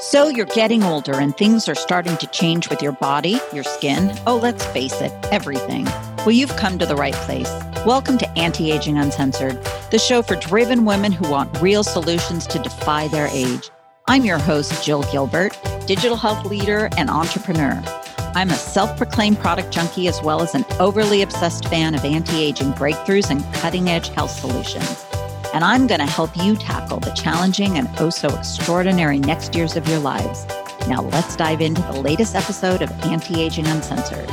So 0.00 0.28
you're 0.28 0.46
getting 0.46 0.82
older 0.82 1.20
and 1.20 1.36
things 1.36 1.68
are 1.68 1.74
starting 1.74 2.16
to 2.16 2.26
change 2.28 2.70
with 2.70 2.80
your 2.80 2.92
body, 2.92 3.38
your 3.52 3.64
skin. 3.64 4.10
Oh, 4.26 4.38
let's 4.38 4.64
face 4.64 4.98
it, 5.02 5.12
everything. 5.30 5.84
Well, 6.24 6.30
you've 6.30 6.56
come 6.56 6.78
to 6.78 6.86
the 6.86 6.96
right 6.96 7.12
place. 7.12 7.50
Welcome 7.84 8.16
to 8.16 8.30
Anti 8.30 8.72
Aging 8.72 8.96
Uncensored, 8.96 9.62
the 9.90 9.98
show 9.98 10.22
for 10.22 10.36
driven 10.36 10.86
women 10.86 11.12
who 11.12 11.30
want 11.30 11.60
real 11.60 11.84
solutions 11.84 12.46
to 12.46 12.58
defy 12.58 13.08
their 13.08 13.26
age. 13.26 13.70
I'm 14.08 14.24
your 14.24 14.38
host, 14.38 14.82
Jill 14.82 15.02
Gilbert, 15.12 15.58
digital 15.86 16.16
health 16.16 16.46
leader 16.46 16.88
and 16.96 17.10
entrepreneur. 17.10 17.82
I'm 18.34 18.48
a 18.48 18.54
self 18.54 18.96
proclaimed 18.96 19.38
product 19.38 19.70
junkie 19.70 20.08
as 20.08 20.22
well 20.22 20.40
as 20.40 20.54
an 20.54 20.64
overly 20.78 21.20
obsessed 21.20 21.68
fan 21.68 21.94
of 21.94 22.06
anti 22.06 22.42
aging 22.42 22.72
breakthroughs 22.72 23.30
and 23.30 23.44
cutting 23.56 23.90
edge 23.90 24.08
health 24.08 24.30
solutions 24.30 25.04
and 25.52 25.64
I'm 25.64 25.86
going 25.86 26.00
to 26.00 26.06
help 26.06 26.36
you 26.36 26.56
tackle 26.56 27.00
the 27.00 27.10
challenging 27.10 27.76
and 27.76 27.88
oh 27.98 28.10
so 28.10 28.28
extraordinary 28.28 29.18
next 29.18 29.54
years 29.54 29.76
of 29.76 29.88
your 29.88 29.98
lives. 29.98 30.46
Now, 30.88 31.02
let's 31.02 31.36
dive 31.36 31.60
into 31.60 31.82
the 31.82 32.00
latest 32.00 32.34
episode 32.34 32.82
of 32.82 32.90
Anti 33.04 33.40
Aging 33.40 33.66
Uncensored. 33.66 34.30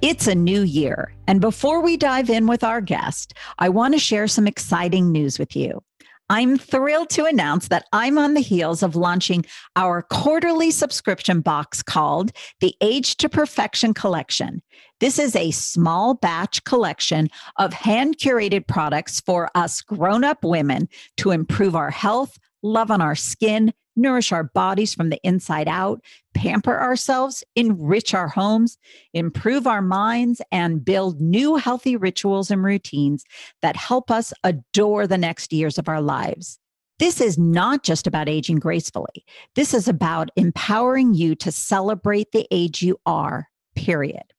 It's 0.00 0.26
a 0.26 0.34
new 0.34 0.62
year, 0.62 1.14
and 1.26 1.40
before 1.40 1.80
we 1.80 1.96
dive 1.96 2.28
in 2.28 2.46
with 2.46 2.62
our 2.62 2.80
guest, 2.80 3.34
I 3.58 3.70
want 3.70 3.94
to 3.94 3.98
share 3.98 4.28
some 4.28 4.46
exciting 4.46 5.10
news 5.10 5.38
with 5.38 5.56
you. 5.56 5.82
I'm 6.30 6.56
thrilled 6.56 7.10
to 7.10 7.26
announce 7.26 7.68
that 7.68 7.86
I'm 7.92 8.16
on 8.16 8.32
the 8.32 8.40
heels 8.40 8.82
of 8.82 8.96
launching 8.96 9.44
our 9.76 10.02
quarterly 10.02 10.70
subscription 10.70 11.40
box 11.40 11.82
called 11.82 12.32
the 12.60 12.74
Age 12.80 13.16
to 13.18 13.28
Perfection 13.28 13.92
Collection. 13.92 14.62
This 15.00 15.18
is 15.18 15.34
a 15.34 15.50
small 15.50 16.14
batch 16.14 16.62
collection 16.64 17.28
of 17.58 17.72
hand 17.72 18.18
curated 18.18 18.66
products 18.66 19.20
for 19.20 19.50
us 19.54 19.82
grown 19.82 20.24
up 20.24 20.44
women 20.44 20.88
to 21.18 21.30
improve 21.30 21.74
our 21.74 21.90
health, 21.90 22.38
love 22.62 22.90
on 22.90 23.00
our 23.00 23.16
skin, 23.16 23.72
nourish 23.96 24.32
our 24.32 24.44
bodies 24.44 24.94
from 24.94 25.10
the 25.10 25.20
inside 25.22 25.68
out, 25.68 26.00
pamper 26.34 26.80
ourselves, 26.80 27.44
enrich 27.56 28.14
our 28.14 28.28
homes, 28.28 28.78
improve 29.12 29.66
our 29.66 29.82
minds, 29.82 30.40
and 30.50 30.84
build 30.84 31.20
new 31.20 31.56
healthy 31.56 31.96
rituals 31.96 32.50
and 32.50 32.62
routines 32.64 33.24
that 33.62 33.76
help 33.76 34.10
us 34.10 34.32
adore 34.42 35.06
the 35.06 35.18
next 35.18 35.52
years 35.52 35.78
of 35.78 35.88
our 35.88 36.00
lives. 36.00 36.58
This 36.98 37.20
is 37.20 37.36
not 37.36 37.82
just 37.82 38.06
about 38.06 38.28
aging 38.28 38.60
gracefully. 38.60 39.24
This 39.56 39.74
is 39.74 39.88
about 39.88 40.30
empowering 40.36 41.14
you 41.14 41.34
to 41.36 41.50
celebrate 41.50 42.30
the 42.32 42.46
age 42.52 42.82
you 42.82 42.98
are, 43.04 43.48
period. 43.74 44.33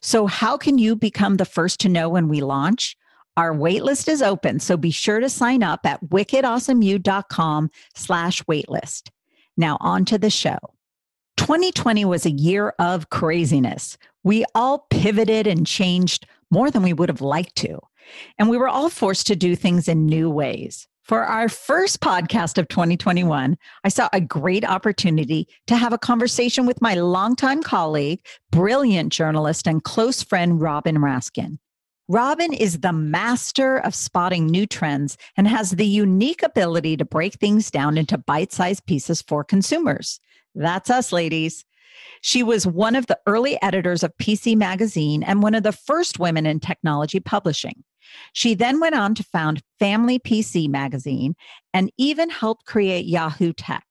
So, 0.00 0.26
how 0.26 0.56
can 0.56 0.78
you 0.78 0.96
become 0.96 1.36
the 1.36 1.44
first 1.44 1.80
to 1.80 1.88
know 1.88 2.08
when 2.08 2.28
we 2.28 2.40
launch? 2.40 2.96
Our 3.36 3.52
waitlist 3.52 4.08
is 4.08 4.22
open, 4.22 4.60
so 4.60 4.76
be 4.76 4.92
sure 4.92 5.18
to 5.18 5.28
sign 5.28 5.62
up 5.62 5.80
at 5.84 6.04
wickedawesomeyou.com 6.04 7.70
slash 7.94 8.42
waitlist. 8.42 9.10
Now 9.56 9.76
on 9.80 10.04
to 10.06 10.18
the 10.18 10.30
show. 10.30 10.58
2020 11.36 12.04
was 12.04 12.26
a 12.26 12.30
year 12.30 12.74
of 12.78 13.10
craziness. 13.10 13.98
We 14.22 14.44
all 14.54 14.86
pivoted 14.90 15.46
and 15.46 15.66
changed 15.66 16.26
more 16.50 16.70
than 16.70 16.82
we 16.82 16.92
would 16.92 17.08
have 17.08 17.20
liked 17.20 17.56
to. 17.56 17.80
And 18.38 18.48
we 18.48 18.56
were 18.56 18.68
all 18.68 18.88
forced 18.88 19.26
to 19.28 19.36
do 19.36 19.56
things 19.56 19.88
in 19.88 20.06
new 20.06 20.30
ways. 20.30 20.86
For 21.04 21.22
our 21.22 21.50
first 21.50 22.00
podcast 22.00 22.56
of 22.56 22.68
2021, 22.68 23.58
I 23.84 23.88
saw 23.90 24.08
a 24.14 24.22
great 24.22 24.64
opportunity 24.64 25.46
to 25.66 25.76
have 25.76 25.92
a 25.92 25.98
conversation 25.98 26.64
with 26.64 26.80
my 26.80 26.94
longtime 26.94 27.62
colleague, 27.62 28.24
brilliant 28.50 29.12
journalist, 29.12 29.66
and 29.66 29.84
close 29.84 30.22
friend, 30.22 30.62
Robin 30.62 30.96
Raskin. 30.96 31.58
Robin 32.08 32.54
is 32.54 32.80
the 32.80 32.94
master 32.94 33.76
of 33.76 33.94
spotting 33.94 34.46
new 34.46 34.66
trends 34.66 35.18
and 35.36 35.46
has 35.46 35.72
the 35.72 35.86
unique 35.86 36.42
ability 36.42 36.96
to 36.96 37.04
break 37.04 37.34
things 37.34 37.70
down 37.70 37.98
into 37.98 38.16
bite 38.16 38.52
sized 38.52 38.86
pieces 38.86 39.20
for 39.20 39.44
consumers. 39.44 40.20
That's 40.54 40.88
us, 40.88 41.12
ladies. 41.12 41.66
She 42.22 42.42
was 42.42 42.66
one 42.66 42.96
of 42.96 43.08
the 43.08 43.18
early 43.26 43.60
editors 43.60 44.02
of 44.02 44.16
PC 44.16 44.56
Magazine 44.56 45.22
and 45.22 45.42
one 45.42 45.54
of 45.54 45.64
the 45.64 45.72
first 45.72 46.18
women 46.18 46.46
in 46.46 46.60
technology 46.60 47.20
publishing. 47.20 47.84
She 48.32 48.54
then 48.54 48.80
went 48.80 48.94
on 48.94 49.14
to 49.14 49.22
found 49.24 49.62
Family 49.78 50.18
PC 50.18 50.68
Magazine 50.68 51.34
and 51.72 51.90
even 51.98 52.30
helped 52.30 52.66
create 52.66 53.06
Yahoo 53.06 53.52
Tech. 53.52 53.84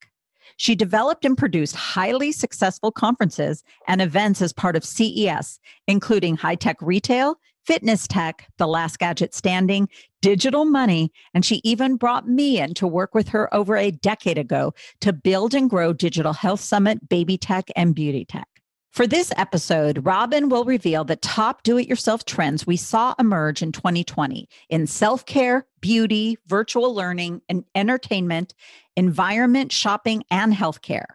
She 0.57 0.75
developed 0.75 1.25
and 1.25 1.37
produced 1.37 1.75
highly 1.75 2.31
successful 2.31 2.91
conferences 2.91 3.63
and 3.87 4.01
events 4.01 4.41
as 4.41 4.53
part 4.53 4.75
of 4.75 4.85
CES, 4.85 5.59
including 5.87 6.37
high 6.37 6.55
tech 6.55 6.77
retail, 6.81 7.37
fitness 7.65 8.07
tech, 8.07 8.47
the 8.57 8.67
last 8.67 8.99
gadget 8.99 9.33
standing, 9.33 9.87
digital 10.21 10.65
money, 10.65 11.11
and 11.33 11.45
she 11.45 11.61
even 11.63 11.95
brought 11.95 12.27
me 12.27 12.59
in 12.59 12.73
to 12.75 12.87
work 12.87 13.15
with 13.15 13.29
her 13.29 13.53
over 13.53 13.75
a 13.75 13.91
decade 13.91 14.37
ago 14.37 14.73
to 15.01 15.13
build 15.13 15.53
and 15.53 15.69
grow 15.69 15.93
Digital 15.93 16.33
Health 16.33 16.59
Summit, 16.59 17.09
Baby 17.09 17.37
Tech, 17.37 17.69
and 17.75 17.95
Beauty 17.95 18.25
Tech. 18.25 18.47
For 18.93 19.07
this 19.07 19.31
episode, 19.37 20.05
Robin 20.05 20.49
will 20.49 20.65
reveal 20.65 21.03
the 21.03 21.15
top 21.15 21.63
do 21.63 21.79
it 21.79 21.87
yourself 21.87 22.25
trends 22.25 22.67
we 22.67 22.77
saw 22.77 23.15
emerge 23.17 23.63
in 23.63 23.71
2020 23.71 24.47
in 24.69 24.85
self 24.85 25.25
care, 25.25 25.65
beauty, 25.81 26.37
virtual 26.45 26.93
learning, 26.93 27.41
and 27.49 27.65
entertainment, 27.73 28.53
environment, 28.95 29.71
shopping, 29.71 30.23
and 30.29 30.53
healthcare. 30.53 31.05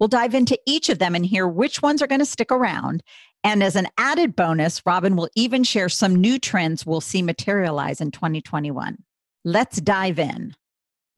We'll 0.00 0.08
dive 0.08 0.34
into 0.34 0.58
each 0.66 0.88
of 0.88 0.98
them 0.98 1.14
and 1.14 1.24
hear 1.24 1.46
which 1.46 1.80
ones 1.80 2.02
are 2.02 2.08
going 2.08 2.18
to 2.18 2.26
stick 2.26 2.50
around 2.50 3.04
and 3.44 3.62
as 3.62 3.76
an 3.76 3.86
added 3.96 4.34
bonus, 4.34 4.84
Robin 4.84 5.14
will 5.14 5.28
even 5.36 5.62
share 5.62 5.88
some 5.88 6.16
new 6.16 6.40
trends 6.40 6.84
we'll 6.84 7.00
see 7.00 7.22
materialize 7.22 8.00
in 8.00 8.10
2021. 8.10 8.98
Let's 9.44 9.80
dive 9.80 10.18
in. 10.18 10.56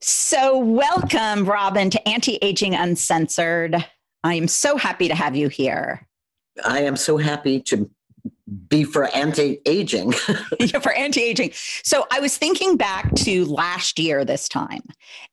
So, 0.03 0.59
welcome, 0.59 1.47
Robin, 1.47 1.89
to 1.89 2.09
Anti 2.09 2.37
Aging 2.43 2.75
Uncensored. 2.75 3.75
I 4.23 4.35
am 4.35 4.49
so 4.49 4.77
happy 4.77 5.09
to 5.09 5.15
have 5.15 5.35
you 5.35 5.49
here. 5.49 6.07
I 6.65 6.81
am 6.81 6.97
so 6.97 7.17
happy 7.17 7.61
to 7.63 7.91
be 8.69 8.85
for 8.85 9.05
anti-aging. 9.15 10.13
yeah, 10.61 10.81
for 10.81 10.93
anti-aging. 10.93 11.53
So 11.85 12.07
I 12.11 12.21
was 12.21 12.37
thinking 12.37 12.77
back 12.77 13.15
to 13.17 13.45
last 13.47 13.99
year 13.99 14.25
this 14.25 14.49
time, 14.49 14.83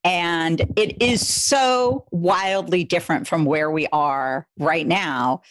and 0.03 0.61
it 0.75 1.01
is 1.01 1.27
so 1.27 2.05
wildly 2.11 2.83
different 2.83 3.27
from 3.27 3.45
where 3.45 3.71
we 3.71 3.87
are 3.91 4.47
right 4.59 4.85
now 4.85 5.41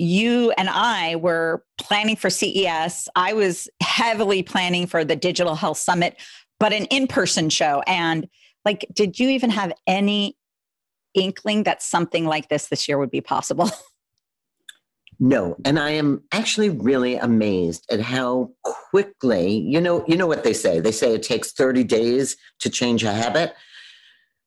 you 0.00 0.50
and 0.52 0.68
I 0.70 1.16
were 1.16 1.62
planning 1.78 2.16
for 2.16 2.30
CES. 2.30 3.08
I 3.14 3.34
was 3.34 3.68
heavily 3.82 4.42
planning 4.42 4.86
for 4.86 5.04
the 5.04 5.14
Digital 5.14 5.54
Health 5.54 5.76
Summit, 5.76 6.16
but 6.58 6.72
an 6.72 6.86
in 6.86 7.06
person 7.06 7.50
show. 7.50 7.82
And 7.86 8.26
like, 8.64 8.86
did 8.94 9.18
you 9.18 9.28
even 9.28 9.50
have 9.50 9.74
any 9.86 10.38
inkling 11.12 11.64
that 11.64 11.82
something 11.82 12.24
like 12.24 12.48
this 12.48 12.68
this 12.68 12.88
year 12.88 12.96
would 12.98 13.10
be 13.10 13.20
possible? 13.20 13.70
No, 15.22 15.56
and 15.66 15.78
I 15.78 15.90
am 15.90 16.22
actually 16.32 16.70
really 16.70 17.16
amazed 17.16 17.86
at 17.90 18.00
how 18.00 18.52
quickly, 18.64 19.58
you 19.58 19.80
know, 19.80 20.02
you 20.08 20.16
know 20.16 20.26
what 20.26 20.44
they 20.44 20.54
say. 20.54 20.80
They 20.80 20.92
say 20.92 21.14
it 21.14 21.22
takes 21.22 21.52
30 21.52 21.84
days 21.84 22.36
to 22.60 22.70
change 22.70 23.04
a 23.04 23.12
habit 23.12 23.54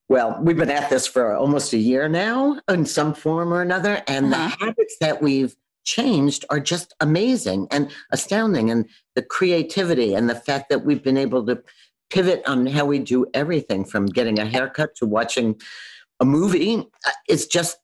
well, 0.10 0.38
we've 0.42 0.58
been 0.58 0.70
at 0.70 0.90
this 0.90 1.08
for 1.08 1.34
almost 1.34 1.74
a 1.74 1.78
year 1.78 2.08
now 2.08 2.60
in 2.70 2.86
some 2.86 3.14
form 3.14 3.54
or 3.54 3.62
another. 3.62 4.04
And 4.08 4.34
uh-huh. 4.34 4.56
the 4.60 4.66
habits 4.66 4.96
that 5.00 5.22
we've 5.22 5.56
changed 5.86 6.46
are 6.50 6.60
just 6.60 6.94
amazing 7.00 7.68
and 7.72 7.92
astounding. 8.12 8.70
And 8.70 8.88
the 9.16 9.24
creativity 9.24 10.14
and 10.14 10.30
the 10.30 10.36
fact 10.36 10.70
that 10.70 10.86
we've 10.86 11.04
been 11.04 11.18
able 11.18 11.46
to 11.48 11.64
pivot 12.10 12.44
on 12.46 12.68
how 12.68 12.86
we 12.86 13.00
do 13.00 13.26
everything 13.34 13.86
from 13.86 14.06
getting 14.06 14.40
a 14.40 14.46
haircut 14.46 14.96
to 14.98 15.06
watching 15.06 15.60
a 16.20 16.26
movie 16.26 16.78
uh, 16.78 17.12
is 17.28 17.48
just 17.48 17.78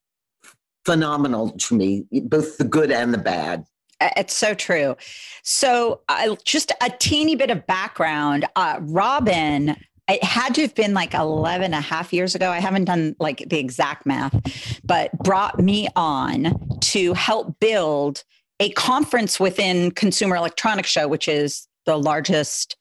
phenomenal 0.89 1.51
to 1.51 1.75
me, 1.75 2.05
both 2.23 2.57
the 2.57 2.63
good 2.63 2.91
and 2.91 3.13
the 3.13 3.17
bad. 3.19 3.63
It's 4.01 4.33
so 4.33 4.55
true. 4.55 4.95
So, 5.43 6.01
uh, 6.09 6.35
just 6.45 6.71
a 6.81 6.89
teeny 6.89 7.35
bit 7.35 7.51
of 7.51 7.67
background. 7.67 8.45
Uh, 8.55 8.79
Robin 8.81 9.75
it 10.09 10.23
had 10.23 10.55
to 10.55 10.61
have 10.61 10.73
been 10.73 10.95
like 10.95 11.13
11 11.13 11.65
and 11.65 11.75
a 11.75 11.81
half 11.81 12.11
years 12.11 12.33
ago. 12.33 12.49
I 12.49 12.59
haven't 12.59 12.85
done 12.85 13.15
like 13.19 13.43
the 13.47 13.59
exact 13.59 14.07
math, 14.07 14.81
but 14.83 15.15
brought 15.19 15.59
me 15.59 15.87
on 15.95 16.79
to 16.79 17.13
help 17.13 17.59
build 17.59 18.23
a 18.59 18.71
conference 18.71 19.39
within 19.39 19.91
Consumer 19.91 20.35
Electronics 20.35 20.89
Show, 20.89 21.07
which 21.07 21.27
is 21.27 21.67
the 21.85 21.95
largest 21.95 22.75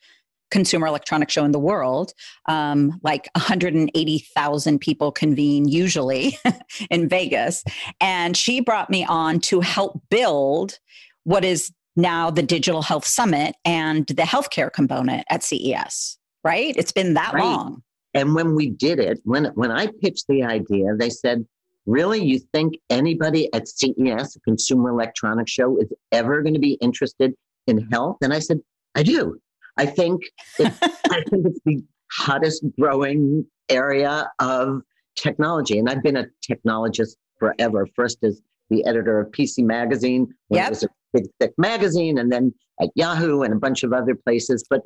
consumer 0.51 0.87
electronics 0.87 1.33
show 1.33 1.45
in 1.45 1.53
the 1.53 1.59
world. 1.59 2.13
Um, 2.47 3.01
like 3.03 3.29
180,000 3.37 4.79
people 4.79 5.13
convene 5.13 5.69
usually 5.69 6.39
in 6.91 7.09
Vegas. 7.09 7.65
And 8.01 8.37
she 8.37 8.61
brought 8.61 8.91
me 8.91 9.05
on 9.05 9.41
to 9.41 9.61
help 9.61 10.01
build 10.11 10.79
what 11.25 11.45
is 11.45 11.73
now 11.97 12.31
the 12.31 12.43
Digital 12.43 12.83
Health 12.83 13.05
Summit 13.05 13.57
and 13.65 14.07
the 14.07 14.23
healthcare 14.23 14.73
component 14.73 15.25
at 15.31 15.43
CES 15.43 16.19
right? 16.45 16.75
It's 16.77 16.93
been 16.93 17.15
that 17.15 17.35
right. 17.35 17.43
long. 17.43 17.83
And 18.15 18.35
when 18.35 18.55
we 18.55 18.71
did 18.71 18.99
it, 18.99 19.21
when 19.25 19.47
when 19.55 19.71
I 19.71 19.89
pitched 20.01 20.27
the 20.29 20.43
idea, 20.43 20.95
they 20.97 21.11
said, 21.11 21.47
"Really, 21.87 22.25
you 22.25 22.39
think 22.55 22.79
anybody 22.91 23.53
at 23.53 23.69
CES, 23.69 24.37
a 24.37 24.41
Consumer 24.45 24.91
Electronics 24.91 25.53
Show, 25.53 25.79
is 25.79 25.93
ever 26.11 26.43
going 26.43 26.55
to 26.55 26.61
be 26.61 26.75
interested 26.81 27.35
in 27.67 27.89
health?" 27.91 28.17
And 28.23 28.33
I 28.33 28.39
said, 28.39 28.61
"I 28.95 29.03
do. 29.03 29.39
I 29.79 29.87
think 29.87 30.23
it, 30.59 30.73
I 31.11 31.23
think 31.31 31.47
it's 31.47 31.61
the 31.65 31.83
hottest 32.13 32.65
growing 32.79 33.47
area 33.69 34.31
of 34.41 34.83
technology. 35.17 35.79
And 35.79 35.89
I've 35.89 36.03
been 36.03 36.17
a 36.17 36.27
technologist 36.49 37.17
forever. 37.39 37.87
First 37.95 38.23
as 38.23 38.41
the 38.71 38.85
editor 38.85 39.21
of 39.21 39.31
PC 39.31 39.65
Magazine, 39.65 40.35
when 40.49 40.59
yep. 40.59 40.67
it 40.67 40.71
was 40.71 40.83
a 40.85 40.89
big, 41.13 41.25
thick 41.41 41.53
magazine, 41.57 42.19
and 42.19 42.31
then 42.31 42.53
at 42.81 42.91
Yahoo 42.95 43.43
and 43.43 43.53
a 43.55 43.57
bunch 43.57 43.83
of 43.83 43.93
other 43.93 44.15
places. 44.15 44.65
But 44.69 44.83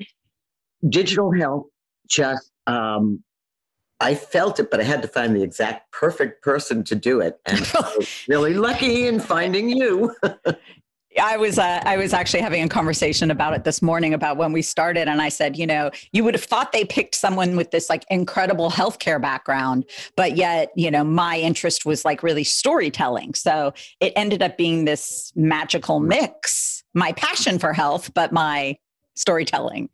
digital 0.88 1.32
health 1.32 1.66
just, 2.08 2.50
um, 2.66 3.22
I 4.00 4.14
felt 4.14 4.58
it, 4.58 4.70
but 4.70 4.80
I 4.80 4.84
had 4.84 5.02
to 5.02 5.08
find 5.08 5.34
the 5.34 5.42
exact 5.42 5.92
perfect 5.92 6.42
person 6.42 6.84
to 6.84 6.94
do 6.94 7.20
it. 7.20 7.38
And 7.46 7.60
I 7.74 7.94
was 7.96 8.24
really 8.28 8.54
lucky 8.54 9.06
in 9.06 9.20
finding 9.20 9.68
you. 9.68 10.14
I 11.20 11.36
was 11.36 11.58
uh, 11.58 11.80
I 11.84 11.96
was 11.96 12.12
actually 12.12 12.40
having 12.40 12.62
a 12.62 12.68
conversation 12.68 13.30
about 13.30 13.54
it 13.54 13.64
this 13.64 13.82
morning 13.82 14.14
about 14.14 14.36
when 14.36 14.52
we 14.52 14.62
started, 14.62 15.08
and 15.08 15.20
I 15.20 15.28
said, 15.28 15.56
you 15.56 15.66
know, 15.66 15.90
you 16.12 16.24
would 16.24 16.34
have 16.34 16.44
thought 16.44 16.72
they 16.72 16.84
picked 16.84 17.14
someone 17.14 17.56
with 17.56 17.70
this 17.70 17.90
like 17.90 18.04
incredible 18.10 18.70
healthcare 18.70 19.20
background, 19.20 19.84
but 20.16 20.36
yet, 20.36 20.70
you 20.76 20.90
know, 20.90 21.04
my 21.04 21.38
interest 21.38 21.84
was 21.84 22.04
like 22.04 22.22
really 22.22 22.44
storytelling. 22.44 23.34
So 23.34 23.74
it 24.00 24.12
ended 24.16 24.42
up 24.42 24.56
being 24.56 24.84
this 24.84 25.32
magical 25.34 26.00
mix. 26.00 26.84
My 26.94 27.12
passion 27.12 27.58
for 27.58 27.72
health, 27.72 28.12
but 28.14 28.32
my 28.32 28.76
storytelling 29.14 29.88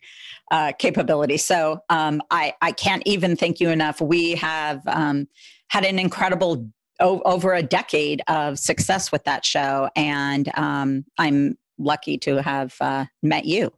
uh, 0.50 0.73
capability. 0.79 1.37
So 1.37 1.82
um, 1.88 2.23
I 2.31 2.55
I 2.61 2.73
can't 2.73 3.03
even 3.06 3.37
thank 3.37 3.61
you 3.61 3.70
enough. 3.70 4.00
We 4.00 4.32
have 4.37 4.87
um, 4.87 5.29
had 5.69 5.85
an 5.85 5.99
incredible 5.99 6.69
o- 7.00 7.23
over 7.25 7.55
a 7.55 7.62
decade 7.62 8.23
of 8.29 8.59
success 8.59 9.12
with 9.12 9.25
that 9.25 9.45
show, 9.45 9.89
and 9.97 10.50
um, 10.56 11.05
I'm 11.19 11.56
lucky 11.79 12.19
to 12.19 12.43
have 12.43 12.75
uh, 12.81 13.06
met 13.23 13.45
you. 13.45 13.73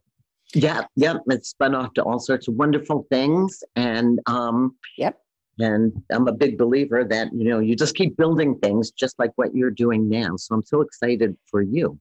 Yeah, 0.53 0.81
yeah, 0.95 1.15
it's 1.27 1.49
spun 1.49 1.75
off 1.75 1.93
to 1.93 2.03
all 2.03 2.19
sorts 2.19 2.47
of 2.47 2.55
wonderful 2.55 3.05
things, 3.09 3.63
and 3.75 4.19
um, 4.25 4.75
yep. 4.97 5.17
And 5.59 5.93
I'm 6.09 6.27
a 6.27 6.31
big 6.31 6.57
believer 6.57 7.03
that 7.03 7.29
you 7.33 7.47
know 7.49 7.59
you 7.59 7.75
just 7.75 7.95
keep 7.95 8.17
building 8.17 8.57
things, 8.59 8.91
just 8.91 9.17
like 9.19 9.31
what 9.35 9.55
you're 9.55 9.71
doing 9.71 10.09
now. 10.09 10.35
So 10.37 10.55
I'm 10.55 10.63
so 10.63 10.81
excited 10.81 11.37
for 11.45 11.61
you. 11.61 11.99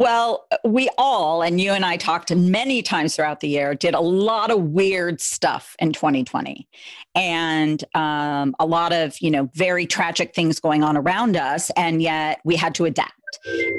Well, 0.00 0.46
we 0.64 0.88
all, 0.96 1.42
and 1.42 1.60
you 1.60 1.72
and 1.72 1.84
I 1.84 1.98
talked 1.98 2.34
many 2.34 2.80
times 2.80 3.14
throughout 3.14 3.40
the 3.40 3.48
year, 3.48 3.74
did 3.74 3.92
a 3.92 4.00
lot 4.00 4.50
of 4.50 4.62
weird 4.62 5.20
stuff 5.20 5.76
in 5.78 5.92
2020 5.92 6.66
and 7.14 7.84
um, 7.94 8.56
a 8.58 8.64
lot 8.64 8.94
of, 8.94 9.20
you 9.20 9.30
know, 9.30 9.50
very 9.52 9.84
tragic 9.84 10.34
things 10.34 10.58
going 10.58 10.82
on 10.82 10.96
around 10.96 11.36
us. 11.36 11.68
And 11.76 12.00
yet 12.00 12.40
we 12.44 12.56
had 12.56 12.74
to 12.76 12.86
adapt. 12.86 13.12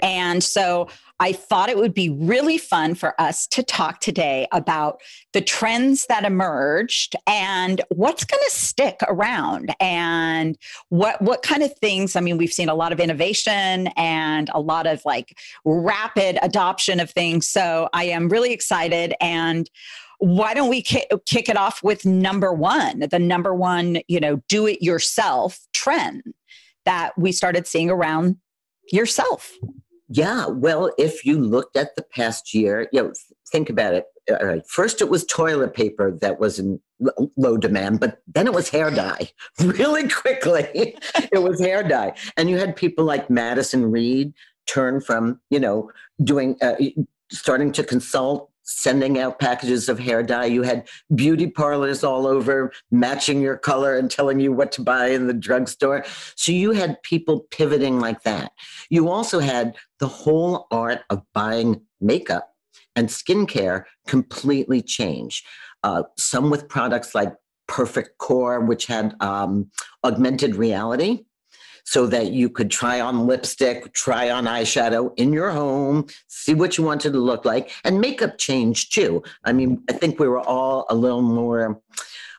And 0.04 0.44
so 0.44 0.90
I 1.22 1.34
thought 1.34 1.70
it 1.70 1.78
would 1.78 1.94
be 1.94 2.10
really 2.10 2.58
fun 2.58 2.96
for 2.96 3.14
us 3.22 3.46
to 3.50 3.62
talk 3.62 4.00
today 4.00 4.48
about 4.52 5.02
the 5.34 5.42
trends 5.42 6.08
that 6.08 6.26
emerged 6.26 7.16
and 7.28 7.80
what's 7.90 8.26
going 8.26 8.42
to 8.44 8.56
stick 8.56 8.98
around 9.08 9.72
and 9.80 10.58
what 10.90 11.22
what 11.22 11.44
kind 11.44 11.62
of 11.62 11.78
things 11.78 12.16
I 12.16 12.22
mean 12.22 12.40
we've 12.40 12.52
seen 12.52 12.70
a 12.70 12.74
lot 12.74 12.92
of 12.92 13.00
innovation 13.00 13.88
and 13.96 14.50
a 14.52 14.60
lot 14.60 14.88
of 14.88 15.04
like 15.06 15.38
rapid 15.64 16.40
adoption 16.42 17.00
of 17.00 17.12
things. 17.12 17.48
So 17.48 17.88
I 17.94 18.06
am 18.06 18.28
really 18.28 18.52
excited. 18.52 19.14
And 19.22 19.70
why 20.18 20.56
don't 20.56 20.70
we 20.70 20.82
kick, 20.82 21.08
it 21.28 21.58
off 21.58 21.84
with 21.84 22.04
number 22.04 22.52
1 22.52 23.08
the 23.12 23.20
number 23.20 23.54
1 23.54 24.02
you 24.08 24.20
know 24.20 24.42
do 24.48 24.66
it 24.68 24.82
yourself 24.82 25.60
trend 25.74 26.22
that 26.86 27.16
we 27.18 27.32
started 27.32 27.68
seeing 27.68 27.92
around 27.92 28.38
yourself 28.92 29.58
yeah, 30.12 30.48
well, 30.48 30.92
if 30.98 31.26
you 31.26 31.40
looked 31.40 31.78
at 31.78 31.96
the 31.96 32.04
past 32.04 32.54
year, 32.54 32.90
you 32.92 33.02
know, 33.02 33.14
think 33.50 33.70
about 33.70 33.94
it. 33.94 34.06
All 34.30 34.46
right, 34.46 34.68
first 34.68 35.02
it 35.02 35.10
was 35.10 35.26
toilet 35.26 35.74
paper 35.74 36.12
that 36.22 36.40
was 36.40 36.60
in 36.60 36.80
low 37.38 37.58
demand, 37.58 38.00
but 38.00 38.20
then 38.28 38.46
it 38.46 38.54
was 38.54 38.70
hair 38.70 38.92
dye. 38.92 39.30
Really 39.60 40.08
quickly, 40.10 40.68
it 41.32 41.42
was 41.42 41.60
hair 41.60 41.82
dye, 41.82 42.14
and 42.38 42.50
you 42.50 42.58
had 42.58 42.76
people 42.76 43.06
like 43.06 43.30
Madison 43.30 43.90
Reed 43.90 44.34
turn 44.68 45.02
from 45.02 45.40
you 45.50 45.60
know 45.60 45.90
doing 46.24 46.58
uh, 46.62 46.76
starting 47.32 47.72
to 47.72 47.84
consult 47.84 48.52
sending 48.64 49.20
out 49.20 49.40
packages 49.40 49.90
of 49.90 50.00
hair 50.00 50.24
dye. 50.24 50.46
You 50.46 50.64
had 50.64 50.88
beauty 51.16 51.48
parlors 51.48 52.04
all 52.04 52.28
over 52.28 52.72
matching 52.92 53.42
your 53.42 53.58
color 53.58 53.98
and 53.98 54.10
telling 54.10 54.40
you 54.40 54.52
what 54.52 54.72
to 54.74 54.82
buy 54.82 55.08
in 55.08 55.28
the 55.28 55.34
drugstore. 55.34 56.06
So 56.36 56.52
you 56.52 56.72
had 56.72 57.02
people 57.04 57.42
pivoting 57.52 58.00
like 58.00 58.24
that. 58.24 58.52
You 58.90 59.10
also 59.10 59.40
had 59.40 59.76
the 60.02 60.08
whole 60.08 60.68
art 60.72 61.04
of 61.10 61.22
buying 61.34 61.80
makeup 62.02 62.50
and 62.96 63.08
skincare 63.08 63.86
completely 64.08 64.82
change. 64.82 65.44
Uh, 65.84 66.04
some 66.18 66.50
with 66.50 66.68
products 66.68 67.16
like 67.16 67.34
Perfect 67.68 68.18
Corp, 68.18 68.68
which 68.68 68.88
had 68.88 69.16
um, 69.22 69.72
augmented 70.04 70.56
reality 70.56 71.26
so 71.86 72.06
that 72.08 72.32
you 72.32 72.50
could 72.50 72.70
try 72.70 73.00
on 73.00 73.28
lipstick, 73.28 73.94
try 73.94 74.30
on 74.30 74.46
eyeshadow 74.46 75.14
in 75.18 75.32
your 75.32 75.52
home, 75.52 76.06
see 76.28 76.54
what 76.54 76.78
you 76.78 76.84
wanted 76.84 77.14
to 77.14 77.20
look 77.20 77.46
like, 77.46 77.72
and 77.84 78.02
makeup 78.02 78.38
changed 78.38 78.94
too. 78.94 79.24
I 79.44 79.54
mean, 79.54 79.84
I 79.90 79.94
think 79.94 80.20
we 80.20 80.28
were 80.28 80.42
all 80.42 80.86
a 80.90 80.96
little 80.96 81.22
more 81.22 81.82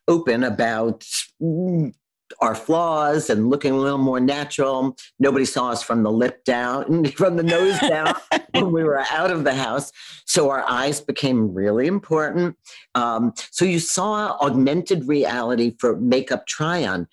open 0.09 0.44
about 0.44 1.05
mm, 1.41 1.93
our 2.42 2.54
flaws 2.54 3.30
and 3.30 3.48
looking 3.48 3.72
a 3.72 3.78
little 3.78 3.98
more 3.98 4.20
natural. 4.20 4.96
Nobody 5.18 5.44
saw 5.44 5.70
us 5.70 5.82
from 5.82 6.02
the 6.02 6.10
lip 6.10 6.44
down, 6.44 7.04
from 7.16 7.36
the 7.36 7.42
nose 7.42 7.78
down 7.80 8.14
when 8.50 8.72
we 8.72 8.84
were 8.84 8.98
out 9.10 9.30
of 9.30 9.44
the 9.44 9.54
house. 9.54 9.92
So 10.26 10.50
our 10.50 10.68
eyes 10.68 11.00
became 11.00 11.54
really 11.54 11.86
important. 11.86 12.56
Um, 12.94 13.32
so 13.50 13.64
you 13.64 13.78
saw 13.78 14.36
augmented 14.40 15.08
reality 15.08 15.74
for 15.78 15.96
makeup 15.96 16.46
try 16.46 16.84
on 16.84 17.08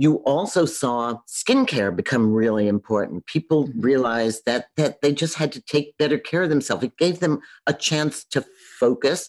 you 0.00 0.14
also 0.24 0.64
saw 0.64 1.18
skincare 1.28 1.94
become 1.94 2.32
really 2.32 2.68
important. 2.68 3.26
People 3.26 3.66
mm-hmm. 3.66 3.80
realized 3.80 4.46
that 4.46 4.68
that 4.78 5.02
they 5.02 5.12
just 5.12 5.34
had 5.34 5.52
to 5.52 5.60
take 5.60 5.98
better 5.98 6.16
care 6.16 6.42
of 6.42 6.48
themselves. 6.48 6.84
It 6.84 6.96
gave 6.96 7.20
them 7.20 7.40
a 7.66 7.74
chance 7.74 8.24
to 8.30 8.42
focus. 8.78 9.28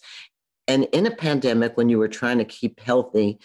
And 0.66 0.84
in 0.92 1.04
a 1.04 1.10
pandemic, 1.10 1.76
when 1.76 1.90
you 1.90 1.98
were 1.98 2.08
trying 2.08 2.38
to 2.38 2.46
keep 2.46 2.80
healthy, 2.80 3.38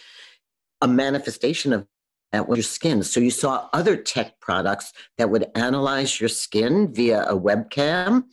a 0.82 0.88
manifestation 0.88 1.74
of 1.74 1.88
that 2.32 2.48
was 2.48 2.58
your 2.58 2.64
skin. 2.64 3.04
So 3.04 3.20
you 3.20 3.32
saw 3.32 3.70
other 3.72 3.96
tech 3.96 4.40
products 4.42 4.92
that 5.18 5.30
would 5.30 5.48
analyze 5.56 6.20
your 6.20 6.30
skin 6.30 6.94
via 6.94 7.24
a 7.24 7.40
webcam 7.40 8.24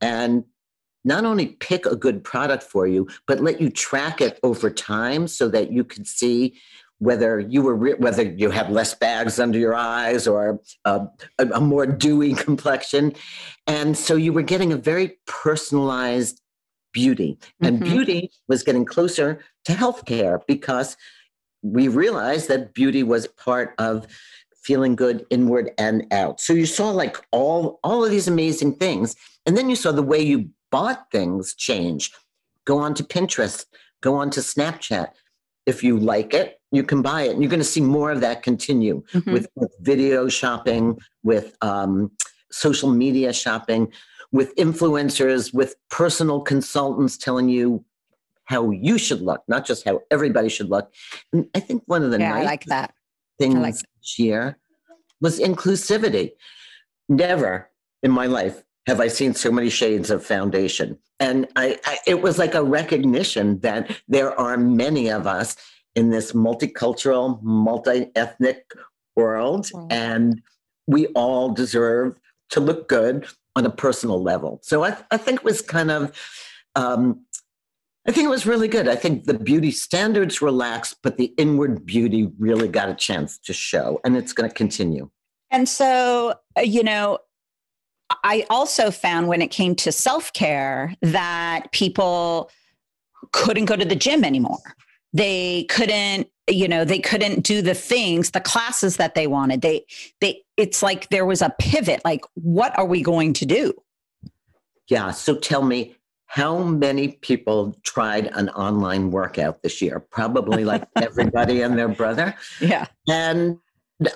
and 0.00 0.44
not 1.04 1.26
only 1.26 1.48
pick 1.48 1.84
a 1.84 1.94
good 1.94 2.24
product 2.24 2.62
for 2.62 2.86
you, 2.86 3.06
but 3.26 3.40
let 3.40 3.60
you 3.60 3.68
track 3.68 4.22
it 4.22 4.40
over 4.42 4.70
time 4.70 5.28
so 5.28 5.48
that 5.48 5.70
you 5.70 5.84
could 5.84 6.06
see 6.06 6.54
whether 6.98 7.38
you 7.38 7.60
were 7.60 7.74
re- 7.74 7.94
whether 7.94 8.22
you 8.22 8.50
have 8.50 8.70
less 8.70 8.94
bags 8.94 9.38
under 9.38 9.58
your 9.58 9.74
eyes 9.74 10.26
or 10.26 10.60
a, 10.84 11.06
a 11.38 11.60
more 11.60 11.86
dewy 11.86 12.32
complexion 12.46 13.12
and 13.66 13.98
so 13.98 14.14
you 14.14 14.32
were 14.32 14.42
getting 14.42 14.72
a 14.72 14.76
very 14.76 15.18
personalized 15.26 16.40
beauty 16.92 17.36
and 17.60 17.80
mm-hmm. 17.80 17.92
beauty 17.92 18.30
was 18.48 18.62
getting 18.62 18.84
closer 18.84 19.40
to 19.64 19.72
healthcare 19.72 20.40
because 20.46 20.96
we 21.64 21.88
realized 21.88 22.48
that 22.48 22.72
beauty 22.74 23.02
was 23.02 23.26
part 23.26 23.74
of 23.78 24.06
feeling 24.62 24.94
good 24.94 25.26
inward 25.30 25.70
and 25.78 26.06
out 26.12 26.40
so 26.40 26.52
you 26.52 26.66
saw 26.66 26.90
like 26.90 27.16
all 27.32 27.80
all 27.82 28.04
of 28.04 28.10
these 28.10 28.28
amazing 28.28 28.74
things 28.76 29.16
and 29.44 29.56
then 29.56 29.68
you 29.68 29.76
saw 29.76 29.90
the 29.90 30.02
way 30.02 30.20
you 30.20 30.48
bought 30.70 31.10
things 31.10 31.54
change 31.54 32.12
go 32.64 32.78
on 32.78 32.94
to 32.94 33.02
pinterest 33.02 33.66
go 34.00 34.14
on 34.14 34.30
to 34.30 34.40
snapchat 34.40 35.08
if 35.66 35.82
you 35.82 35.98
like 35.98 36.34
it, 36.34 36.60
you 36.72 36.82
can 36.82 37.02
buy 37.02 37.22
it. 37.22 37.30
And 37.30 37.42
you're 37.42 37.50
going 37.50 37.60
to 37.60 37.64
see 37.64 37.80
more 37.80 38.10
of 38.10 38.20
that 38.20 38.42
continue 38.42 39.02
mm-hmm. 39.12 39.32
with, 39.32 39.48
with, 39.54 39.74
video 39.80 40.28
shopping, 40.28 40.98
with 41.22 41.56
um, 41.62 42.10
social 42.50 42.90
media 42.90 43.32
shopping, 43.32 43.92
with 44.32 44.54
influencers, 44.56 45.54
with 45.54 45.74
personal 45.90 46.40
consultants 46.40 47.16
telling 47.16 47.48
you 47.48 47.84
how 48.46 48.70
you 48.70 48.98
should 48.98 49.20
look, 49.20 49.42
not 49.48 49.64
just 49.66 49.84
how 49.84 50.00
everybody 50.10 50.48
should 50.48 50.70
look. 50.70 50.92
And 51.32 51.48
I 51.54 51.60
think 51.60 51.82
one 51.86 52.02
of 52.02 52.10
the 52.10 52.18
yeah, 52.18 52.30
nice 52.30 52.46
like 52.46 52.64
that. 52.66 52.94
things 53.38 53.54
like 53.54 53.74
that. 53.74 53.86
this 54.00 54.18
year 54.18 54.58
was 55.20 55.40
inclusivity. 55.40 56.32
Never 57.08 57.70
in 58.02 58.10
my 58.10 58.26
life 58.26 58.62
have 58.86 59.00
I 59.00 59.08
seen 59.08 59.34
so 59.34 59.50
many 59.50 59.70
shades 59.70 60.10
of 60.10 60.24
foundation. 60.24 60.98
And 61.20 61.46
I, 61.56 61.78
I, 61.84 61.98
it 62.06 62.22
was 62.22 62.38
like 62.38 62.54
a 62.54 62.62
recognition 62.62 63.60
that 63.60 63.98
there 64.08 64.38
are 64.38 64.56
many 64.56 65.10
of 65.10 65.26
us 65.26 65.56
in 65.94 66.10
this 66.10 66.32
multicultural, 66.32 67.40
multi 67.42 68.10
ethnic 68.14 68.66
world, 69.16 69.66
mm-hmm. 69.66 69.86
and 69.90 70.42
we 70.86 71.06
all 71.08 71.50
deserve 71.50 72.18
to 72.50 72.60
look 72.60 72.88
good 72.88 73.26
on 73.56 73.64
a 73.64 73.70
personal 73.70 74.22
level. 74.22 74.60
So 74.62 74.84
I, 74.84 74.96
I 75.10 75.16
think 75.16 75.40
it 75.40 75.44
was 75.44 75.62
kind 75.62 75.90
of, 75.90 76.12
um, 76.74 77.24
I 78.06 78.12
think 78.12 78.26
it 78.26 78.30
was 78.30 78.46
really 78.46 78.68
good. 78.68 78.86
I 78.86 78.96
think 78.96 79.24
the 79.24 79.34
beauty 79.34 79.70
standards 79.70 80.42
relaxed, 80.42 80.96
but 81.02 81.16
the 81.16 81.32
inward 81.38 81.86
beauty 81.86 82.30
really 82.38 82.68
got 82.68 82.88
a 82.88 82.94
chance 82.94 83.38
to 83.38 83.52
show, 83.52 84.00
and 84.04 84.16
it's 84.16 84.32
going 84.32 84.48
to 84.48 84.54
continue. 84.54 85.10
And 85.50 85.68
so, 85.68 86.34
uh, 86.58 86.62
you 86.62 86.82
know, 86.82 87.18
I 88.22 88.44
also 88.50 88.90
found 88.90 89.28
when 89.28 89.40
it 89.40 89.50
came 89.50 89.74
to 89.76 89.92
self 89.92 90.32
care 90.34 90.94
that 91.00 91.72
people 91.72 92.50
couldn't 93.32 93.64
go 93.64 93.76
to 93.76 93.84
the 93.84 93.96
gym 93.96 94.22
anymore. 94.22 94.58
They 95.12 95.64
couldn't 95.64 96.28
you 96.48 96.68
know 96.68 96.84
they 96.84 96.98
couldn't 96.98 97.42
do 97.42 97.62
the 97.62 97.74
things 97.74 98.32
the 98.32 98.40
classes 98.40 98.96
that 98.96 99.14
they 99.14 99.26
wanted 99.26 99.62
they 99.62 99.84
they 100.20 100.42
it's 100.56 100.82
like 100.82 101.08
there 101.08 101.24
was 101.24 101.40
a 101.40 101.54
pivot 101.58 102.02
like 102.04 102.20
what 102.34 102.78
are 102.78 102.84
we 102.84 103.02
going 103.02 103.32
to 103.32 103.46
do 103.46 103.72
yeah 104.88 105.10
so 105.10 105.34
tell 105.34 105.62
me 105.62 105.96
how 106.34 106.58
many 106.58 107.12
people 107.22 107.76
tried 107.84 108.26
an 108.34 108.48
online 108.48 109.12
workout 109.12 109.62
this 109.62 109.80
year? 109.80 110.00
Probably 110.00 110.64
like 110.64 110.82
everybody 110.96 111.60
and 111.60 111.78
their 111.78 111.86
brother. 111.86 112.34
Yeah. 112.60 112.86
And 113.08 113.58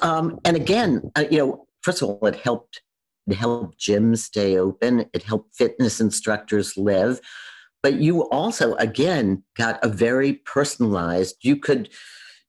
um 0.03 0.41
and 0.45 0.57
again 0.57 1.13
uh, 1.15 1.27
you 1.31 1.39
know 1.39 1.67
first 1.83 2.03
of 2.03 2.09
all 2.09 2.27
it 2.27 2.35
helped 2.35 2.83
it 3.29 3.37
helped 3.37 3.79
gyms 3.79 4.19
stay 4.19 4.59
open. 4.59 5.07
It 5.15 5.23
helped 5.23 5.55
fitness 5.55 6.01
instructors 6.01 6.77
live. 6.77 7.21
But 7.85 8.01
you 8.01 8.29
also 8.31 8.75
again 8.75 9.45
got 9.57 9.79
a 9.85 9.89
very 9.89 10.33
personalized 10.45 11.37
you 11.43 11.55
could 11.55 11.89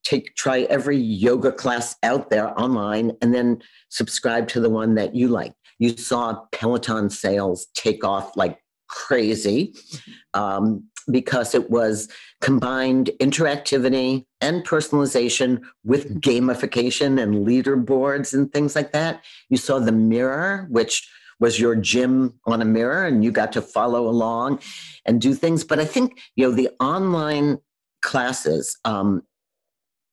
take 0.03 0.35
try 0.35 0.61
every 0.61 0.97
yoga 0.97 1.51
class 1.51 1.95
out 2.01 2.31
there 2.31 2.59
online 2.59 3.11
and 3.21 3.35
then 3.35 3.61
subscribe 3.89 4.47
to 4.47 4.59
the 4.59 4.69
one 4.71 4.95
that 4.95 5.13
you 5.13 5.27
like. 5.27 5.53
You 5.77 5.95
saw 5.95 6.41
peloton 6.51 7.11
sales 7.11 7.67
take 7.75 8.03
off 8.03 8.35
like 8.35 8.57
crazy 8.89 9.73
um, 10.33 10.83
because 11.11 11.55
it 11.55 11.69
was 11.69 12.07
combined 12.41 13.09
interactivity 13.19 14.25
and 14.41 14.65
personalization 14.65 15.61
with 15.83 16.21
gamification 16.21 17.21
and 17.21 17.47
leaderboards 17.47 18.33
and 18.33 18.51
things 18.51 18.75
like 18.75 18.91
that. 18.91 19.23
You 19.49 19.57
saw 19.57 19.79
the 19.79 19.91
mirror 19.91 20.67
which 20.69 21.09
was 21.39 21.59
your 21.59 21.73
gym 21.75 22.33
on 22.45 22.61
a 22.61 22.65
mirror 22.65 23.05
and 23.05 23.23
you 23.23 23.31
got 23.31 23.53
to 23.53 23.61
follow 23.61 24.09
along 24.09 24.59
and 25.05 25.21
do 25.21 25.33
things. 25.33 25.63
But 25.63 25.79
i 25.79 25.85
think 25.85 26.19
you 26.35 26.45
know 26.45 26.51
the 26.51 26.69
online 26.79 27.59
classes 28.01 28.77
um, 28.85 29.23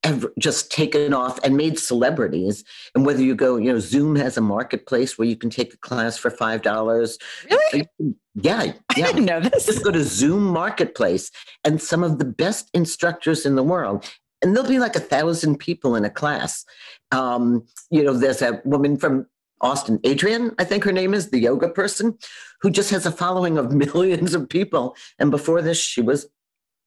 have 0.05 0.27
just 0.39 0.71
taken 0.71 1.13
off 1.13 1.39
and 1.43 1.57
made 1.57 1.79
celebrities. 1.79 2.65
And 2.95 3.05
whether 3.05 3.23
you 3.23 3.35
go, 3.35 3.57
you 3.57 3.73
know, 3.73 3.79
Zoom 3.79 4.17
has 4.17 4.37
a 4.37 4.41
marketplace 4.41 5.19
where 5.19 5.27
you 5.27 5.37
can 5.37 5.51
take 5.51 5.75
a 5.75 5.79
class 5.79 6.17
for 6.17 6.31
five 6.31 6.63
dollars. 6.63 7.19
Really? 7.51 7.89
Yeah, 8.35 8.63
yeah. 8.63 8.73
I 8.91 8.95
didn't 8.95 9.25
know 9.25 9.41
this. 9.41 9.67
Just 9.67 9.85
go 9.85 9.91
to 9.91 10.05
Zoom 10.05 10.45
Marketplace, 10.45 11.31
and 11.65 11.81
some 11.81 12.03
of 12.03 12.19
the 12.19 12.25
best 12.25 12.71
instructors 12.75 13.47
in 13.47 13.57
the 13.57 13.63
world. 13.63 14.09
And 14.43 14.55
there'll 14.55 14.69
be 14.69 14.79
like 14.79 14.97
a 14.97 15.01
thousand 15.01 15.59
people 15.59 15.97
in 15.97 16.05
a 16.05 16.11
class. 16.11 16.65
Um, 17.11 17.65
you 17.91 18.05
know, 18.05 18.13
there's 18.13 18.43
a 18.43 18.61
woman 18.65 18.97
from 18.99 19.27
Austin, 19.61 19.99
Adriene, 20.01 20.55
I 20.59 20.65
think 20.65 20.85
her 20.85 20.93
name 20.93 21.15
is, 21.15 21.31
the 21.31 21.39
yoga 21.39 21.69
person, 21.69 22.19
who 22.61 22.71
just 22.71 22.91
has 22.91 23.07
a 23.07 23.11
following 23.11 23.57
of 23.57 23.73
millions 23.95 24.35
of 24.35 24.49
people. 24.49 24.97
And 25.19 25.31
before 25.31 25.63
this, 25.63 25.79
she 25.79 26.03
was 26.03 26.27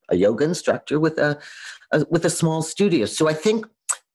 a 0.09 0.15
yoga 0.15 0.43
instructor 0.45 0.99
with 0.99 1.17
a, 1.17 1.39
a 1.91 2.05
with 2.09 2.25
a 2.25 2.29
small 2.29 2.61
studio. 2.61 3.05
So 3.05 3.27
I 3.27 3.33
think 3.33 3.65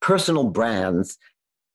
personal 0.00 0.44
brands 0.44 1.18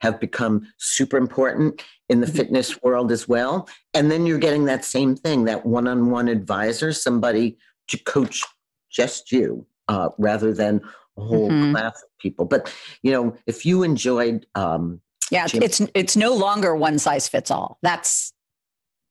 have 0.01 0.19
become 0.19 0.67
super 0.77 1.17
important 1.17 1.83
in 2.07 2.21
the 2.21 2.25
mm-hmm. 2.25 2.37
fitness 2.37 2.81
world 2.81 3.11
as 3.11 3.27
well. 3.27 3.67
And 3.93 4.09
then 4.09 4.25
you're 4.25 4.39
getting 4.39 4.65
that 4.65 4.85
same 4.85 5.15
thing, 5.15 5.45
that 5.45 5.65
one-on-one 5.65 6.27
advisor, 6.27 6.93
somebody 6.93 7.57
to 7.89 7.97
coach 8.03 8.43
just 8.89 9.31
you, 9.31 9.65
uh, 9.87 10.09
rather 10.17 10.53
than 10.53 10.81
a 11.17 11.21
whole 11.21 11.49
mm-hmm. 11.49 11.73
class 11.73 12.01
of 12.01 12.17
people. 12.19 12.45
But 12.45 12.73
you 13.03 13.11
know, 13.11 13.35
if 13.45 13.65
you 13.65 13.83
enjoyed, 13.83 14.45
um, 14.55 15.01
yeah, 15.31 15.47
gym- 15.47 15.63
it's 15.63 15.81
it's 15.93 16.15
no 16.15 16.33
longer 16.33 16.75
one 16.75 16.97
size 16.97 17.27
fits 17.27 17.51
all. 17.51 17.77
That's 17.81 18.33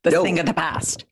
the 0.05 0.11
no. 0.11 0.23
thing 0.23 0.39
of 0.39 0.47
the 0.47 0.55
past. 0.55 1.05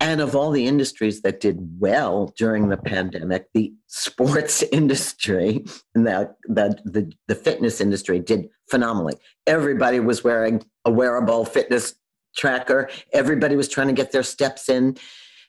And 0.00 0.22
of 0.22 0.34
all 0.34 0.50
the 0.50 0.66
industries 0.66 1.20
that 1.22 1.40
did 1.40 1.58
well 1.78 2.32
during 2.36 2.68
the 2.68 2.78
pandemic, 2.78 3.46
the 3.52 3.72
sports 3.86 4.62
industry 4.72 5.64
and 5.94 6.06
the, 6.06 6.34
the, 6.44 6.80
the, 6.84 7.12
the, 7.28 7.34
fitness 7.34 7.80
industry 7.80 8.18
did 8.18 8.48
phenomenally. 8.70 9.14
Everybody 9.46 10.00
was 10.00 10.24
wearing 10.24 10.64
a 10.86 10.90
wearable 10.90 11.44
fitness 11.44 11.94
tracker, 12.36 12.88
everybody 13.12 13.56
was 13.56 13.68
trying 13.68 13.88
to 13.88 13.92
get 13.92 14.12
their 14.12 14.22
steps 14.22 14.68
in. 14.68 14.96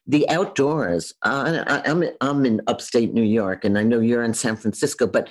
The 0.08 0.27
outdoors, 0.29 1.13
uh, 1.22 1.63
I, 1.67 1.89
I'm, 1.89 2.03
I'm 2.22 2.46
in 2.46 2.60
upstate 2.65 3.13
New 3.13 3.24
York, 3.24 3.63
and 3.63 3.77
I 3.77 3.84
know 3.84 4.00
you're 4.00 4.24
in 4.24 4.34
San 4.34 4.55
Francisco, 4.55 5.05
but 5.05 5.29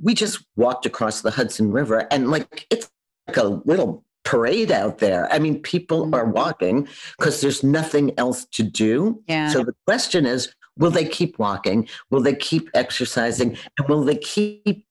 we 0.00 0.14
just 0.14 0.44
walked 0.54 0.86
across 0.86 1.22
the 1.22 1.32
Hudson 1.32 1.72
River, 1.72 2.06
and 2.10 2.30
like 2.30 2.66
it's 2.70 2.88
like 3.26 3.36
a 3.36 3.60
little 3.64 4.04
parade 4.24 4.70
out 4.70 4.98
there. 4.98 5.30
I 5.32 5.38
mean, 5.38 5.60
people 5.60 6.04
mm-hmm. 6.04 6.14
are 6.14 6.26
walking 6.26 6.88
because 7.18 7.40
there's 7.40 7.62
nothing 7.62 8.12
else 8.18 8.44
to 8.52 8.62
do. 8.62 9.22
Yeah. 9.26 9.48
So 9.48 9.64
the 9.64 9.74
question 9.86 10.26
is, 10.26 10.54
will 10.78 10.90
they 10.90 11.04
keep 11.04 11.38
walking? 11.38 11.88
Will 12.10 12.22
they 12.22 12.34
keep 12.34 12.70
exercising? 12.74 13.56
And 13.78 13.88
will 13.88 14.04
they 14.04 14.16
keep 14.16 14.86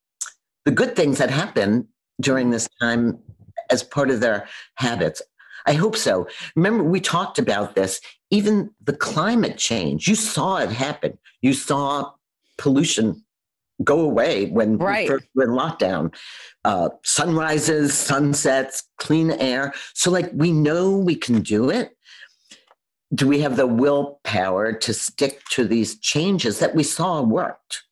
the 0.64 0.70
good 0.70 0.94
things 0.94 1.18
that 1.18 1.30
happen 1.30 1.88
during 2.20 2.50
this 2.50 2.68
time 2.80 3.18
as 3.70 3.82
part 3.82 4.10
of 4.10 4.20
their 4.20 4.46
habits? 4.76 5.22
I 5.66 5.74
hope 5.74 5.96
so. 5.96 6.26
Remember, 6.56 6.82
we 6.82 7.00
talked 7.00 7.38
about 7.38 7.74
this. 7.74 8.00
Even 8.30 8.70
the 8.82 8.96
climate 8.96 9.58
change, 9.58 10.08
you 10.08 10.14
saw 10.14 10.58
it 10.58 10.70
happen. 10.70 11.18
You 11.40 11.52
saw 11.52 12.12
pollution 12.58 13.24
go 13.82 14.00
away 14.00 14.46
when 14.46 14.78
right. 14.78 15.04
we 15.04 15.08
first 15.08 15.26
were 15.34 15.44
in 15.44 15.50
lockdown. 15.50 16.14
Uh, 16.64 16.88
sunrises, 17.04 17.92
sunsets, 17.94 18.84
clean 18.98 19.30
air. 19.32 19.72
So, 19.94 20.10
like, 20.10 20.30
we 20.32 20.52
know 20.52 20.96
we 20.96 21.16
can 21.16 21.40
do 21.40 21.70
it. 21.70 21.96
Do 23.14 23.28
we 23.28 23.40
have 23.40 23.56
the 23.56 23.66
willpower 23.66 24.72
to 24.72 24.94
stick 24.94 25.42
to 25.50 25.64
these 25.64 25.98
changes 25.98 26.60
that 26.60 26.74
we 26.74 26.82
saw 26.82 27.20
worked? 27.20 27.82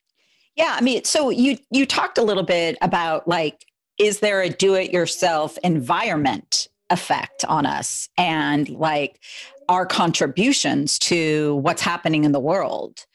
Yeah, 0.57 0.75
I 0.77 0.81
mean, 0.81 1.05
so 1.05 1.31
you 1.31 1.59
you 1.71 1.87
talked 1.87 2.19
a 2.19 2.23
little 2.23 2.43
bit 2.43 2.77
about 2.81 3.29
like, 3.29 3.67
is 3.99 4.21
there 4.21 4.41
a 4.43 4.49
do-it-yourself 4.49 5.59
environment 5.63 6.69
effect 6.91 7.45
on 7.45 7.67
us, 7.67 8.09
and 8.17 8.69
like 8.71 9.21
our 9.69 9.87
contributions 9.87 10.99
to 10.99 11.57
what's 11.57 11.83
happening 11.83 12.25
in 12.25 12.33
the 12.33 12.41
world? 12.41 13.07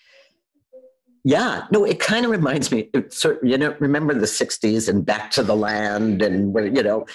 Yeah, 1.28 1.66
no, 1.72 1.84
it 1.84 2.00
kind 2.00 2.24
of 2.24 2.30
reminds 2.30 2.72
me. 2.72 2.92
So 3.10 3.40
you 3.42 3.58
know, 3.58 3.76
remember 3.80 4.14
the 4.14 4.28
'60s 4.28 4.88
and 4.88 5.04
Back 5.04 5.32
to 5.32 5.44
the 5.44 5.56
Land, 5.56 6.22
and 6.22 6.54
where 6.54 6.68
you 6.68 6.84
know, 6.84 7.08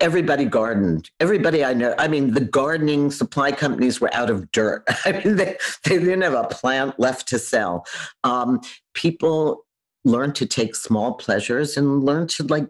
everybody 0.00 0.44
gardened. 0.44 1.08
Everybody 1.20 1.64
I 1.64 1.72
know. 1.72 1.94
I 1.98 2.08
mean, 2.08 2.34
the 2.34 2.40
gardening 2.40 3.12
supply 3.12 3.52
companies 3.52 4.00
were 4.00 4.12
out 4.12 4.28
of 4.28 4.50
dirt. 4.50 4.82
I 5.04 5.12
mean, 5.12 5.36
they 5.36 5.56
they 5.84 5.98
didn't 6.00 6.22
have 6.22 6.34
a 6.34 6.48
plant 6.48 6.98
left 6.98 7.28
to 7.28 7.38
sell. 7.38 7.86
Um, 8.24 8.60
people 8.94 9.66
learned 10.04 10.34
to 10.34 10.46
take 10.46 10.74
small 10.74 11.14
pleasures 11.14 11.76
and 11.76 12.02
learn 12.02 12.26
to 12.26 12.42
like 12.42 12.66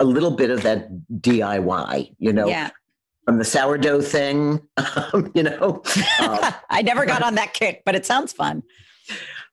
a 0.00 0.04
little 0.04 0.32
bit 0.32 0.50
of 0.50 0.64
that 0.64 0.88
DIY. 1.20 2.16
You 2.18 2.32
know, 2.32 2.48
yeah 2.48 2.70
from 3.24 3.38
the 3.38 3.44
sourdough 3.44 4.02
thing, 4.02 4.60
um, 4.76 5.30
you 5.34 5.42
know. 5.42 5.82
Uh, 6.20 6.52
I 6.70 6.82
never 6.82 7.06
got 7.06 7.22
on 7.22 7.34
that 7.36 7.54
kick, 7.54 7.82
but 7.84 7.94
it 7.94 8.06
sounds 8.06 8.32
fun. 8.32 8.62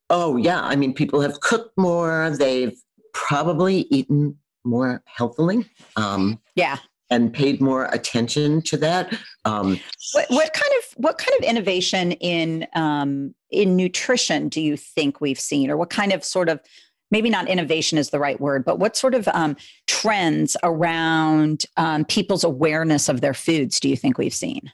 Oh, 0.10 0.36
yeah. 0.38 0.62
I 0.62 0.76
mean, 0.76 0.94
people 0.94 1.22
have 1.22 1.40
cooked 1.40 1.78
more. 1.78 2.30
They've 2.38 2.78
probably 3.14 3.88
eaten 3.90 4.38
more 4.64 5.02
healthily. 5.06 5.66
Um, 5.96 6.40
yeah. 6.56 6.78
And 7.10 7.34
paid 7.34 7.62
more 7.62 7.86
attention 7.86 8.62
to 8.64 8.78
that. 8.78 9.14
Um, 9.44 9.80
what, 10.14 10.28
what, 10.30 10.54
kind 10.54 10.72
of 10.80 10.94
what 10.96 11.18
kind 11.18 11.38
of 11.40 11.46
innovation 11.46 12.14
in 12.14 12.68
um, 12.74 13.36
in 13.50 13.76
nutrition 13.76 14.48
do 14.48 14.62
you 14.62 14.78
think 14.78 15.20
we've 15.20 15.40
seen, 15.40 15.70
or 15.70 15.76
what 15.76 15.90
kind 15.90 16.14
of 16.14 16.24
sort 16.24 16.48
of 16.48 16.62
maybe 17.12 17.30
not 17.30 17.48
innovation 17.48 17.98
is 17.98 18.10
the 18.10 18.20
right 18.20 18.40
word, 18.40 18.66
but 18.66 18.80
what 18.80 18.98
sort 18.98 19.14
of 19.14 19.28
um, 19.30 19.56
trends 19.88 20.58
around 20.64 21.66
um, 21.78 22.06
people's 22.06 22.44
awareness 22.44 23.10
of 23.10 23.22
their 23.22 23.34
foods 23.34 23.80
do 23.80 23.90
you 23.90 23.96
think 23.96 24.18
we've 24.18 24.34
seen? 24.34 24.72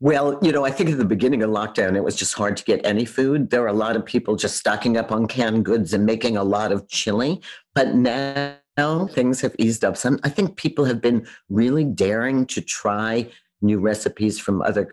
Well, 0.00 0.36
you 0.42 0.50
know, 0.50 0.64
I 0.64 0.72
think 0.72 0.90
at 0.90 0.98
the 0.98 1.04
beginning 1.04 1.44
of 1.44 1.50
lockdown, 1.50 1.94
it 1.94 2.02
was 2.02 2.16
just 2.16 2.34
hard 2.34 2.56
to 2.56 2.64
get 2.64 2.84
any 2.84 3.04
food. 3.04 3.50
There 3.50 3.60
were 3.60 3.68
a 3.68 3.72
lot 3.72 3.94
of 3.94 4.04
people 4.04 4.34
just 4.34 4.56
stocking 4.56 4.96
up 4.96 5.12
on 5.12 5.28
canned 5.28 5.64
goods 5.64 5.94
and 5.94 6.04
making 6.04 6.36
a 6.36 6.42
lot 6.42 6.72
of 6.72 6.88
chili. 6.88 7.40
But 7.72 7.94
now 7.94 9.06
things 9.12 9.40
have 9.42 9.54
eased 9.60 9.84
up 9.84 9.96
some. 9.96 10.18
I 10.24 10.28
think 10.28 10.56
people 10.56 10.84
have 10.86 11.00
been 11.00 11.24
really 11.48 11.84
daring 11.84 12.46
to 12.46 12.60
try 12.60 13.30
new 13.60 13.78
recipes 13.78 14.40
from 14.40 14.60
other 14.62 14.92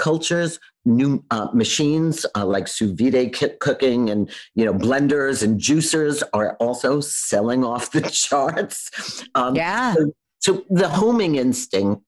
cultures, 0.00 0.58
new 0.86 1.22
uh, 1.30 1.48
machines 1.52 2.24
uh, 2.34 2.44
like 2.44 2.66
sous 2.66 2.90
vide 2.90 3.36
cooking 3.60 4.08
and 4.08 4.30
you 4.54 4.64
know 4.64 4.72
blenders 4.72 5.42
and 5.42 5.60
juicers 5.60 6.22
are 6.32 6.56
also 6.56 7.00
selling 7.00 7.62
off 7.62 7.92
the 7.92 8.00
charts. 8.24 8.90
Um, 9.34 9.54
yeah. 9.54 9.94
So, 9.94 10.12
so 10.40 10.64
the 10.70 10.88
homing 10.88 11.36
instinct, 11.36 12.02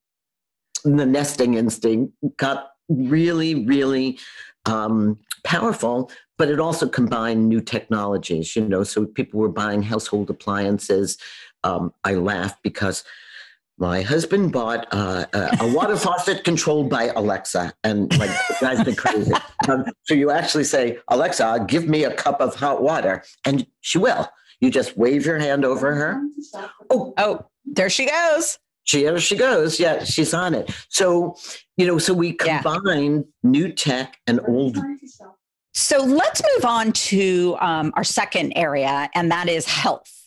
the 0.84 1.06
nesting 1.06 1.54
instinct, 1.54 2.14
got 2.38 2.70
really, 2.88 3.66
really 3.66 4.18
um, 4.64 5.18
powerful. 5.44 6.10
But 6.38 6.48
it 6.48 6.58
also 6.58 6.88
combined 6.88 7.48
new 7.48 7.60
technologies. 7.60 8.56
You 8.56 8.66
know, 8.66 8.84
so 8.84 9.04
people 9.04 9.38
were 9.38 9.50
buying 9.50 9.82
household 9.82 10.30
appliances. 10.30 11.18
Um, 11.62 11.92
I 12.04 12.14
laugh 12.14 12.56
because 12.62 13.04
my 13.82 14.00
husband 14.00 14.52
bought 14.52 14.86
uh, 14.92 15.26
a, 15.32 15.56
a, 15.62 15.74
water 15.74 15.96
faucet 15.96 16.44
controlled 16.44 16.88
by 16.88 17.08
Alexa, 17.16 17.74
and 17.82 18.16
like 18.16 18.30
the 18.30 18.56
guy's 18.60 18.84
been 18.84 18.94
crazy. 18.94 19.32
Um, 19.68 19.84
so 20.04 20.14
you 20.14 20.30
actually 20.30 20.62
say, 20.62 20.98
Alexa, 21.08 21.64
give 21.66 21.88
me 21.88 22.04
a 22.04 22.14
cup 22.14 22.40
of 22.40 22.54
hot 22.54 22.80
water, 22.80 23.24
and 23.44 23.66
she 23.80 23.98
will. 23.98 24.30
You 24.60 24.70
just 24.70 24.96
wave 24.96 25.26
your 25.26 25.40
hand 25.40 25.64
over 25.64 25.96
her. 25.96 26.22
Oh, 26.90 27.12
oh, 27.16 27.46
there 27.64 27.90
she 27.90 28.06
goes. 28.06 28.60
She 28.84 29.02
there 29.02 29.18
she 29.18 29.36
goes. 29.36 29.80
Yeah, 29.80 30.04
she's 30.04 30.32
on 30.32 30.54
it. 30.54 30.72
So 30.88 31.34
you 31.76 31.84
know, 31.84 31.98
so 31.98 32.14
we 32.14 32.34
combine 32.34 33.16
yeah. 33.16 33.22
new 33.42 33.72
tech 33.72 34.20
and 34.28 34.38
old. 34.46 34.78
So 35.74 36.04
let's 36.04 36.40
move 36.54 36.64
on 36.64 36.92
to 36.92 37.56
um, 37.60 37.92
our 37.96 38.04
second 38.04 38.52
area, 38.54 39.10
and 39.16 39.28
that 39.32 39.48
is 39.48 39.66
health 39.66 40.21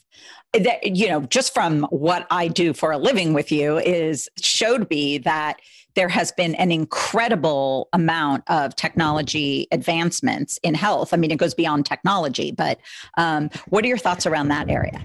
that 0.59 0.95
you 0.95 1.07
know 1.07 1.21
just 1.21 1.53
from 1.53 1.83
what 1.89 2.27
i 2.31 2.47
do 2.47 2.73
for 2.73 2.91
a 2.91 2.97
living 2.97 3.33
with 3.33 3.51
you 3.51 3.77
is 3.79 4.29
showed 4.37 4.89
me 4.89 5.17
that 5.17 5.59
there 5.95 6.09
has 6.09 6.31
been 6.33 6.55
an 6.55 6.71
incredible 6.71 7.89
amount 7.93 8.43
of 8.47 8.75
technology 8.75 9.67
advancements 9.71 10.59
in 10.61 10.73
health. 10.73 11.13
I 11.13 11.17
mean 11.17 11.31
it 11.31 11.37
goes 11.37 11.53
beyond 11.53 11.85
technology 11.85 12.51
but 12.51 12.79
um, 13.17 13.49
what 13.69 13.83
are 13.83 13.87
your 13.87 13.97
thoughts 13.97 14.25
around 14.25 14.49
that 14.49 14.69
area? 14.69 15.03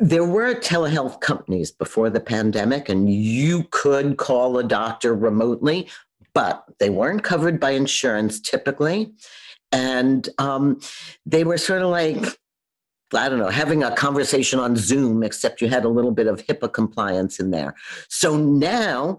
There 0.00 0.24
were 0.24 0.54
telehealth 0.54 1.20
companies 1.20 1.70
before 1.70 2.10
the 2.10 2.20
pandemic 2.20 2.88
and 2.88 3.12
you 3.12 3.64
could 3.70 4.16
call 4.16 4.58
a 4.58 4.64
doctor 4.64 5.14
remotely 5.14 5.88
but 6.34 6.64
they 6.80 6.90
weren't 6.90 7.22
covered 7.22 7.60
by 7.60 7.70
insurance 7.70 8.40
typically. 8.40 9.12
And 9.70 10.28
um, 10.38 10.80
they 11.24 11.44
were 11.44 11.58
sort 11.58 11.82
of 11.82 11.90
like 11.90 12.38
I 13.14 13.28
don't 13.28 13.38
know, 13.38 13.48
having 13.48 13.82
a 13.82 13.94
conversation 13.94 14.58
on 14.58 14.76
Zoom, 14.76 15.22
except 15.22 15.60
you 15.60 15.68
had 15.68 15.84
a 15.84 15.88
little 15.88 16.10
bit 16.10 16.26
of 16.26 16.44
HIPAA 16.46 16.72
compliance 16.72 17.38
in 17.38 17.50
there. 17.50 17.74
So 18.08 18.36
now 18.36 19.18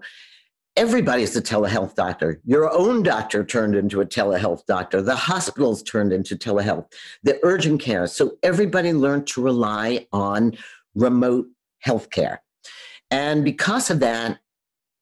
everybody's 0.76 1.34
a 1.36 1.42
telehealth 1.42 1.94
doctor. 1.94 2.40
Your 2.44 2.70
own 2.72 3.02
doctor 3.02 3.44
turned 3.44 3.74
into 3.74 4.00
a 4.00 4.06
telehealth 4.06 4.66
doctor. 4.66 5.00
The 5.00 5.16
hospitals 5.16 5.82
turned 5.82 6.12
into 6.12 6.36
telehealth, 6.36 6.92
the 7.22 7.38
urgent 7.42 7.80
care. 7.80 8.06
So 8.06 8.36
everybody 8.42 8.92
learned 8.92 9.26
to 9.28 9.42
rely 9.42 10.06
on 10.12 10.56
remote 10.94 11.46
healthcare. 11.84 12.38
And 13.10 13.44
because 13.44 13.90
of 13.90 14.00
that, 14.00 14.38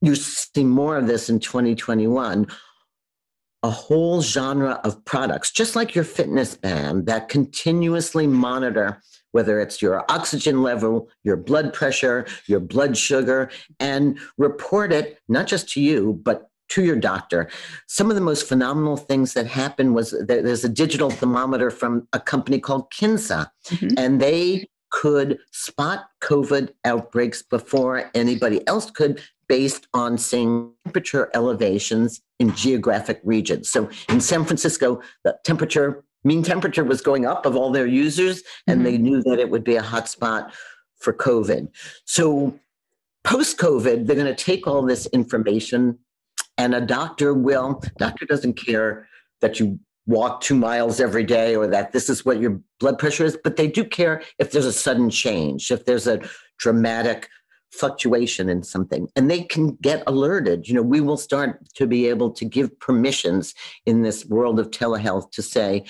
you 0.01 0.15
see 0.15 0.65
more 0.65 0.97
of 0.97 1.07
this 1.07 1.31
in 1.31 1.41
2021 1.41 2.47
a 3.65 3.71
whole 3.71 4.21
genre 4.21 4.79
of 4.85 5.03
products, 5.07 5.51
just 5.51 5.75
like 5.75 5.95
your 5.95 6.05
fitness 6.05 6.55
band, 6.55 7.07
that 7.07 7.31
continuously 7.31 8.27
monitor 8.27 9.01
whether 9.33 9.59
it's 9.59 9.83
your 9.83 10.05
oxygen 10.09 10.63
level, 10.63 11.09
your 11.25 11.37
blood 11.37 11.73
pressure, 11.73 12.25
your 12.47 12.61
blood 12.61 12.97
sugar, 12.97 13.51
and 13.81 14.17
report 14.39 14.93
it 14.93 15.19
not 15.29 15.49
just 15.49 15.69
to 15.69 15.81
you, 15.81 16.21
but 16.23 16.51
to 16.69 16.85
your 16.85 16.95
doctor. 16.95 17.51
Some 17.89 18.11
of 18.11 18.15
the 18.15 18.21
most 18.21 18.47
phenomenal 18.47 18.97
things 18.97 19.33
that 19.33 19.47
happened 19.47 19.95
was 19.95 20.15
there's 20.29 20.65
a 20.65 20.69
digital 20.69 21.11
thermometer 21.11 21.71
from 21.71 22.07
a 22.13 22.21
company 22.21 22.61
called 22.61 22.93
Kinsa, 22.93 23.49
mm-hmm. 23.67 23.99
and 23.99 24.21
they 24.21 24.69
could 24.91 25.39
spot 25.51 26.05
COVID 26.23 26.71
outbreaks 26.85 27.43
before 27.43 28.11
anybody 28.15 28.65
else 28.69 28.91
could 28.91 29.21
based 29.49 29.87
on 29.95 30.19
seeing 30.19 30.73
temperature 30.85 31.31
elevations 31.35 32.21
in 32.39 32.55
geographic 32.55 33.21
regions. 33.25 33.71
So 33.71 33.89
in 34.09 34.21
San 34.21 34.45
Francisco, 34.45 35.01
the 35.23 35.37
temperature, 35.45 36.05
mean 36.25 36.43
temperature 36.43 36.85
was 36.85 37.01
going 37.01 37.27
up 37.27 37.47
of 37.47 37.57
all 37.57 37.71
their 37.71 37.87
users, 37.87 38.43
and 38.67 38.79
mm-hmm. 38.79 38.85
they 38.85 38.99
knew 38.99 39.23
that 39.23 39.39
it 39.39 39.51
would 39.51 39.65
be 39.65 39.77
a 39.77 39.83
hotspot 39.83 40.53
for 40.99 41.13
COVID. 41.13 41.69
So 42.05 42.59
post 43.25 43.59
COVID, 43.59 44.07
they're 44.07 44.17
going 44.17 44.35
to 44.35 44.35
take 44.35 44.67
all 44.67 44.83
this 44.83 45.07
information, 45.07 45.99
and 46.57 46.75
a 46.75 46.81
doctor 46.81 47.35
will, 47.35 47.83
doctor 47.99 48.27
doesn't 48.27 48.55
care 48.55 49.09
that 49.41 49.61
you 49.61 49.79
walk 50.07 50.41
two 50.41 50.55
miles 50.55 51.01
every 51.01 51.25
day 51.25 51.57
or 51.57 51.67
that 51.67 51.93
this 51.93 52.09
is 52.09 52.25
what 52.25 52.41
your 52.41 52.61
blood 52.79 52.99
pressure 52.99 53.25
is, 53.25 53.39
but 53.43 53.57
they 53.57 53.67
do 53.67 53.85
care 53.85 54.23
if 54.39 54.51
there's 54.51 54.67
a 54.67 54.73
sudden 54.73 55.09
change, 55.09 55.71
if 55.71 55.87
there's 55.87 56.07
a 56.07 56.21
dramatic 56.59 57.29
fluctuation 57.75 58.49
in 58.49 58.63
something 58.63 59.09
and 59.17 59.31
they 59.31 59.43
can 59.43 59.77
get 59.83 60.03
alerted. 60.07 60.69
You 60.69 60.75
know 60.75 60.83
we 60.83 61.01
will 61.01 61.17
start 61.17 61.61
to 61.75 61.87
be 61.87 62.09
able 62.09 62.31
to 62.33 62.45
give 62.45 62.79
permissions 62.79 63.55
in 63.87 64.03
this 64.03 64.25
world 64.25 64.59
of 64.59 64.71
telehealth 64.71 65.31
to 65.33 65.43
say 65.43 65.85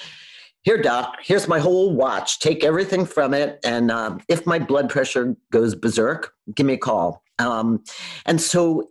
here 0.62 0.80
doc 0.80 1.16
here's 1.22 1.46
my 1.46 1.58
whole 1.58 1.94
watch. 1.94 2.40
Take 2.40 2.64
everything 2.64 3.04
from 3.04 3.34
it 3.34 3.60
and 3.64 3.90
um, 3.90 4.20
if 4.28 4.46
my 4.46 4.58
blood 4.58 4.88
pressure 4.90 5.36
goes 5.50 5.74
berserk 5.74 6.32
give 6.54 6.66
me 6.66 6.74
a 6.74 6.78
call. 6.78 7.22
Um, 7.38 7.84
and 8.26 8.40
so 8.40 8.90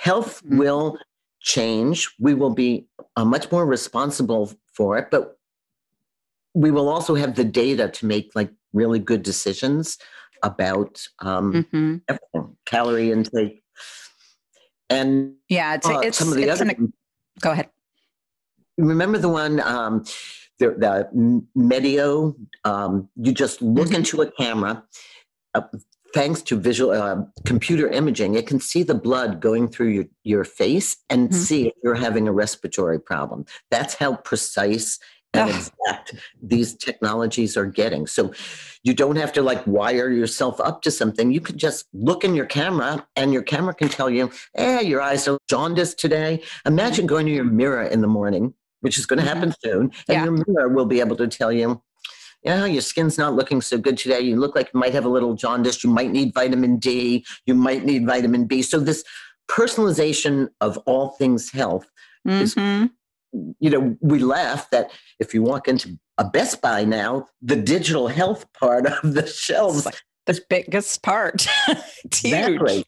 health 0.00 0.42
mm-hmm. 0.42 0.58
will 0.58 0.98
change. 1.40 2.08
We 2.18 2.34
will 2.34 2.54
be 2.54 2.86
uh, 3.16 3.24
much 3.24 3.50
more 3.52 3.66
responsible 3.66 4.52
for 4.72 4.96
it 4.98 5.08
but 5.10 5.36
we 6.54 6.70
will 6.70 6.88
also 6.88 7.14
have 7.14 7.34
the 7.34 7.44
data 7.44 7.88
to 7.88 8.06
make 8.06 8.30
like 8.34 8.50
really 8.72 8.98
good 8.98 9.22
decisions 9.22 9.98
about 10.42 11.02
um, 11.20 11.52
mm-hmm. 11.52 11.96
everything, 12.08 12.56
calorie 12.66 13.12
intake, 13.12 13.62
and 14.90 15.34
yeah, 15.48 15.74
it's, 15.74 15.86
uh, 15.86 16.00
it's 16.00 16.18
some 16.18 16.28
of 16.28 16.36
the 16.36 16.50
other. 16.50 16.64
An, 16.64 16.92
go 17.40 17.52
ahead. 17.52 17.68
Remember 18.78 19.18
the 19.18 19.28
one, 19.28 19.60
um, 19.60 20.04
the, 20.58 20.70
the 20.70 21.46
Medeo. 21.56 22.34
Um, 22.64 23.08
you 23.16 23.32
just 23.32 23.62
look 23.62 23.88
mm-hmm. 23.88 23.96
into 23.96 24.22
a 24.22 24.30
camera. 24.32 24.84
Uh, 25.54 25.62
thanks 26.14 26.42
to 26.42 26.56
visual 26.56 26.90
uh, 26.92 27.16
computer 27.44 27.88
imaging, 27.88 28.34
it 28.34 28.46
can 28.46 28.60
see 28.60 28.82
the 28.82 28.94
blood 28.94 29.40
going 29.40 29.68
through 29.68 29.88
your, 29.88 30.04
your 30.24 30.44
face 30.44 30.96
and 31.08 31.30
mm-hmm. 31.30 31.38
see 31.38 31.68
if 31.68 31.74
you're 31.82 31.94
having 31.94 32.28
a 32.28 32.32
respiratory 32.32 33.00
problem. 33.00 33.44
That's 33.70 33.94
how 33.94 34.16
precise 34.16 34.98
and 35.34 35.50
exact 35.50 36.14
these 36.42 36.74
technologies 36.74 37.56
are 37.56 37.66
getting. 37.66 38.06
So 38.06 38.32
you 38.82 38.94
don't 38.94 39.16
have 39.16 39.32
to 39.34 39.42
like 39.42 39.66
wire 39.66 40.10
yourself 40.10 40.60
up 40.60 40.82
to 40.82 40.90
something. 40.90 41.30
You 41.30 41.40
can 41.40 41.56
just 41.56 41.86
look 41.92 42.24
in 42.24 42.34
your 42.34 42.46
camera 42.46 43.06
and 43.16 43.32
your 43.32 43.42
camera 43.42 43.74
can 43.74 43.88
tell 43.88 44.10
you, 44.10 44.30
eh, 44.56 44.80
your 44.80 45.00
eyes 45.00 45.26
are 45.28 45.38
jaundiced 45.48 45.98
today. 45.98 46.42
Imagine 46.66 47.06
going 47.06 47.26
to 47.26 47.32
your 47.32 47.44
mirror 47.44 47.82
in 47.82 48.00
the 48.00 48.08
morning, 48.08 48.54
which 48.80 48.98
is 48.98 49.06
going 49.06 49.20
to 49.20 49.24
mm-hmm. 49.24 49.34
happen 49.34 49.54
soon, 49.62 49.82
and 49.82 49.92
yeah. 50.08 50.24
your 50.24 50.44
mirror 50.46 50.68
will 50.68 50.86
be 50.86 51.00
able 51.00 51.16
to 51.16 51.28
tell 51.28 51.52
you, 51.52 51.82
yeah, 52.42 52.64
your 52.64 52.82
skin's 52.82 53.18
not 53.18 53.34
looking 53.34 53.60
so 53.60 53.78
good 53.78 53.96
today. 53.96 54.20
You 54.20 54.36
look 54.36 54.56
like 54.56 54.70
you 54.74 54.80
might 54.80 54.92
have 54.94 55.04
a 55.04 55.08
little 55.08 55.34
jaundice. 55.34 55.84
You 55.84 55.90
might 55.90 56.10
need 56.10 56.34
vitamin 56.34 56.76
D. 56.76 57.24
You 57.46 57.54
might 57.54 57.84
need 57.84 58.04
vitamin 58.04 58.46
B. 58.46 58.62
So 58.62 58.80
this 58.80 59.04
personalization 59.48 60.48
of 60.60 60.76
all 60.78 61.10
things 61.10 61.50
health 61.50 61.86
mm-hmm. 62.26 62.42
is 62.42 62.56
you 63.32 63.70
know, 63.70 63.96
we 64.00 64.18
laugh 64.18 64.68
that 64.70 64.90
if 65.18 65.32
you 65.34 65.42
walk 65.42 65.68
into 65.68 65.98
a 66.18 66.24
Best 66.24 66.60
Buy 66.60 66.84
now, 66.84 67.26
the 67.40 67.56
digital 67.56 68.08
health 68.08 68.46
part 68.52 68.86
of 68.86 69.14
the 69.14 69.26
shelves. 69.26 69.86
The 70.26 70.40
biggest 70.48 71.02
part. 71.02 71.46
exactly. 72.04 72.84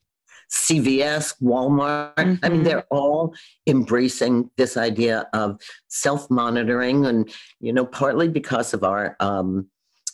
CVS, 0.52 1.34
Walmart. 1.42 2.14
Mm-hmm. 2.14 2.44
I 2.44 2.48
mean, 2.48 2.58
mm-hmm. 2.58 2.62
they're 2.62 2.86
all 2.90 3.34
embracing 3.66 4.50
this 4.56 4.76
idea 4.76 5.26
of 5.32 5.60
self 5.88 6.30
monitoring, 6.30 7.06
and 7.06 7.28
you 7.60 7.72
know, 7.72 7.84
partly 7.84 8.28
because 8.28 8.72
of 8.72 8.84
our, 8.84 9.16
um, 9.18 9.68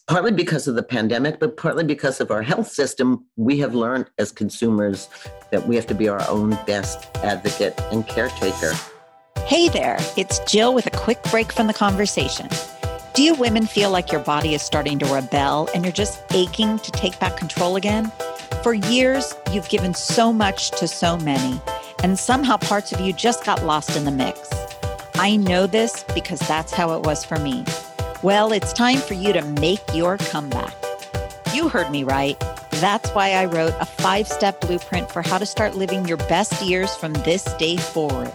partly 0.07 0.33
because 0.33 0.67
of 0.67 0.77
the 0.77 0.83
pandemic, 0.83 1.41
but 1.41 1.57
partly 1.57 1.85
because 1.85 2.21
of 2.21 2.31
our 2.31 2.43
health 2.43 2.69
system. 2.69 3.27
We 3.37 3.59
have 3.59 3.75
learned 3.75 4.07
as 4.19 4.33
consumers 4.33 5.09
that 5.51 5.67
we 5.67 5.77
have 5.77 5.87
to 5.89 5.95
be 5.95 6.09
our 6.09 6.27
own 6.29 6.59
best 6.67 7.15
advocate 7.17 7.79
and 7.93 8.07
caretaker. 8.07 8.73
Hey 9.47 9.69
there, 9.69 9.97
it's 10.17 10.39
Jill 10.41 10.75
with 10.75 10.87
a 10.87 10.91
quick 10.91 11.23
break 11.25 11.53
from 11.53 11.67
the 11.67 11.75
conversation. 11.75 12.49
Do 13.15 13.23
you 13.23 13.35
women 13.35 13.67
feel 13.67 13.91
like 13.91 14.13
your 14.13 14.21
body 14.23 14.55
is 14.55 14.63
starting 14.63 14.99
to 15.01 15.07
rebel 15.07 15.69
and 15.75 15.85
you're 15.85 15.93
just 15.93 16.23
aching 16.33 16.79
to 16.79 16.91
take 16.93 17.19
back 17.19 17.37
control 17.37 17.77
again? 17.77 18.13
For 18.63 18.75
years, 18.75 19.35
you've 19.53 19.69
given 19.69 19.95
so 19.95 20.33
much 20.33 20.71
to 20.79 20.87
so 20.87 21.17
many, 21.19 21.61
and 22.03 22.19
somehow 22.19 22.57
parts 22.57 22.93
of 22.93 23.01
you 23.01 23.13
just 23.13 23.45
got 23.45 23.65
lost 23.65 23.97
in 23.97 24.05
the 24.05 24.11
mix. 24.11 24.51
I 25.17 25.37
know 25.37 25.67
this 25.67 26.05
because 26.15 26.41
that's 26.41 26.73
how 26.73 26.97
it 26.97 27.03
was 27.03 27.25
for 27.25 27.39
me. 27.39 27.65
Well, 28.23 28.53
it's 28.53 28.73
time 28.73 28.99
for 28.99 29.15
you 29.15 29.33
to 29.33 29.43
make 29.43 29.83
your 29.93 30.17
comeback. 30.17 30.75
You 31.53 31.69
heard 31.69 31.91
me 31.91 32.05
right. 32.05 32.39
That's 32.73 33.11
why 33.11 33.33
I 33.33 33.47
wrote 33.47 33.75
a 33.81 33.85
five 33.85 34.29
step 34.29 34.61
blueprint 34.61 35.11
for 35.11 35.23
how 35.23 35.39
to 35.39 35.47
start 35.47 35.75
living 35.75 36.07
your 36.07 36.17
best 36.17 36.63
years 36.63 36.95
from 36.95 37.13
this 37.13 37.45
day 37.55 37.77
forward. 37.77 38.33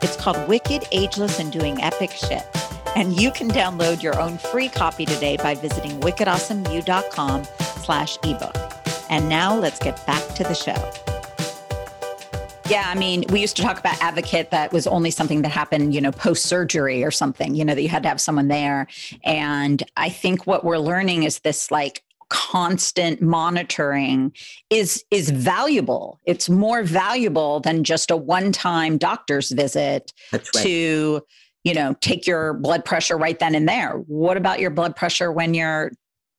It's 0.00 0.16
called 0.16 0.48
Wicked, 0.48 0.84
Ageless, 0.92 1.40
and 1.40 1.50
Doing 1.50 1.82
Epic 1.82 2.10
Shit. 2.12 2.46
And 2.94 3.20
you 3.20 3.30
can 3.30 3.48
download 3.48 4.02
your 4.02 4.20
own 4.20 4.38
free 4.38 4.68
copy 4.68 5.04
today 5.04 5.36
by 5.36 5.54
visiting 5.54 5.98
wickedawesomeyou.com 6.00 7.44
slash 7.82 8.18
ebook. 8.24 8.56
And 9.10 9.28
now 9.28 9.56
let's 9.56 9.78
get 9.78 10.04
back 10.06 10.22
to 10.34 10.44
the 10.44 10.54
show. 10.54 10.76
Yeah, 12.68 12.84
I 12.86 12.94
mean, 12.96 13.24
we 13.30 13.40
used 13.40 13.56
to 13.56 13.62
talk 13.62 13.78
about 13.80 14.00
advocate 14.02 14.50
that 14.50 14.72
was 14.74 14.86
only 14.86 15.10
something 15.10 15.40
that 15.40 15.48
happened, 15.48 15.94
you 15.94 16.02
know, 16.02 16.12
post 16.12 16.44
surgery 16.44 17.02
or 17.02 17.10
something, 17.10 17.54
you 17.54 17.64
know, 17.64 17.74
that 17.74 17.82
you 17.82 17.88
had 17.88 18.02
to 18.02 18.10
have 18.10 18.20
someone 18.20 18.48
there. 18.48 18.88
And 19.24 19.82
I 19.96 20.10
think 20.10 20.46
what 20.46 20.64
we're 20.64 20.78
learning 20.78 21.22
is 21.22 21.38
this 21.38 21.70
like 21.70 22.02
constant 22.30 23.22
monitoring 23.22 24.32
is 24.70 25.04
is 25.10 25.30
valuable 25.30 26.20
it's 26.26 26.48
more 26.48 26.82
valuable 26.82 27.60
than 27.60 27.84
just 27.84 28.10
a 28.10 28.16
one-time 28.16 28.98
doctor's 28.98 29.50
visit 29.50 30.12
right. 30.32 30.44
to 30.52 31.22
you 31.64 31.74
know 31.74 31.94
take 32.00 32.26
your 32.26 32.54
blood 32.54 32.84
pressure 32.84 33.16
right 33.16 33.38
then 33.38 33.54
and 33.54 33.68
there 33.68 33.92
what 34.06 34.36
about 34.36 34.60
your 34.60 34.70
blood 34.70 34.94
pressure 34.94 35.32
when 35.32 35.54
you're 35.54 35.90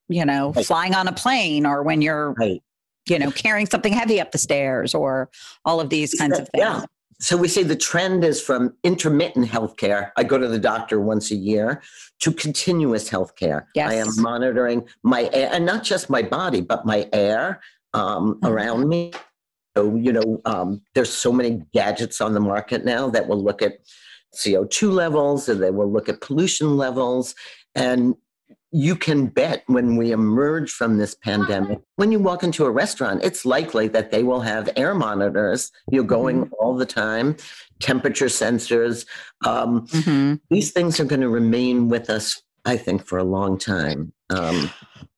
you 0.09 0.23
know 0.23 0.51
right. 0.51 0.65
flying 0.65 0.93
on 0.93 1.07
a 1.07 1.13
plane 1.13 1.65
or 1.65 1.81
when 1.81 2.01
you're 2.01 2.33
right. 2.33 2.61
you 3.07 3.17
know 3.17 3.31
carrying 3.31 3.65
something 3.65 3.93
heavy 3.93 4.21
up 4.21 4.31
the 4.31 4.37
stairs 4.37 4.93
or 4.93 5.29
all 5.65 5.79
of 5.79 5.89
these 5.89 6.13
kinds 6.13 6.37
of 6.37 6.47
things 6.49 6.63
yeah 6.63 6.83
so 7.21 7.35
we 7.35 7.49
say 7.49 7.63
the 7.63 7.75
trend 7.75 8.23
is 8.23 8.41
from 8.41 8.73
intermittent 8.83 9.47
healthcare. 9.47 10.11
I 10.15 10.23
go 10.23 10.37
to 10.37 10.47
the 10.47 10.59
doctor 10.59 11.01
once 11.01 11.31
a 11.31 11.35
year 11.35 11.81
to 12.19 12.31
continuous 12.31 13.09
healthcare. 13.09 13.65
Yes. 13.75 13.91
I 13.91 13.95
am 13.95 14.07
monitoring 14.17 14.87
my 15.03 15.29
air, 15.33 15.49
and 15.51 15.65
not 15.65 15.83
just 15.83 16.09
my 16.09 16.21
body, 16.21 16.61
but 16.61 16.85
my 16.85 17.09
air 17.11 17.61
um, 17.93 18.35
mm-hmm. 18.35 18.47
around 18.47 18.87
me. 18.87 19.11
So, 19.75 19.95
you 19.95 20.13
know, 20.13 20.41
um, 20.45 20.81
there's 20.95 21.11
so 21.11 21.31
many 21.31 21.61
gadgets 21.73 22.21
on 22.21 22.33
the 22.33 22.39
market 22.39 22.85
now 22.85 23.09
that 23.09 23.27
will 23.27 23.41
look 23.41 23.61
at 23.61 23.79
CO2 24.35 24.91
levels 24.91 25.49
and 25.49 25.61
they 25.61 25.71
will 25.71 25.91
look 25.91 26.09
at 26.09 26.21
pollution 26.21 26.77
levels. 26.77 27.35
And 27.75 28.15
you 28.71 28.95
can 28.95 29.27
bet 29.27 29.63
when 29.67 29.97
we 29.97 30.11
emerge 30.11 30.71
from 30.71 30.97
this 30.97 31.15
pandemic, 31.15 31.79
when 31.95 32.11
you 32.11 32.19
walk 32.19 32.43
into 32.43 32.65
a 32.65 32.71
restaurant, 32.71 33.23
it's 33.23 33.45
likely 33.45 33.87
that 33.89 34.11
they 34.11 34.23
will 34.23 34.41
have 34.41 34.69
air 34.75 34.93
monitors, 34.93 35.71
you're 35.91 36.03
going 36.03 36.45
mm-hmm. 36.45 36.53
all 36.59 36.75
the 36.75 36.85
time, 36.85 37.35
temperature 37.79 38.27
sensors. 38.27 39.05
Um, 39.45 39.87
mm-hmm. 39.87 40.35
These 40.49 40.71
things 40.71 40.99
are 40.99 41.05
going 41.05 41.21
to 41.21 41.29
remain 41.29 41.89
with 41.89 42.09
us, 42.09 42.41
I 42.65 42.77
think, 42.77 43.05
for 43.05 43.17
a 43.17 43.23
long 43.23 43.57
time. 43.57 44.13
Um, 44.29 44.69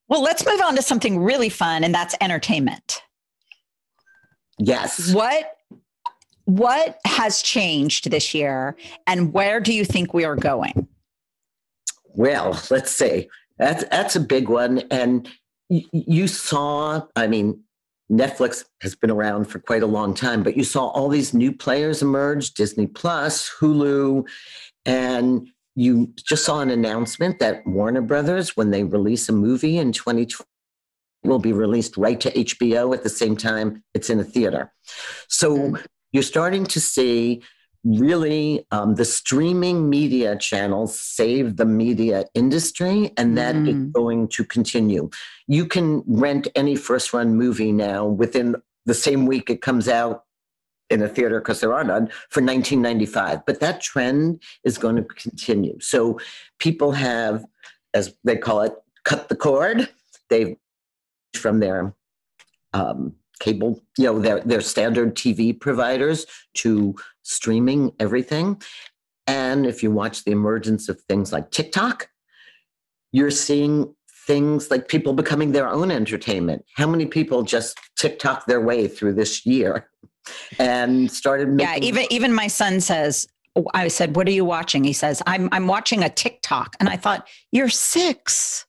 well, 0.08 0.22
let's 0.22 0.46
move 0.46 0.62
on 0.62 0.76
to 0.76 0.82
something 0.82 1.20
really 1.20 1.50
fun, 1.50 1.84
and 1.84 1.94
that's 1.94 2.16
entertainment. 2.22 3.02
Yes. 4.58 5.14
What 5.14 5.58
what 6.46 7.00
has 7.06 7.42
changed 7.42 8.12
this 8.12 8.34
year, 8.34 8.76
and 9.08 9.32
where 9.32 9.60
do 9.60 9.74
you 9.74 9.86
think 9.86 10.14
we 10.14 10.26
are 10.26 10.36
going? 10.36 10.88
Well, 12.14 12.60
let's 12.70 12.92
see. 12.92 13.30
That's 13.62 13.84
that's 13.92 14.16
a 14.16 14.20
big 14.20 14.50
one, 14.50 14.80
and 14.90 15.30
y- 15.70 15.86
you 15.94 16.28
saw. 16.28 17.04
I 17.16 17.28
mean, 17.28 17.64
Netflix 18.12 18.66
has 18.82 18.96
been 18.96 19.12
around 19.12 19.46
for 19.46 19.60
quite 19.60 19.84
a 19.84 19.88
long 19.88 20.16
time, 20.16 20.42
but 20.42 20.58
you 20.58 20.64
saw 20.64 20.88
all 20.88 21.10
these 21.10 21.32
new 21.32 21.54
players 21.54 22.02
emerge: 22.02 22.56
Disney 22.56 22.88
Plus, 22.88 23.52
Hulu, 23.60 24.28
and 24.84 25.48
you 25.76 26.12
just 26.18 26.44
saw 26.44 26.62
an 26.62 26.72
announcement 26.72 27.38
that 27.38 27.66
Warner 27.68 28.02
Brothers, 28.02 28.58
when 28.58 28.72
they 28.72 28.84
release 28.84 29.30
a 29.30 29.34
movie 29.34 29.78
in 29.78 29.92
2020, 29.92 30.44
will 31.24 31.38
be 31.38 31.54
released 31.54 31.98
right 31.98 32.20
to 32.20 32.32
HBO 32.32 32.96
at 32.96 33.04
the 33.04 33.10
same 33.10 33.38
time 33.38 33.84
it's 33.94 34.10
in 34.10 34.20
a 34.20 34.24
theater. 34.24 34.74
So 35.28 35.56
mm-hmm. 35.56 35.86
you're 36.12 36.24
starting 36.24 36.66
to 36.66 36.80
see 36.80 37.44
really 37.84 38.66
um, 38.72 38.96
the 38.96 39.06
streaming 39.06 39.90
media 39.90 40.36
channels 40.36 41.00
save 41.00 41.58
the 41.58 41.66
media 41.66 42.26
industry 42.34 43.12
and 43.18 43.38
that 43.38 43.56
mm. 43.56 43.68
is 43.70 43.92
going 43.92 44.28
to 44.28 44.44
continue. 44.44 45.10
You 45.48 45.66
can 45.66 46.04
rent 46.06 46.48
any 46.56 46.76
first 46.76 47.14
run 47.14 47.36
movie 47.36 47.72
now 47.72 48.06
within 48.06 48.56
the 48.86 48.94
same 48.94 49.26
week 49.26 49.50
it 49.50 49.62
comes 49.62 49.88
out 49.88 50.26
in 50.90 51.02
a 51.02 51.08
theater 51.08 51.40
because 51.40 51.62
there 51.62 51.74
are 51.74 51.84
none 51.84 52.08
for 52.30 52.42
1995 52.42 53.46
but 53.46 53.60
that 53.62 53.82
trend 53.82 54.42
is 54.64 54.78
going 54.78 54.96
to 54.96 55.04
continue. 55.04 55.78
So 55.80 56.20
people 56.60 56.92
have 56.92 57.46
as 57.94 58.14
they 58.24 58.38
call 58.38 58.62
it 58.62 58.74
cut 59.04 59.30
the 59.30 59.36
cord. 59.36 59.90
They've 60.30 60.56
from 61.34 61.60
their 61.60 61.96
um, 62.74 63.16
cable, 63.42 63.82
you 63.98 64.06
know, 64.06 64.20
their, 64.20 64.40
their 64.40 64.62
standard 64.62 65.16
TV 65.16 65.60
providers 65.60 66.26
to 66.54 66.96
streaming 67.24 67.92
everything. 68.00 68.62
And 69.28 69.66
if 69.66 69.84
you 69.84 69.92
watch 69.92 70.24
the 70.24 70.32
emergence 70.32 70.88
of 70.88 71.02
things 71.02 71.34
like 71.34 71.52
TikTok, 71.52 72.08
you're 73.12 73.32
seeing 73.32 73.94
things 74.28 74.72
like 74.72 74.88
people 74.88 75.14
becoming 75.14 75.52
their 75.52 75.68
own 75.68 75.92
entertainment. 75.92 76.64
How 76.76 76.88
many 76.88 77.06
people 77.06 77.44
just 77.44 77.78
TikTok 77.98 78.46
their 78.46 78.62
way 78.62 78.88
through 78.88 79.16
this 79.16 79.46
year 79.46 79.90
and 80.60 81.12
started 81.12 81.50
making- 81.50 81.84
Yeah, 81.84 81.90
even 81.90 82.06
even 82.10 82.34
my 82.34 82.48
son 82.48 82.80
says, 82.80 83.28
oh, 83.56 83.66
I 83.74 83.88
said, 83.88 84.16
"What 84.16 84.28
are 84.28 84.32
you 84.32 84.46
watching?" 84.46 84.84
He 84.84 84.94
says, 84.94 85.22
"I'm 85.26 85.50
I'm 85.52 85.68
watching 85.68 86.04
a 86.04 86.10
TikTok." 86.10 86.76
And 86.80 86.88
I 86.88 86.96
thought, 86.96 87.28
"You're 87.52 87.70
6." 87.70 88.66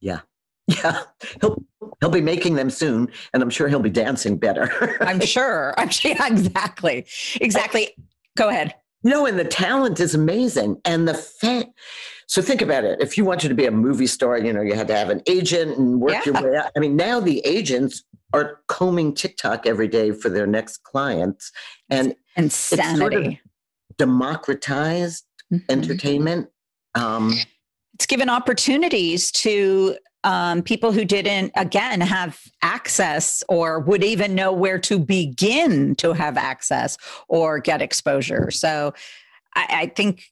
Yeah. 0.00 0.20
Yeah, 0.68 1.02
he'll 1.40 1.62
he'll 2.00 2.10
be 2.10 2.20
making 2.20 2.54
them 2.54 2.70
soon, 2.70 3.08
and 3.32 3.42
I'm 3.42 3.50
sure 3.50 3.68
he'll 3.68 3.80
be 3.80 3.90
dancing 3.90 4.38
better. 4.38 4.96
I'm 5.00 5.20
sure. 5.20 5.74
I'm 5.76 5.88
sure. 5.88 6.12
Yeah, 6.12 6.26
exactly. 6.28 7.06
Exactly. 7.40 7.94
Go 8.36 8.48
ahead. 8.48 8.74
No, 9.04 9.26
and 9.26 9.38
the 9.38 9.44
talent 9.44 9.98
is 9.98 10.14
amazing, 10.14 10.80
and 10.84 11.08
the 11.08 11.14
fact. 11.14 11.70
So 12.28 12.40
think 12.40 12.62
about 12.62 12.84
it. 12.84 13.00
If 13.00 13.18
you 13.18 13.24
wanted 13.24 13.48
to 13.48 13.54
be 13.54 13.66
a 13.66 13.70
movie 13.70 14.06
star, 14.06 14.38
you 14.38 14.52
know 14.52 14.62
you 14.62 14.74
had 14.74 14.88
to 14.88 14.96
have 14.96 15.10
an 15.10 15.22
agent 15.26 15.76
and 15.76 16.00
work 16.00 16.12
yeah. 16.12 16.22
your 16.24 16.34
way 16.42 16.56
out. 16.56 16.70
I 16.76 16.80
mean, 16.80 16.96
now 16.96 17.20
the 17.20 17.40
agents 17.44 18.04
are 18.32 18.60
combing 18.68 19.14
TikTok 19.14 19.66
every 19.66 19.88
day 19.88 20.12
for 20.12 20.28
their 20.28 20.46
next 20.46 20.84
clients, 20.84 21.50
and 21.90 22.14
insanity. 22.36 22.98
Sort 22.98 23.14
of 23.14 23.34
democratized 23.98 25.24
mm-hmm. 25.52 25.70
entertainment. 25.70 26.48
Um, 26.94 27.34
it's 27.94 28.06
given 28.06 28.28
opportunities 28.28 29.30
to 29.32 29.96
um, 30.24 30.62
people 30.62 30.92
who 30.92 31.04
didn't, 31.04 31.52
again, 31.56 32.00
have 32.00 32.40
access 32.62 33.42
or 33.48 33.80
would 33.80 34.04
even 34.04 34.34
know 34.34 34.52
where 34.52 34.78
to 34.78 34.98
begin 34.98 35.94
to 35.96 36.12
have 36.12 36.36
access 36.36 36.96
or 37.28 37.58
get 37.58 37.82
exposure. 37.82 38.50
So 38.50 38.94
I, 39.54 39.66
I 39.70 39.86
think, 39.86 40.24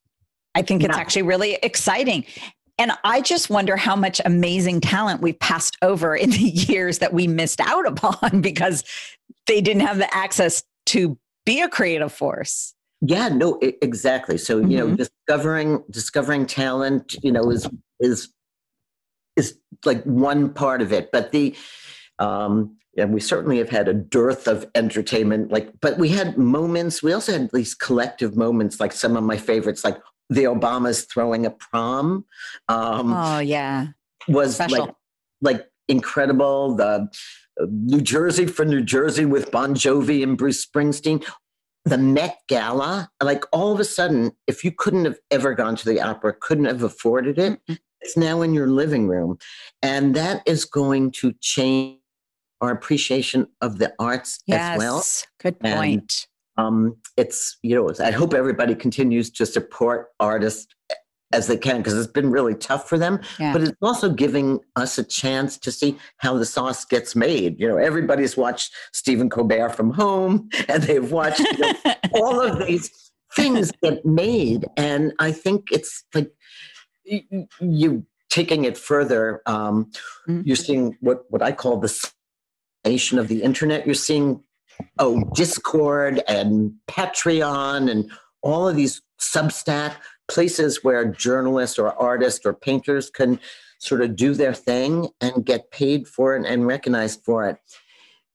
I 0.54 0.62
think 0.62 0.82
it's 0.82 0.94
yeah. 0.94 1.00
actually 1.00 1.22
really 1.22 1.54
exciting. 1.62 2.24
And 2.78 2.92
I 3.04 3.20
just 3.20 3.50
wonder 3.50 3.76
how 3.76 3.94
much 3.94 4.20
amazing 4.24 4.80
talent 4.80 5.20
we've 5.20 5.38
passed 5.38 5.76
over 5.82 6.16
in 6.16 6.30
the 6.30 6.38
years 6.38 6.98
that 6.98 7.12
we 7.12 7.26
missed 7.26 7.60
out 7.60 7.86
upon 7.86 8.40
because 8.40 8.84
they 9.46 9.60
didn't 9.60 9.82
have 9.82 9.98
the 9.98 10.12
access 10.14 10.62
to 10.86 11.18
be 11.44 11.60
a 11.60 11.68
creative 11.68 12.12
force. 12.12 12.74
Yeah, 13.02 13.28
no, 13.28 13.58
exactly. 13.62 14.38
So, 14.38 14.60
mm-hmm. 14.60 14.70
you 14.70 14.78
know, 14.78 14.86
mm-hmm. 14.86 14.96
discovering 14.96 15.84
discovering 15.90 16.46
talent, 16.46 17.16
you 17.22 17.32
know, 17.32 17.50
is 17.50 17.68
is 17.98 18.32
is 19.40 19.58
like 19.84 20.02
one 20.04 20.52
part 20.52 20.82
of 20.82 20.92
it, 20.92 21.10
but 21.10 21.32
the 21.32 21.56
um, 22.18 22.76
and 22.96 23.14
we 23.14 23.20
certainly 23.20 23.58
have 23.58 23.70
had 23.70 23.88
a 23.88 23.94
dearth 23.94 24.46
of 24.46 24.66
entertainment. 24.74 25.50
Like, 25.50 25.72
but 25.80 25.98
we 25.98 26.10
had 26.10 26.36
moments. 26.36 27.02
We 27.02 27.12
also 27.12 27.32
had 27.32 27.50
these 27.52 27.74
collective 27.74 28.36
moments, 28.36 28.78
like 28.78 28.92
some 28.92 29.16
of 29.16 29.24
my 29.24 29.36
favorites, 29.36 29.84
like 29.84 29.96
the 30.28 30.44
Obamas 30.44 31.08
throwing 31.10 31.46
a 31.46 31.50
prom. 31.50 32.24
Um, 32.68 33.12
oh 33.12 33.38
yeah, 33.38 33.88
was 34.28 34.56
Special. 34.56 34.86
like 34.86 34.94
like 35.40 35.66
incredible. 35.88 36.76
The 36.76 37.08
uh, 37.60 37.66
New 37.70 38.00
Jersey 38.00 38.46
for 38.46 38.64
New 38.64 38.82
Jersey 38.82 39.24
with 39.24 39.50
Bon 39.50 39.74
Jovi 39.74 40.22
and 40.22 40.36
Bruce 40.36 40.64
Springsteen. 40.64 41.24
The 41.86 41.96
Met 41.96 42.38
Gala, 42.46 43.08
like 43.22 43.44
all 43.52 43.72
of 43.72 43.80
a 43.80 43.84
sudden, 43.84 44.32
if 44.46 44.62
you 44.64 44.70
couldn't 44.70 45.06
have 45.06 45.18
ever 45.30 45.54
gone 45.54 45.76
to 45.76 45.86
the 45.86 45.98
opera, 45.98 46.34
couldn't 46.38 46.66
have 46.66 46.82
afforded 46.82 47.38
it, 47.38 47.58
It's 48.00 48.16
now 48.16 48.42
in 48.42 48.54
your 48.54 48.68
living 48.68 49.08
room. 49.08 49.38
And 49.82 50.14
that 50.16 50.42
is 50.46 50.64
going 50.64 51.12
to 51.12 51.32
change 51.40 51.98
our 52.60 52.70
appreciation 52.70 53.46
of 53.60 53.78
the 53.78 53.92
arts 53.98 54.40
yes, 54.46 54.74
as 54.74 54.78
well. 54.78 55.02
Good 55.40 55.58
point. 55.60 56.26
And, 56.56 56.66
um, 56.66 56.96
it's, 57.16 57.58
you 57.62 57.74
know, 57.74 57.92
I 58.04 58.10
hope 58.10 58.34
everybody 58.34 58.74
continues 58.74 59.30
to 59.30 59.46
support 59.46 60.08
artists 60.18 60.66
as 61.32 61.46
they 61.46 61.56
can 61.56 61.78
because 61.78 61.96
it's 61.96 62.10
been 62.10 62.30
really 62.30 62.54
tough 62.54 62.88
for 62.88 62.98
them. 62.98 63.20
Yeah. 63.38 63.52
But 63.52 63.62
it's 63.62 63.76
also 63.80 64.10
giving 64.10 64.58
us 64.76 64.98
a 64.98 65.04
chance 65.04 65.56
to 65.58 65.70
see 65.70 65.96
how 66.18 66.36
the 66.36 66.44
sauce 66.44 66.84
gets 66.84 67.14
made. 67.14 67.60
You 67.60 67.68
know, 67.68 67.76
everybody's 67.76 68.36
watched 68.36 68.74
Stephen 68.92 69.30
Colbert 69.30 69.70
from 69.70 69.92
home 69.92 70.48
and 70.68 70.82
they've 70.82 71.10
watched 71.10 71.40
you 71.40 71.58
know, 71.58 71.74
all 72.14 72.40
of 72.40 72.66
these 72.66 73.12
things 73.36 73.70
get 73.82 74.04
made. 74.04 74.66
And 74.76 75.12
I 75.18 75.32
think 75.32 75.66
it's 75.70 76.04
like 76.14 76.30
you 77.60 78.06
taking 78.28 78.64
it 78.64 78.78
further, 78.78 79.42
um, 79.46 79.90
mm-hmm. 80.28 80.42
you're 80.44 80.56
seeing 80.56 80.96
what, 81.00 81.24
what 81.30 81.42
I 81.42 81.52
call 81.52 81.78
the 81.78 82.10
nation 82.84 83.18
of 83.18 83.28
the 83.28 83.42
internet. 83.42 83.84
You're 83.84 83.94
seeing, 83.94 84.42
oh, 84.98 85.24
Discord 85.34 86.22
and 86.28 86.72
Patreon 86.88 87.90
and 87.90 88.10
all 88.42 88.68
of 88.68 88.76
these 88.76 89.02
Substack 89.20 89.96
places 90.28 90.82
where 90.82 91.04
journalists 91.04 91.78
or 91.78 91.92
artists 92.00 92.46
or 92.46 92.54
painters 92.54 93.10
can 93.10 93.38
sort 93.80 94.00
of 94.00 94.14
do 94.16 94.32
their 94.34 94.54
thing 94.54 95.08
and 95.20 95.44
get 95.44 95.70
paid 95.70 96.06
for 96.06 96.36
it 96.36 96.46
and 96.46 96.66
recognized 96.66 97.22
for 97.24 97.48
it. 97.48 97.56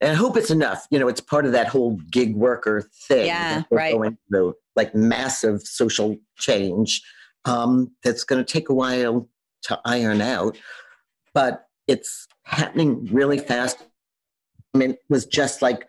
And 0.01 0.11
I 0.11 0.15
hope 0.15 0.35
it's 0.35 0.51
enough. 0.51 0.85
You 0.91 0.99
know, 0.99 1.07
it's 1.07 1.21
part 1.21 1.45
of 1.45 1.53
that 1.53 1.67
whole 1.67 1.97
gig 2.11 2.35
worker 2.35 2.89
thing. 3.07 3.27
Yeah, 3.27 3.63
right. 3.71 3.93
Going 3.93 4.17
through, 4.29 4.55
like 4.75 4.93
massive 4.93 5.61
social 5.61 6.17
change 6.37 7.01
um, 7.45 7.91
that's 8.03 8.23
going 8.23 8.43
to 8.43 8.51
take 8.51 8.69
a 8.69 8.73
while 8.73 9.27
to 9.63 9.79
iron 9.85 10.21
out. 10.21 10.57
But 11.33 11.67
it's 11.87 12.27
happening 12.43 13.07
really 13.11 13.37
fast. 13.37 13.77
I 14.73 14.77
mean, 14.77 14.91
it 14.91 14.99
was 15.09 15.25
just 15.25 15.61
like 15.61 15.87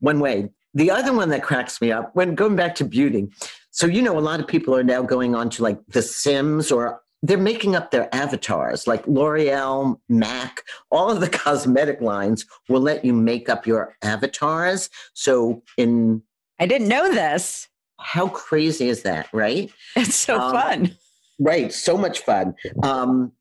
one 0.00 0.20
way. 0.20 0.50
The 0.74 0.90
other 0.90 1.12
one 1.12 1.30
that 1.30 1.42
cracks 1.42 1.80
me 1.80 1.90
up 1.90 2.14
when 2.14 2.34
going 2.34 2.56
back 2.56 2.74
to 2.76 2.84
beauty. 2.84 3.28
So, 3.70 3.86
you 3.86 4.02
know, 4.02 4.18
a 4.18 4.20
lot 4.20 4.40
of 4.40 4.46
people 4.46 4.74
are 4.76 4.84
now 4.84 5.02
going 5.02 5.34
on 5.34 5.50
to 5.50 5.62
like 5.62 5.78
The 5.88 6.02
Sims 6.02 6.70
or 6.70 7.00
they're 7.22 7.38
making 7.38 7.74
up 7.74 7.90
their 7.90 8.14
avatars 8.14 8.86
like 8.86 9.06
L'Oreal, 9.06 9.98
MAC, 10.08 10.62
all 10.90 11.10
of 11.10 11.20
the 11.20 11.28
cosmetic 11.38 12.00
lines 12.00 12.46
will 12.68 12.80
let 12.80 13.04
you 13.04 13.12
make 13.12 13.48
up 13.48 13.66
your 13.66 13.96
avatars. 14.02 14.88
So, 15.14 15.62
in 15.76 16.22
I 16.60 16.66
didn't 16.66 16.88
know 16.88 17.12
this. 17.12 17.68
How 17.98 18.28
crazy 18.28 18.88
is 18.88 19.02
that, 19.02 19.28
right? 19.32 19.70
It's 19.96 20.14
so 20.14 20.38
um, 20.38 20.52
fun. 20.52 20.96
Right, 21.38 21.72
so 21.72 21.96
much 21.96 22.20
fun. 22.20 22.54
Um, 22.82 23.32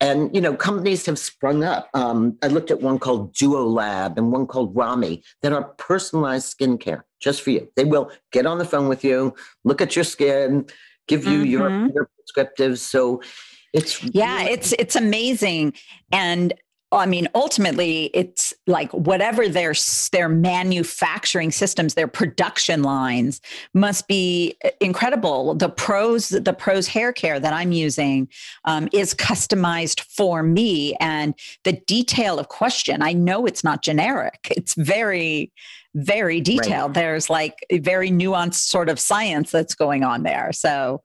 and 0.00 0.34
you 0.34 0.40
know, 0.40 0.54
companies 0.54 1.06
have 1.06 1.18
sprung 1.18 1.62
up. 1.62 1.88
Um, 1.94 2.36
I 2.42 2.48
looked 2.48 2.70
at 2.70 2.82
one 2.82 2.98
called 2.98 3.34
Duo 3.34 3.64
Lab 3.64 4.18
and 4.18 4.32
one 4.32 4.46
called 4.46 4.74
Rami 4.74 5.22
that 5.42 5.52
are 5.52 5.64
personalized 5.78 6.58
skincare 6.58 7.02
just 7.20 7.42
for 7.42 7.50
you. 7.50 7.68
They 7.76 7.84
will 7.84 8.10
get 8.32 8.44
on 8.44 8.58
the 8.58 8.64
phone 8.64 8.88
with 8.88 9.04
you, 9.04 9.34
look 9.64 9.80
at 9.80 9.94
your 9.94 10.04
skin, 10.04 10.66
give 11.06 11.24
you 11.24 11.40
mm-hmm. 11.40 11.50
your, 11.50 11.70
your 11.94 12.10
prescriptives. 12.18 12.78
So 12.78 13.22
it's 13.72 14.02
yeah, 14.02 14.40
really- 14.40 14.52
it's 14.52 14.72
it's 14.72 14.96
amazing. 14.96 15.74
And 16.10 16.52
I 16.92 17.06
mean, 17.06 17.28
ultimately, 17.34 18.10
it's 18.14 18.52
like 18.66 18.92
whatever 18.92 19.48
their 19.48 19.74
their 20.12 20.28
manufacturing 20.28 21.50
systems, 21.50 21.94
their 21.94 22.08
production 22.08 22.82
lines 22.82 23.40
must 23.74 24.06
be 24.08 24.56
uh, 24.64 24.70
incredible. 24.80 25.54
The 25.54 25.68
Prose, 25.68 26.28
the 26.28 26.52
Prose 26.52 26.86
hair 26.86 27.12
care 27.12 27.40
that 27.40 27.52
I'm 27.52 27.72
using 27.72 28.28
um, 28.64 28.88
is 28.92 29.14
customized 29.14 30.00
for 30.00 30.42
me, 30.42 30.94
and 31.00 31.34
the 31.64 31.72
detail 31.72 32.38
of 32.38 32.48
question. 32.48 33.02
I 33.02 33.12
know 33.12 33.46
it's 33.46 33.64
not 33.64 33.82
generic. 33.82 34.52
It's 34.56 34.74
very, 34.74 35.50
very 35.94 36.40
detailed. 36.40 36.96
Right. 36.96 37.02
There's 37.02 37.30
like 37.30 37.64
a 37.70 37.78
very 37.78 38.10
nuanced 38.10 38.68
sort 38.68 38.88
of 38.88 39.00
science 39.00 39.50
that's 39.50 39.74
going 39.74 40.04
on 40.04 40.22
there. 40.22 40.52
So 40.52 41.02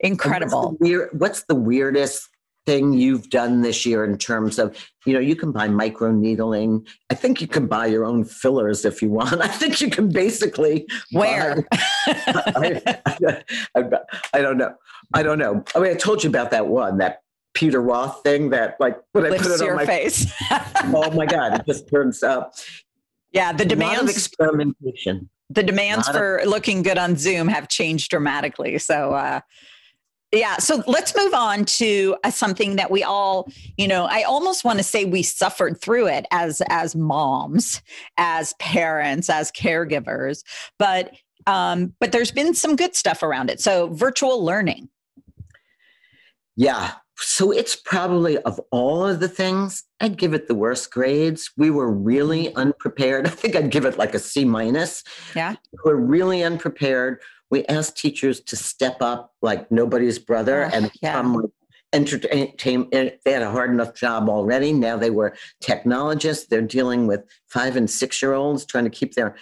incredible. 0.00 0.70
What's 0.70 0.78
the, 0.78 0.84
weird, 0.84 1.08
what's 1.12 1.44
the 1.44 1.54
weirdest 1.54 2.28
thing 2.68 2.92
you've 2.92 3.30
done 3.30 3.62
this 3.62 3.86
year 3.86 4.04
in 4.04 4.18
terms 4.18 4.58
of 4.58 4.76
you 5.06 5.14
know 5.14 5.20
you 5.20 5.34
can 5.34 5.50
buy 5.52 5.66
micro 5.66 6.12
needling 6.12 6.86
i 7.08 7.14
think 7.14 7.40
you 7.40 7.48
can 7.48 7.66
buy 7.66 7.86
your 7.86 8.04
own 8.04 8.24
fillers 8.24 8.84
if 8.84 9.00
you 9.00 9.08
want. 9.08 9.40
I 9.48 9.48
think 9.48 9.80
you 9.80 9.88
can 9.88 10.10
basically 10.10 10.86
where? 11.12 11.66
I, 11.72 11.78
I, 13.24 13.42
I, 13.74 13.82
I, 14.34 14.42
don't 14.42 14.58
know. 14.58 14.74
I 15.14 15.22
don't 15.22 15.38
know. 15.38 15.64
I 15.74 15.78
mean 15.78 15.92
i 15.92 15.94
told 15.94 16.22
you 16.22 16.28
about 16.28 16.50
that 16.50 16.66
one 16.66 16.98
that 16.98 17.22
peter 17.54 17.80
roth 17.80 18.22
thing 18.22 18.50
that 18.50 18.76
like 18.78 18.98
when 19.12 19.24
i 19.24 19.38
put 19.38 19.46
it 19.46 19.62
on 19.62 19.74
my 19.74 19.86
face. 19.86 20.30
Oh 20.92 21.10
my 21.12 21.24
god 21.24 21.58
it 21.58 21.64
just 21.64 21.88
turns 21.88 22.22
up. 22.22 22.52
Yeah 23.32 23.54
the 23.54 23.64
demands 23.64 24.02
of 24.02 24.10
experimentation. 24.10 25.30
the 25.48 25.62
demands 25.62 26.06
for 26.06 26.36
of, 26.36 26.48
looking 26.48 26.82
good 26.82 26.98
on 26.98 27.16
zoom 27.16 27.48
have 27.48 27.68
changed 27.68 28.10
dramatically. 28.10 28.76
So 28.76 29.14
uh 29.14 29.40
yeah. 30.32 30.58
So 30.58 30.82
let's 30.86 31.16
move 31.16 31.32
on 31.32 31.64
to 31.64 32.16
uh, 32.22 32.30
something 32.30 32.76
that 32.76 32.90
we 32.90 33.02
all, 33.02 33.48
you 33.76 33.88
know, 33.88 34.04
I 34.04 34.22
almost 34.22 34.64
want 34.64 34.78
to 34.78 34.82
say 34.82 35.04
we 35.04 35.22
suffered 35.22 35.80
through 35.80 36.08
it 36.08 36.26
as 36.30 36.62
as 36.68 36.94
moms, 36.94 37.82
as 38.18 38.52
parents, 38.54 39.30
as 39.30 39.50
caregivers, 39.50 40.44
but 40.78 41.14
um, 41.46 41.94
but 41.98 42.12
there's 42.12 42.30
been 42.30 42.52
some 42.54 42.76
good 42.76 42.94
stuff 42.94 43.22
around 43.22 43.48
it. 43.48 43.60
So 43.60 43.88
virtual 43.88 44.44
learning. 44.44 44.90
Yeah. 46.56 46.92
So 47.16 47.50
it's 47.50 47.74
probably 47.74 48.38
of 48.38 48.60
all 48.70 49.06
of 49.06 49.20
the 49.20 49.28
things, 49.28 49.84
I'd 50.00 50.18
give 50.18 50.34
it 50.34 50.46
the 50.46 50.54
worst 50.54 50.92
grades. 50.92 51.50
We 51.56 51.70
were 51.70 51.90
really 51.90 52.46
mm-hmm. 52.46 52.58
unprepared. 52.58 53.26
I 53.28 53.30
think 53.30 53.56
I'd 53.56 53.70
give 53.70 53.86
it 53.86 53.96
like 53.96 54.14
a 54.14 54.18
C 54.18 54.44
minus. 54.44 55.04
Yeah. 55.34 55.54
We're 55.84 55.96
really 55.96 56.42
unprepared 56.42 57.20
we 57.50 57.64
asked 57.66 57.96
teachers 57.96 58.40
to 58.40 58.56
step 58.56 59.00
up 59.00 59.34
like 59.42 59.70
nobody's 59.70 60.18
brother 60.18 60.64
uh, 60.64 60.70
and 60.72 60.90
yeah. 61.02 61.12
come 61.12 61.34
with 61.34 61.50
entertain 61.92 62.88
they 62.90 63.18
had 63.24 63.42
a 63.42 63.50
hard 63.50 63.70
enough 63.70 63.94
job 63.94 64.28
already. 64.28 64.72
Now 64.72 64.96
they 64.96 65.10
were 65.10 65.34
technologists. 65.60 66.46
They're 66.46 66.60
dealing 66.60 67.06
with 67.06 67.24
five 67.46 67.76
and 67.76 67.88
six 67.88 68.20
year 68.20 68.34
olds 68.34 68.66
trying 68.66 68.84
to 68.84 68.90
keep 68.90 69.14
their 69.14 69.36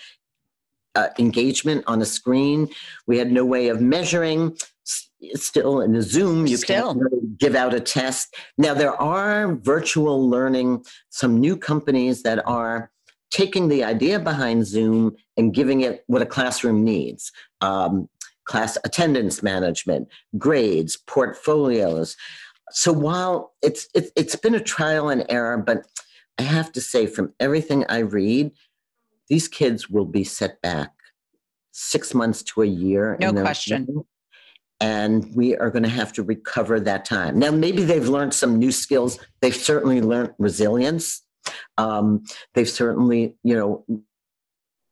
uh, 0.94 1.08
engagement 1.18 1.84
on 1.86 2.00
a 2.00 2.06
screen. 2.06 2.68
We 3.06 3.18
had 3.18 3.32
no 3.32 3.44
way 3.44 3.68
of 3.68 3.80
measuring. 3.80 4.56
Still 5.34 5.80
in 5.80 5.96
a 5.96 6.02
zoom 6.02 6.46
you 6.46 6.58
still. 6.58 6.92
can't 6.92 6.98
really 7.00 7.26
give 7.38 7.54
out 7.56 7.74
a 7.74 7.80
test. 7.80 8.36
Now 8.58 8.74
there 8.74 8.94
are 9.00 9.56
virtual 9.56 10.28
learning 10.28 10.84
some 11.08 11.40
new 11.40 11.56
companies 11.56 12.22
that 12.22 12.46
are 12.46 12.92
taking 13.30 13.68
the 13.68 13.84
idea 13.84 14.18
behind 14.18 14.66
Zoom 14.66 15.16
and 15.36 15.54
giving 15.54 15.80
it 15.80 16.04
what 16.06 16.22
a 16.22 16.26
classroom 16.26 16.84
needs 16.84 17.32
um, 17.60 18.08
class 18.44 18.78
attendance 18.84 19.42
management, 19.42 20.08
grades, 20.38 20.96
portfolios. 20.96 22.16
So 22.70 22.92
while 22.92 23.52
it's, 23.62 23.88
it, 23.94 24.10
it's 24.16 24.36
been 24.36 24.54
a 24.54 24.60
trial 24.60 25.08
and 25.08 25.26
error, 25.28 25.58
but 25.58 25.86
I 26.38 26.42
have 26.42 26.72
to 26.72 26.80
say, 26.80 27.06
from 27.06 27.32
everything 27.40 27.84
I 27.88 27.98
read, 27.98 28.52
these 29.28 29.48
kids 29.48 29.90
will 29.90 30.04
be 30.04 30.24
set 30.24 30.60
back 30.62 30.92
six 31.72 32.14
months 32.14 32.42
to 32.44 32.62
a 32.62 32.66
year. 32.66 33.16
No 33.20 33.32
question. 33.32 34.04
and 34.80 35.34
we 35.34 35.56
are 35.56 35.70
going 35.70 35.82
to 35.82 35.88
have 35.88 36.12
to 36.14 36.22
recover 36.22 36.78
that 36.80 37.04
time. 37.04 37.38
Now, 37.38 37.50
maybe 37.50 37.82
they've 37.82 38.08
learned 38.08 38.34
some 38.34 38.58
new 38.58 38.70
skills. 38.70 39.18
They've 39.40 39.54
certainly 39.54 40.00
learned 40.00 40.34
resilience. 40.38 41.22
Um, 41.78 42.24
they've 42.54 42.68
certainly, 42.68 43.34
you 43.42 43.54
know, 43.54 43.84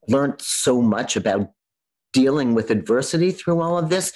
learned 0.08 0.40
so 0.40 0.82
much 0.82 1.16
about 1.16 1.50
dealing 2.12 2.54
with 2.54 2.70
adversity 2.70 3.30
through 3.30 3.60
all 3.60 3.78
of 3.78 3.88
this. 3.88 4.12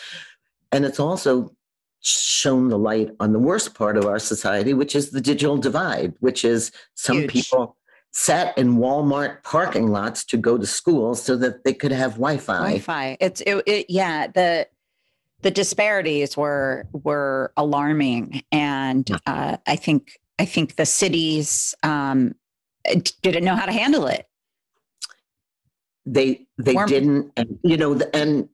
And 0.73 0.85
it's 0.85 1.01
also 1.01 1.55
shown 2.01 2.69
the 2.69 2.79
light 2.79 3.11
on 3.21 3.33
the 3.33 3.39
worst 3.39 3.75
part 3.75 3.97
of 3.97 4.07
our 4.07 4.19
society, 4.19 4.73
which 4.73 4.95
is 4.95 5.11
the 5.11 5.21
digital 5.21 5.57
divide, 5.57 6.15
which 6.21 6.45
is 6.45 6.71
some 6.95 7.19
Huge. 7.19 7.31
people 7.31 7.77
sat 8.13 8.57
in 8.57 8.79
Walmart 8.79 9.43
parking 9.43 9.89
lots 9.89 10.25
to 10.25 10.37
go 10.37 10.57
to 10.57 10.67
school 10.67 11.15
so 11.15 11.37
that 11.37 11.65
they 11.65 11.75
could 11.75 11.93
have 11.93 12.13
Wi-Fi. 12.13 12.55
Wi-Fi. 12.55 13.17
It's 13.21 13.41
it, 13.43 13.63
it, 13.67 13.87
yeah 13.89 14.29
the 14.29 14.67
the 15.43 15.51
disparities 15.51 16.37
were 16.37 16.87
were 16.93 17.53
alarming, 17.57 18.43
and 18.51 19.09
uh, 19.27 19.57
I 19.67 19.77
think 19.77 20.19
I 20.39 20.45
think 20.45 20.77
the 20.77 20.87
cities 20.87 21.75
um, 21.83 22.35
didn't 23.23 23.45
know 23.45 23.57
how 23.57 23.67
to 23.67 23.73
handle 23.73 24.07
it. 24.07 24.27
They 26.07 26.47
they 26.57 26.75
didn't, 26.87 27.33
and 27.37 27.59
you 27.63 27.77
know, 27.77 28.01
and 28.15 28.49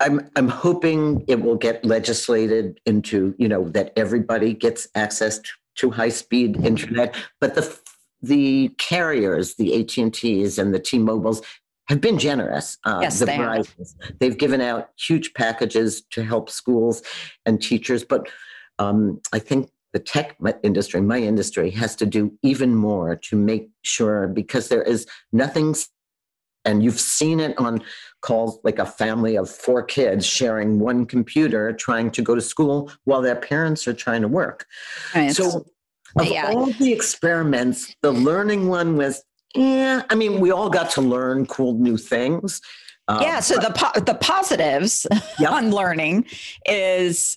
I'm 0.00 0.30
I'm 0.36 0.48
hoping 0.48 1.24
it 1.26 1.42
will 1.42 1.56
get 1.56 1.84
legislated 1.84 2.80
into 2.86 3.34
you 3.38 3.48
know 3.48 3.68
that 3.70 3.92
everybody 3.96 4.54
gets 4.54 4.86
access 4.94 5.38
to, 5.38 5.50
to 5.76 5.90
high 5.90 6.10
speed 6.10 6.64
internet, 6.64 7.16
but 7.40 7.54
the 7.54 7.76
the 8.20 8.68
carriers, 8.78 9.54
the 9.56 9.80
AT 9.80 9.96
and 9.96 10.14
T's 10.14 10.58
and 10.58 10.72
the 10.72 10.78
T 10.78 10.98
Mobiles 10.98 11.42
have 11.88 12.00
been 12.00 12.18
generous. 12.18 12.78
Uh, 12.84 13.00
yes, 13.02 13.18
the 13.18 13.26
they 13.26 13.36
have. 13.36 13.68
They've 14.20 14.38
given 14.38 14.60
out 14.60 14.90
huge 14.96 15.34
packages 15.34 16.02
to 16.10 16.22
help 16.22 16.48
schools 16.48 17.02
and 17.44 17.60
teachers, 17.60 18.04
but 18.04 18.28
um, 18.78 19.20
I 19.32 19.40
think 19.40 19.70
the 19.92 19.98
tech 19.98 20.36
industry, 20.62 21.00
my 21.00 21.18
industry, 21.18 21.70
has 21.70 21.94
to 21.96 22.06
do 22.06 22.32
even 22.42 22.74
more 22.74 23.16
to 23.16 23.36
make 23.36 23.68
sure 23.82 24.26
because 24.26 24.68
there 24.68 24.82
is 24.82 25.06
nothing, 25.32 25.74
and 26.64 26.82
you've 26.82 27.00
seen 27.00 27.40
it 27.40 27.56
on 27.58 27.82
calls 28.22 28.58
like 28.64 28.78
a 28.78 28.86
family 28.86 29.36
of 29.36 29.50
four 29.50 29.82
kids 29.82 30.24
sharing 30.24 30.78
one 30.78 31.04
computer 31.04 31.72
trying 31.72 32.10
to 32.12 32.22
go 32.22 32.34
to 32.34 32.40
school 32.40 32.90
while 33.04 33.20
their 33.20 33.36
parents 33.36 33.86
are 33.86 33.92
trying 33.92 34.22
to 34.22 34.28
work. 34.28 34.66
Right. 35.14 35.34
So, 35.34 35.66
of 36.16 36.26
yeah. 36.26 36.50
all 36.52 36.66
the 36.66 36.92
experiments, 36.92 37.94
the 38.02 38.12
learning 38.12 38.68
one 38.68 38.96
was, 38.96 39.22
yeah, 39.54 40.02
I 40.10 40.14
mean, 40.14 40.40
we 40.40 40.50
all 40.50 40.68
got 40.68 40.90
to 40.92 41.00
learn 41.00 41.46
cool 41.46 41.74
new 41.74 41.96
things. 41.96 42.60
Uh, 43.08 43.20
yeah. 43.22 43.40
So 43.40 43.56
the 43.56 43.72
po- 43.74 44.00
the 44.00 44.14
positives 44.14 45.06
yep. 45.38 45.50
on 45.52 45.70
learning 45.70 46.26
is 46.66 47.36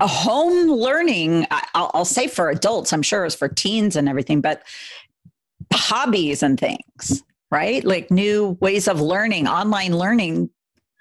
a 0.00 0.06
home 0.06 0.70
learning 0.70 1.46
I'll, 1.50 1.90
I'll, 1.94 2.04
say 2.04 2.26
for 2.26 2.50
adults 2.50 2.92
i'm 2.92 3.02
sure 3.02 3.24
it's 3.24 3.34
for 3.34 3.48
teens 3.48 3.96
and 3.96 4.08
everything 4.08 4.40
but 4.40 4.62
hobbies 5.72 6.42
and 6.42 6.58
things 6.58 7.22
right 7.50 7.84
like 7.84 8.10
new 8.10 8.56
ways 8.60 8.88
of 8.88 9.00
learning 9.00 9.46
online 9.48 9.96
learning 9.96 10.50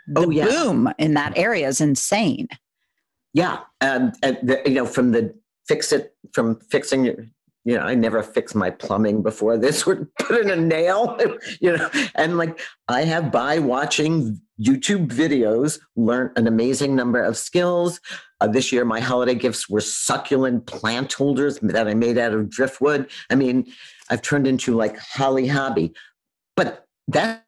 the 0.08 0.26
oh, 0.26 0.30
yeah. 0.30 0.46
boom 0.46 0.90
in 0.98 1.14
that 1.14 1.38
area 1.38 1.68
is 1.68 1.82
insane 1.82 2.48
yeah 3.34 3.60
um, 3.82 4.12
and 4.22 4.38
the, 4.44 4.62
you 4.66 4.76
know 4.76 4.86
from 4.86 5.12
the 5.12 5.34
fix 5.68 5.92
it 5.92 6.16
from 6.34 6.60
fixing 6.60 7.06
your 7.06 7.26
you 7.66 7.78
know, 7.78 7.84
I 7.84 7.96
never 7.96 8.22
fixed 8.22 8.56
my 8.56 8.70
plumbing 8.70 9.22
before 9.24 9.58
this 9.58 9.86
would 9.86 10.14
put 10.20 10.42
in 10.42 10.50
a 10.50 10.56
nail, 10.56 11.18
you 11.62 11.78
know, 11.78 11.90
and 12.16 12.38
like 12.38 12.60
I 12.88 13.04
have 13.04 13.32
by 13.32 13.60
watching 13.60 14.42
YouTube 14.60 15.08
videos 15.08 15.80
learned 15.96 16.32
an 16.38 16.48
amazing 16.48 16.96
number 16.96 17.22
of 17.22 17.38
skills. 17.38 18.00
Uh, 18.44 18.48
this 18.48 18.74
year, 18.74 18.84
my 18.84 19.00
holiday 19.00 19.36
gifts 19.36 19.70
were 19.70 19.80
succulent 19.80 20.66
plant 20.66 21.14
holders 21.14 21.60
that 21.62 21.88
I 21.88 21.94
made 21.94 22.18
out 22.18 22.34
of 22.34 22.50
driftwood. 22.50 23.10
I 23.30 23.36
mean, 23.36 23.72
I've 24.10 24.22
turned 24.22 24.48
into 24.48 24.76
like 24.76 24.98
Holly 24.98 25.48
Hobbie. 25.48 25.94
But 26.58 26.86
that 27.08 27.46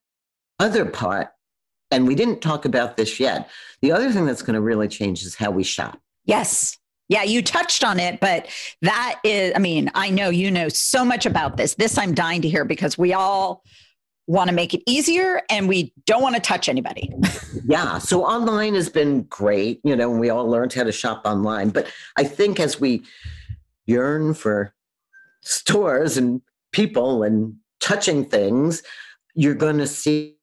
other 0.58 0.86
part, 0.86 1.34
and 1.92 2.08
we 2.08 2.16
didn't 2.16 2.40
talk 2.40 2.64
about 2.64 2.96
this 2.96 3.20
yet, 3.20 3.50
the 3.82 3.92
other 3.92 4.10
thing 4.10 4.26
that's 4.26 4.42
going 4.42 4.54
to 4.54 4.62
really 4.62 4.88
change 4.88 5.24
is 5.24 5.36
how 5.36 5.52
we 5.52 5.66
shop. 5.66 6.00
Yes. 6.24 6.78
Yeah, 7.10 7.24
you 7.24 7.42
touched 7.44 7.84
on 7.84 8.00
it, 8.00 8.22
but 8.22 8.48
that 8.82 9.20
is, 9.26 9.52
I 9.54 9.60
mean, 9.60 9.92
I 9.96 10.10
know 10.10 10.30
you 10.30 10.50
know 10.50 10.70
so 10.70 11.04
much 11.04 11.26
about 11.26 11.58
this. 11.58 11.76
This 11.76 11.98
I'm 11.98 12.14
dying 12.14 12.42
to 12.42 12.48
hear 12.48 12.64
because 12.64 12.98
we 12.98 13.12
all 13.12 13.64
want 14.28 14.50
to 14.50 14.56
make 14.56 14.74
it 14.74 14.82
easier 14.88 15.42
and 15.50 15.68
we 15.68 15.94
don't 16.06 16.22
want 16.22 16.36
to 16.36 16.42
touch 16.42 16.68
anybody. 16.68 17.14
yeah. 17.66 17.98
So 18.00 18.26
online 18.26 18.74
has 18.76 18.90
been 18.90 19.24
great, 19.24 19.80
you 19.84 19.96
know, 19.96 20.10
we 20.10 20.30
all 20.30 20.48
learned 20.50 20.74
how 20.74 20.84
to 20.84 20.92
shop 20.92 21.22
online. 21.26 21.70
But 21.70 21.92
I 22.16 22.24
think 22.24 22.60
as 22.60 22.80
we 22.80 23.04
yearn 23.86 24.34
for 24.34 24.74
stores 25.42 26.18
and 26.18 26.42
people 26.72 27.24
and 27.24 27.56
touching 27.80 28.26
things, 28.26 28.82
you're 29.36 29.54
going 29.54 29.78
to 29.78 29.88
see 29.88 30.35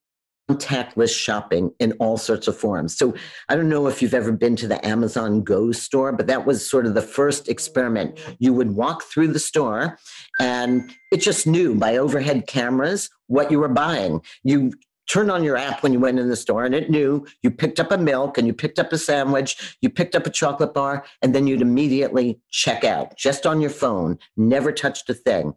contactless 0.53 1.17
shopping 1.17 1.73
in 1.79 1.93
all 1.93 2.17
sorts 2.17 2.49
of 2.49 2.57
forms. 2.57 2.97
So 2.97 3.15
I 3.49 3.57
don't 3.57 3.69
know 3.69 3.87
if 3.87 4.03
you've 4.03 4.15
ever 4.15 4.33
been 4.33 4.57
to 4.57 4.67
the 4.67 4.85
Amazon 4.87 5.43
Go 5.43 5.73
store, 5.73 6.13
but 6.13 6.27
that 6.27 6.47
was 6.47 6.69
sort 6.69 6.87
of 6.87 6.95
the 6.95 7.03
first 7.03 7.49
experiment. 7.49 8.19
You 8.39 8.53
would 8.55 8.73
walk 8.73 9.03
through 9.05 9.29
the 9.29 9.39
store 9.39 9.99
and 10.41 10.91
it 11.11 11.19
just 11.19 11.47
knew 11.47 11.75
by 11.75 11.97
overhead 11.97 12.47
cameras 12.47 13.11
what 13.27 13.51
you 13.51 13.61
were 13.61 13.69
buying. 13.69 14.21
You 14.43 14.73
turned 15.09 15.31
on 15.31 15.43
your 15.43 15.57
app 15.57 15.83
when 15.83 15.93
you 15.93 16.01
went 16.01 16.19
in 16.19 16.29
the 16.29 16.37
store 16.37 16.65
and 16.65 16.75
it 16.75 16.89
knew 16.91 17.27
you 17.43 17.51
picked 17.51 17.81
up 17.81 17.91
a 17.91 17.99
milk 17.99 18.39
and 18.39 18.47
you 18.47 18.55
picked 18.55 18.79
up 18.79 18.93
a 18.93 18.99
sandwich, 18.99 19.77
you 19.81 19.91
picked 19.91 20.15
up 20.15 20.27
a 20.27 20.31
chocolate 20.31 20.73
bar, 20.73 21.05
and 21.21 21.35
then 21.35 21.47
you'd 21.47 21.61
immediately 21.61 22.39
check 22.51 22.85
out 22.85 23.17
just 23.17 23.45
on 23.45 23.61
your 23.61 23.71
phone, 23.71 24.19
never 24.37 24.73
touched 24.73 25.11
a 25.11 25.15
thing. 25.15 25.55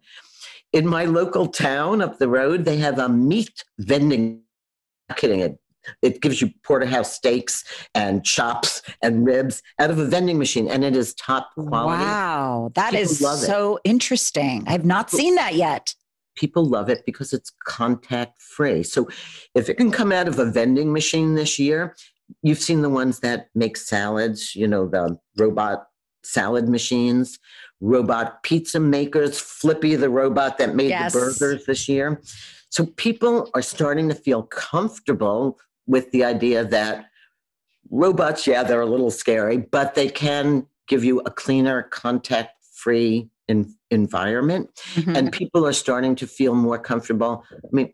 In 0.74 0.86
my 0.86 1.06
local 1.06 1.48
town 1.48 2.02
up 2.02 2.18
the 2.18 2.28
road, 2.28 2.66
they 2.66 2.78
have 2.78 3.00
a 3.00 3.08
meat 3.08 3.64
vending 3.78 4.42
kidding 5.16 5.40
it. 5.40 5.60
It 6.02 6.22
gives 6.22 6.42
you 6.42 6.50
porterhouse 6.64 7.14
steaks 7.14 7.64
and 7.94 8.26
chops 8.26 8.82
and 9.04 9.26
ribs 9.26 9.62
out 9.80 9.92
of 9.92 10.00
a 10.00 10.06
vending 10.06 10.40
machine, 10.40 10.68
and 10.68 10.84
it 10.84 10.96
is 10.96 11.14
top 11.14 11.52
quality. 11.54 12.04
Wow, 12.04 12.72
that 12.74 12.92
People 12.92 13.04
is 13.04 13.46
so 13.46 13.78
it. 13.78 13.82
interesting. 13.90 14.64
I 14.68 14.72
have 14.72 14.86
not 14.86 15.12
seen 15.12 15.36
that 15.36 15.54
yet. 15.54 15.94
People 16.36 16.66
love 16.66 16.90
it 16.90 17.06
because 17.06 17.34
it's 17.34 17.52
contact 17.66 18.42
free. 18.42 18.84
So, 18.84 19.08
if 19.54 19.70
it 19.70 19.76
can 19.76 19.92
come 19.92 20.12
out 20.12 20.28
of 20.28 20.40
a 20.40 20.46
vending 20.46 20.92
machine 20.92 21.36
this 21.36 21.60
year, 21.60 21.96
you've 22.42 22.60
seen 22.60 22.82
the 22.82 22.90
ones 22.90 23.20
that 23.20 23.48
make 23.56 23.78
salads, 23.78 24.56
you 24.56 24.68
know, 24.68 24.88
the 24.88 25.18
robot 25.38 25.86
salad 26.24 26.68
machines, 26.68 27.40
robot 27.80 28.44
pizza 28.44 28.80
makers, 28.80 29.40
Flippy, 29.40 29.96
the 29.96 30.10
robot 30.10 30.58
that 30.58 30.76
made 30.76 30.90
yes. 30.90 31.14
the 31.14 31.20
burgers 31.20 31.66
this 31.66 31.88
year. 31.88 32.22
So 32.76 32.88
people 32.98 33.50
are 33.54 33.62
starting 33.62 34.10
to 34.10 34.16
feel 34.16 34.44
comfortable 34.44 35.58
with 35.88 36.12
the 36.12 36.26
idea 36.26 36.66
that 36.66 37.06
robots, 37.90 38.46
yeah, 38.46 38.64
they're 38.64 38.82
a 38.82 38.86
little 38.86 39.12
scary, 39.12 39.56
but 39.56 39.96
they 39.96 40.10
can 40.10 40.68
give 40.90 41.02
you 41.02 41.22
a 41.22 41.32
cleaner, 41.32 41.84
contact 41.84 42.66
free 42.74 43.30
in, 43.48 43.74
environment. 43.92 44.72
Mm-hmm. 44.96 45.16
And 45.16 45.32
people 45.32 45.66
are 45.66 45.72
starting 45.72 46.16
to 46.16 46.28
feel 46.28 46.54
more 46.54 46.78
comfortable. 46.78 47.46
I 47.50 47.68
mean, 47.72 47.94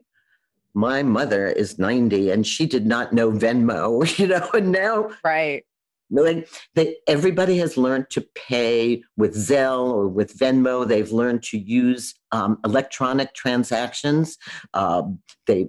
my 0.73 1.03
mother 1.03 1.45
is 1.45 1.77
90 1.77 2.31
and 2.31 2.47
she 2.47 2.65
did 2.65 2.87
not 2.87 3.13
know 3.13 3.31
Venmo, 3.31 4.17
you 4.17 4.25
know, 4.25 4.49
and 4.51 4.71
now 4.71 5.11
right 5.23 5.63
like 6.11 6.49
they, 6.75 6.97
everybody 7.07 7.57
has 7.57 7.77
learned 7.77 8.09
to 8.11 8.25
pay 8.35 9.03
with 9.17 9.35
Zelle 9.35 9.91
or 9.91 10.07
with 10.07 10.37
Venmo. 10.37 10.87
They've 10.87 11.11
learned 11.11 11.43
to 11.43 11.57
use 11.57 12.13
um, 12.31 12.57
electronic 12.65 13.33
transactions. 13.33 14.37
Um, 14.73 15.19
they, 15.47 15.67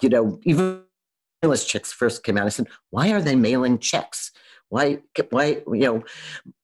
you 0.00 0.08
know, 0.08 0.40
even 0.42 0.82
stimulus 1.40 1.64
checks 1.64 1.92
first 1.92 2.24
came 2.24 2.36
out. 2.36 2.46
I 2.46 2.50
said, 2.50 2.68
why 2.90 3.12
are 3.12 3.22
they 3.22 3.36
mailing 3.36 3.78
checks? 3.78 4.32
Why, 4.68 4.98
why, 5.30 5.62
you 5.68 5.80
know, 5.80 6.02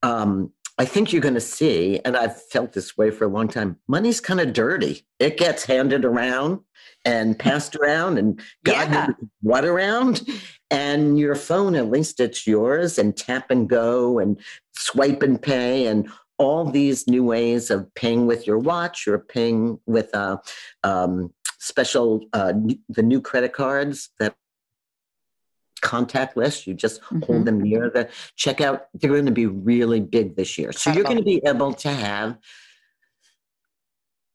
um, 0.03 0.53
I 0.79 0.87
think 0.87 1.13
you're 1.13 1.21
going 1.21 1.35
to 1.35 1.41
see, 1.43 2.01
and 2.07 2.17
I've 2.17 2.43
felt 2.45 2.73
this 2.73 2.97
way 2.97 3.11
for 3.11 3.25
a 3.25 3.29
long 3.29 3.49
time. 3.49 3.77
Money's 3.87 4.19
kind 4.19 4.41
of 4.41 4.55
dirty. 4.55 5.07
It 5.19 5.37
gets 5.37 5.65
handed 5.65 6.07
around 6.07 6.61
and 7.05 7.39
passed 7.39 7.77
around, 7.77 8.17
and 8.17 8.41
God 8.65 8.91
yeah. 8.91 9.07
knows 9.07 9.17
what 9.43 9.65
around. 9.67 10.23
And 10.71 11.19
your 11.19 11.35
phone, 11.35 11.75
at 11.75 11.91
least 11.91 12.21
it's 12.21 12.47
yours, 12.47 12.99
and 12.99 13.17
tap 13.17 13.51
and 13.51 13.69
go, 13.69 14.19
and 14.19 14.39
swipe 14.73 15.23
and 15.23 15.41
pay, 15.41 15.87
and 15.87 16.09
all 16.39 16.65
these 16.65 17.07
new 17.07 17.25
ways 17.25 17.71
of 17.71 17.93
paying 17.95 18.27
with 18.27 18.47
your 18.47 18.59
watch 18.59 19.07
or 19.07 19.19
paying 19.19 19.79
with 19.87 20.15
uh, 20.15 20.39
um, 20.83 21.33
special 21.59 22.25
uh, 22.33 22.53
the 22.89 23.03
new 23.03 23.21
credit 23.21 23.53
cards 23.53 24.11
that 24.19 24.35
contactless. 25.83 26.67
You 26.67 26.75
just 26.75 27.03
mm-hmm. 27.03 27.21
hold 27.23 27.45
them 27.45 27.61
near 27.61 27.91
the 27.91 28.09
checkout. 28.39 28.83
They're 28.95 29.11
going 29.11 29.27
to 29.27 29.33
be 29.33 29.47
really 29.47 30.01
big 30.01 30.37
this 30.37 30.57
year. 30.57 30.73
So 30.73 30.93
you're 30.93 31.05
going 31.05 31.19
to 31.19 31.23
be 31.23 31.43
able 31.45 31.75
to 31.75 31.91
have, 31.91 32.39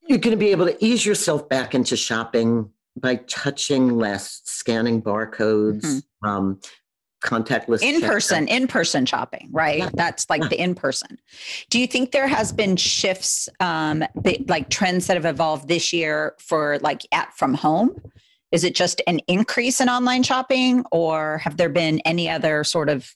you're 0.08 0.20
going 0.20 0.32
to 0.32 0.38
be 0.38 0.52
able 0.52 0.68
to 0.68 0.86
ease 0.86 1.06
yourself 1.06 1.50
back 1.50 1.74
into 1.74 1.96
shopping 1.96 2.70
by 2.96 3.16
touching 3.28 3.98
less, 3.98 4.42
scanning 4.46 5.02
barcodes, 5.02 5.82
mm-hmm. 5.82 6.28
um, 6.28 6.60
contactless 7.24 7.82
in 7.82 8.02
person 8.02 8.48
in 8.50 8.68
person 8.68 9.04
shopping 9.04 9.50
right 9.52 9.80
yeah. 9.80 9.90
that's 9.96 10.30
like 10.30 10.44
yeah. 10.44 10.48
the 10.50 10.62
in 10.62 10.76
person 10.76 11.18
do 11.72 11.80
you 11.80 11.88
think 11.88 12.12
there 12.12 12.28
has 12.28 12.52
been 12.52 12.76
shifts 12.76 13.50
um 13.62 14.04
like 14.48 14.70
trends 14.70 15.08
that 15.08 15.16
have 15.16 15.26
evolved 15.26 15.68
this 15.68 15.92
year 15.92 16.36
for 16.38 16.78
like 16.84 17.02
at 17.12 17.34
from 17.34 17.56
home 17.56 18.00
is 18.56 18.64
it 18.64 18.74
just 18.74 19.02
an 19.06 19.20
increase 19.28 19.82
in 19.82 19.90
online 19.90 20.24
shopping, 20.24 20.86
or 20.90 21.40
have 21.40 21.58
there 21.58 21.68
been 21.68 22.00
any 22.06 22.30
other 22.30 22.64
sort 22.64 22.88
of 22.88 23.14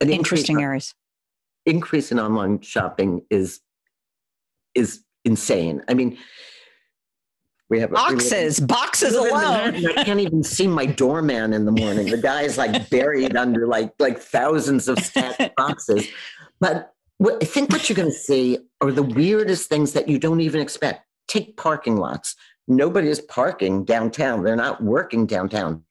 an 0.00 0.10
interesting 0.10 0.56
increase, 0.56 0.64
areas? 0.64 0.94
Increase 1.64 2.10
in 2.10 2.18
online 2.18 2.60
shopping 2.60 3.22
is 3.30 3.60
is 4.74 5.04
insane. 5.24 5.80
I 5.88 5.94
mean, 5.94 6.18
we 7.70 7.80
have 7.80 7.90
boxes, 7.90 8.60
we 8.60 8.66
boxes 8.66 9.14
alone. 9.14 9.74
I 9.74 10.04
can't 10.04 10.20
even 10.20 10.42
see 10.42 10.66
my 10.66 10.86
doorman 10.86 11.52
in 11.52 11.64
the 11.64 11.72
morning. 11.72 12.10
The 12.10 12.18
guy 12.18 12.42
is 12.42 12.58
like 12.58 12.90
buried 12.90 13.36
under 13.36 13.66
like 13.66 13.92
like 13.98 14.18
thousands 14.18 14.88
of 14.88 14.98
stacked 14.98 15.54
boxes. 15.56 16.06
But 16.60 16.92
what, 17.18 17.42
I 17.42 17.46
think 17.46 17.70
what 17.70 17.88
you're 17.88 17.96
going 17.96 18.10
to 18.10 18.14
see 18.14 18.58
are 18.80 18.92
the 18.92 19.02
weirdest 19.02 19.68
things 19.68 19.92
that 19.92 20.08
you 20.08 20.18
don't 20.18 20.40
even 20.40 20.60
expect. 20.60 21.06
Take 21.26 21.56
parking 21.56 21.96
lots 21.96 22.36
nobody 22.68 23.08
is 23.08 23.20
parking 23.20 23.84
downtown. 23.84 24.42
They're 24.42 24.56
not 24.56 24.82
working 24.82 25.26
downtown. 25.26 25.84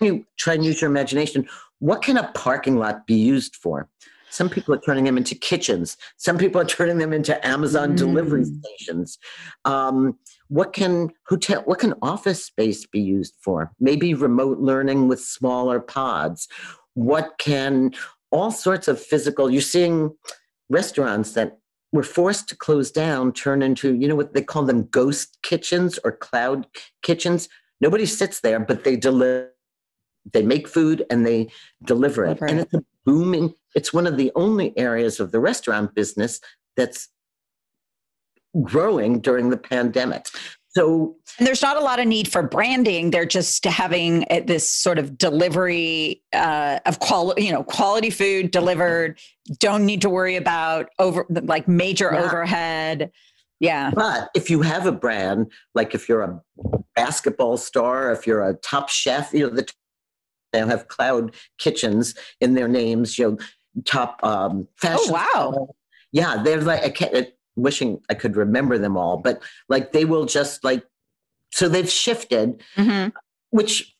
You 0.00 0.26
try 0.38 0.54
and 0.54 0.64
use 0.64 0.80
your 0.80 0.90
imagination. 0.90 1.48
What 1.78 2.02
can 2.02 2.16
a 2.16 2.30
parking 2.32 2.76
lot 2.76 3.06
be 3.06 3.14
used 3.14 3.56
for? 3.56 3.88
Some 4.30 4.48
people 4.48 4.74
are 4.74 4.80
turning 4.80 5.04
them 5.04 5.16
into 5.16 5.34
kitchens. 5.34 5.96
Some 6.16 6.38
people 6.38 6.60
are 6.60 6.66
turning 6.66 6.98
them 6.98 7.12
into 7.12 7.44
Amazon 7.46 7.92
mm. 7.92 7.96
delivery 7.96 8.44
stations. 8.44 9.18
Um, 9.64 10.18
what 10.48 10.72
can 10.72 11.10
hotel? 11.26 11.62
What 11.64 11.78
can 11.78 11.94
office 12.02 12.44
space 12.44 12.86
be 12.86 13.00
used 13.00 13.34
for? 13.40 13.72
Maybe 13.80 14.14
remote 14.14 14.58
learning 14.58 15.08
with 15.08 15.20
smaller 15.20 15.80
pods. 15.80 16.48
What 16.94 17.38
can 17.38 17.92
all 18.30 18.50
sorts 18.50 18.88
of 18.88 19.00
physical? 19.00 19.50
You're 19.50 19.62
seeing 19.62 20.14
restaurants 20.68 21.32
that 21.32 21.58
were 21.92 22.02
forced 22.02 22.48
to 22.48 22.56
close 22.56 22.90
down 22.90 23.32
turn 23.32 23.62
into, 23.62 23.94
you 23.94 24.08
know 24.08 24.16
what 24.16 24.34
they 24.34 24.42
call 24.42 24.64
them 24.64 24.86
ghost 24.86 25.38
kitchens 25.42 25.98
or 26.04 26.12
cloud 26.12 26.66
kitchens. 27.02 27.48
Nobody 27.80 28.06
sits 28.06 28.40
there, 28.40 28.60
but 28.60 28.84
they 28.84 28.96
deliver 28.96 29.52
they 30.32 30.42
make 30.42 30.66
food 30.68 31.04
and 31.10 31.24
they 31.24 31.48
deliver 31.84 32.24
it. 32.24 32.38
And 32.40 32.60
it's 32.60 32.74
a 32.74 32.82
booming, 33.04 33.54
it's 33.76 33.92
one 33.92 34.06
of 34.06 34.16
the 34.16 34.32
only 34.34 34.76
areas 34.76 35.20
of 35.20 35.30
the 35.30 35.38
restaurant 35.38 35.94
business 35.94 36.40
that's 36.76 37.08
growing 38.62 39.20
during 39.20 39.50
the 39.50 39.56
pandemic. 39.56 40.26
So 40.70 41.16
and 41.38 41.46
there's 41.46 41.62
not 41.62 41.76
a 41.76 41.80
lot 41.80 42.00
of 42.00 42.06
need 42.06 42.28
for 42.28 42.42
branding. 42.42 43.10
They're 43.10 43.24
just 43.26 43.64
having 43.64 44.24
uh, 44.30 44.40
this 44.44 44.68
sort 44.68 44.98
of 44.98 45.16
delivery 45.16 46.22
uh, 46.32 46.80
of 46.84 46.98
quality, 46.98 47.44
you 47.44 47.52
know, 47.52 47.62
quality 47.62 48.10
food 48.10 48.50
delivered. 48.50 49.18
Don't 49.58 49.86
need 49.86 50.02
to 50.02 50.10
worry 50.10 50.36
about 50.36 50.88
over 50.98 51.26
like 51.28 51.68
major 51.68 52.10
yeah. 52.12 52.22
overhead. 52.22 53.10
Yeah. 53.58 53.90
But 53.94 54.28
if 54.34 54.50
you 54.50 54.60
have 54.62 54.86
a 54.86 54.92
brand, 54.92 55.50
like 55.74 55.94
if 55.94 56.08
you're 56.10 56.22
a 56.22 56.40
basketball 56.94 57.56
star, 57.56 58.12
if 58.12 58.26
you're 58.26 58.46
a 58.46 58.54
top 58.54 58.90
chef, 58.90 59.32
you 59.32 59.46
know, 59.46 59.54
the 59.54 59.66
they 60.52 60.60
have 60.60 60.88
cloud 60.88 61.34
kitchens 61.58 62.14
in 62.40 62.54
their 62.54 62.68
names, 62.68 63.18
you 63.18 63.30
know, 63.30 63.38
top 63.84 64.20
um, 64.22 64.66
fashion. 64.76 65.04
Oh, 65.08 65.12
wow. 65.34 65.68
Yeah, 66.12 66.42
they're 66.42 66.60
like, 66.60 66.82
I 66.84 66.90
can't. 66.90 67.28
wishing 67.56 68.00
I 68.10 68.14
could 68.14 68.36
remember 68.36 68.76
them 68.78 68.96
all, 68.96 69.16
but 69.16 69.42
like 69.68 69.92
they 69.92 70.04
will 70.04 70.26
just 70.26 70.62
like, 70.62 70.84
so 71.52 71.68
they've 71.68 71.90
shifted, 71.90 72.62
Mhm. 72.76 73.12
which 73.50 73.94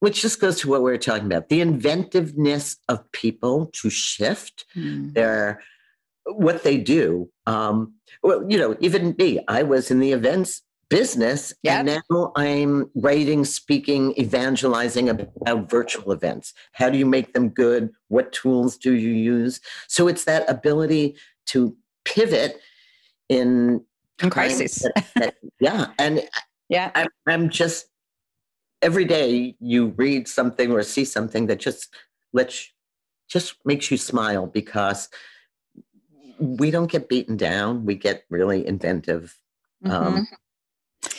which 0.00 0.22
just 0.22 0.40
goes 0.40 0.60
to 0.60 0.68
what 0.68 0.82
we 0.82 0.90
were 0.90 0.98
talking 0.98 1.26
about 1.26 1.48
the 1.48 1.60
inventiveness 1.60 2.76
of 2.88 3.10
people 3.12 3.66
to 3.72 3.90
shift 3.90 4.64
Mm. 4.76 5.12
their 5.14 5.60
what 6.24 6.62
they 6.62 6.76
do 6.76 7.30
um 7.46 7.94
well 8.22 8.44
you 8.48 8.58
know 8.58 8.76
even 8.80 9.14
me 9.18 9.42
i 9.48 9.62
was 9.62 9.90
in 9.90 9.98
the 9.98 10.12
events 10.12 10.62
business 10.90 11.52
and 11.64 11.86
now 12.08 12.32
i'm 12.36 12.90
writing 12.94 13.44
speaking 13.44 14.18
evangelizing 14.18 15.08
about 15.10 15.68
virtual 15.68 16.12
events 16.12 16.54
how 16.72 16.88
do 16.88 16.96
you 16.96 17.04
make 17.04 17.34
them 17.34 17.48
good 17.50 17.90
what 18.08 18.32
tools 18.32 18.76
do 18.78 18.94
you 18.94 19.10
use 19.10 19.60
so 19.86 20.08
it's 20.08 20.24
that 20.24 20.48
ability 20.48 21.14
to 21.46 21.76
pivot 22.04 22.58
in 23.28 23.84
crisis. 24.30 24.78
that- 24.94 25.06
that- 25.16 25.34
yeah 25.60 25.88
and 25.98 26.22
Yeah. 26.70 26.90
I'm, 26.94 27.08
I'm 27.26 27.48
just 27.50 27.86
every 28.80 29.04
day 29.04 29.56
you 29.60 29.88
read 29.96 30.26
something 30.28 30.70
or 30.72 30.82
see 30.82 31.04
something 31.04 31.46
that 31.48 31.58
just 31.60 31.94
lets 32.32 32.72
just 33.28 33.56
makes 33.64 33.90
you 33.90 33.96
smile 33.98 34.46
because 34.46 35.08
we 36.38 36.70
don't 36.70 36.90
get 36.90 37.08
beaten 37.08 37.36
down 37.36 37.84
we 37.84 37.94
get 37.94 38.24
really 38.30 38.66
inventive 38.66 39.36
Mhm. 39.84 39.90
um, 39.92 40.28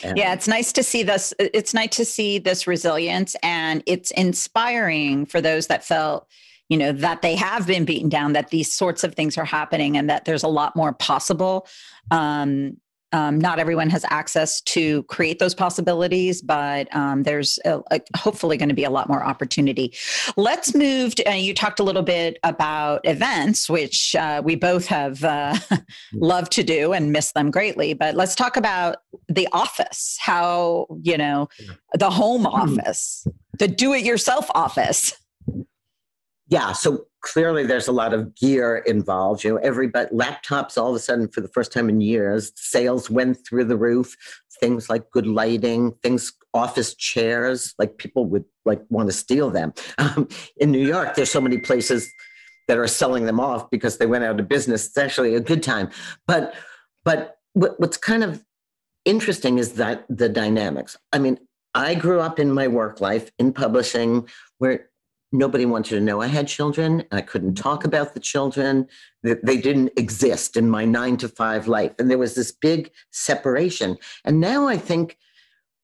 and- 0.04 0.18
yeah, 0.18 0.34
it's 0.34 0.48
nice 0.48 0.72
to 0.74 0.84
see 0.84 1.04
this. 1.04 1.34
It's 1.40 1.74
nice 1.74 1.96
to 1.98 2.06
see 2.06 2.40
this 2.40 2.68
resilience, 2.68 3.36
and 3.44 3.84
it's 3.86 4.12
inspiring 4.12 5.26
for 5.26 5.42
those 5.42 5.68
that 5.68 5.84
felt, 5.84 6.28
you 6.70 6.78
know, 6.78 6.92
that 6.92 7.22
they 7.22 7.36
have 7.36 7.66
been 7.68 7.86
beaten 7.86 8.10
down, 8.10 8.34
that 8.34 8.50
these 8.50 8.72
sorts 8.72 9.04
of 9.04 9.16
things 9.16 9.38
are 9.38 9.46
happening, 9.46 9.98
and 9.98 10.10
that 10.10 10.26
there's 10.26 10.44
a 10.44 10.48
lot 10.48 10.76
more 10.76 10.94
possible. 10.94 11.68
Um, 12.12 12.78
um, 13.12 13.40
not 13.40 13.60
everyone 13.60 13.90
has 13.90 14.06
access 14.10 14.62
to 14.62 15.04
create 15.04 15.40
those 15.40 15.56
possibilities, 15.56 16.42
but 16.42 16.94
um, 16.96 17.24
there's 17.24 17.58
a, 17.66 17.82
a- 17.92 18.02
hopefully 18.16 18.58
going 18.58 18.70
to 18.70 18.76
be 18.76 18.84
a 18.84 18.90
lot 18.90 19.08
more 19.10 19.24
opportunity. 19.24 19.94
Let's 20.38 20.76
move. 20.76 21.16
To, 21.16 21.24
uh, 21.30 21.34
you 21.34 21.54
talked 21.54 21.80
a 21.80 21.84
little 21.84 22.04
bit 22.04 22.38
about 22.44 23.02
events, 23.06 23.70
which 23.70 24.16
uh, 24.16 24.42
we 24.44 24.56
both 24.56 24.86
have 24.88 25.24
uh, 25.24 25.56
loved 26.14 26.52
to 26.54 26.64
do 26.64 26.94
and 26.94 27.12
miss 27.12 27.32
them 27.32 27.52
greatly. 27.52 27.94
But 27.94 28.16
let's 28.16 28.36
talk 28.36 28.58
about 28.58 28.98
the 29.28 29.48
office. 29.52 30.18
How 30.20 30.88
you 31.02 31.18
know 31.18 31.50
the 31.94 32.10
home 32.10 32.46
office, 32.46 33.26
the 33.58 33.68
do-it-yourself 33.68 34.50
office. 34.54 35.14
yeah 36.48 36.74
so 36.74 37.06
clearly 37.22 37.66
there's 37.66 37.88
a 37.88 37.92
lot 37.92 38.14
of 38.14 38.34
gear 38.36 38.78
involved 38.88 39.44
you 39.44 39.52
know 39.52 39.58
everybody 39.58 40.10
laptops 40.16 40.78
all 40.78 40.90
of 40.90 40.96
a 40.96 41.00
sudden 41.00 41.28
for 41.28 41.42
the 41.42 41.48
first 41.50 41.72
time 41.72 41.90
in 41.90 42.02
years 42.02 42.52
sales 42.56 43.10
went 43.10 43.38
through 43.46 43.66
the 43.66 43.78
roof 43.78 44.16
things 44.60 44.90
like 44.90 45.10
good 45.12 45.28
lighting 45.28 45.92
things 46.04 46.34
office 46.54 46.96
chairs 46.96 47.74
like 47.78 47.98
people 47.98 48.26
would 48.26 48.46
like 48.66 48.82
want 48.90 49.08
to 49.08 49.14
steal 49.14 49.50
them. 49.50 49.74
Um, 49.98 50.28
in 50.58 50.72
new 50.72 50.86
york 50.86 51.16
there's 51.16 51.32
so 51.32 51.42
many 51.42 51.58
places 51.58 52.12
that 52.68 52.78
are 52.78 52.88
selling 52.88 53.26
them 53.26 53.40
off 53.40 53.70
because 53.72 53.98
they 53.98 54.06
went 54.06 54.24
out 54.24 54.40
of 54.40 54.48
business. 54.48 54.86
It's 54.86 54.98
actually 54.98 55.34
a 55.34 55.40
good 55.40 55.64
time. 55.64 55.90
But 56.28 56.54
but 57.04 57.38
what, 57.54 57.80
what's 57.80 57.98
kind 57.98 58.24
of 58.24 58.44
interesting 59.06 59.58
is 59.58 59.74
that 59.74 60.06
the 60.08 60.30
dynamics. 60.30 60.96
I 61.12 61.20
mean 61.20 61.40
i 61.76 61.94
grew 61.94 62.20
up 62.20 62.40
in 62.40 62.52
my 62.52 62.68
work 62.68 63.00
life 63.00 63.30
in 63.38 63.54
publishing 63.54 64.28
where 64.58 64.89
nobody 65.32 65.66
wanted 65.66 65.96
to 65.96 66.02
know 66.02 66.22
I 66.22 66.28
had 66.28 66.48
children. 66.48 67.04
I 67.12 67.22
couldn't 67.22 67.56
talk 67.56 67.86
about 67.86 68.14
the 68.14 68.20
children. 68.20 68.88
That 69.24 69.46
they 69.46 69.58
didn't 69.58 69.92
exist 69.98 70.58
in 70.58 70.70
my 70.70 70.86
nine 70.86 71.18
to 71.18 71.30
five 71.30 71.68
life. 71.68 71.92
And 72.00 72.10
there 72.10 72.18
was 72.18 72.36
this 72.36 72.52
big 72.52 72.92
separation. 73.12 73.98
And 74.26 74.40
now 74.40 74.68
I 74.68 74.78
think 74.78 75.18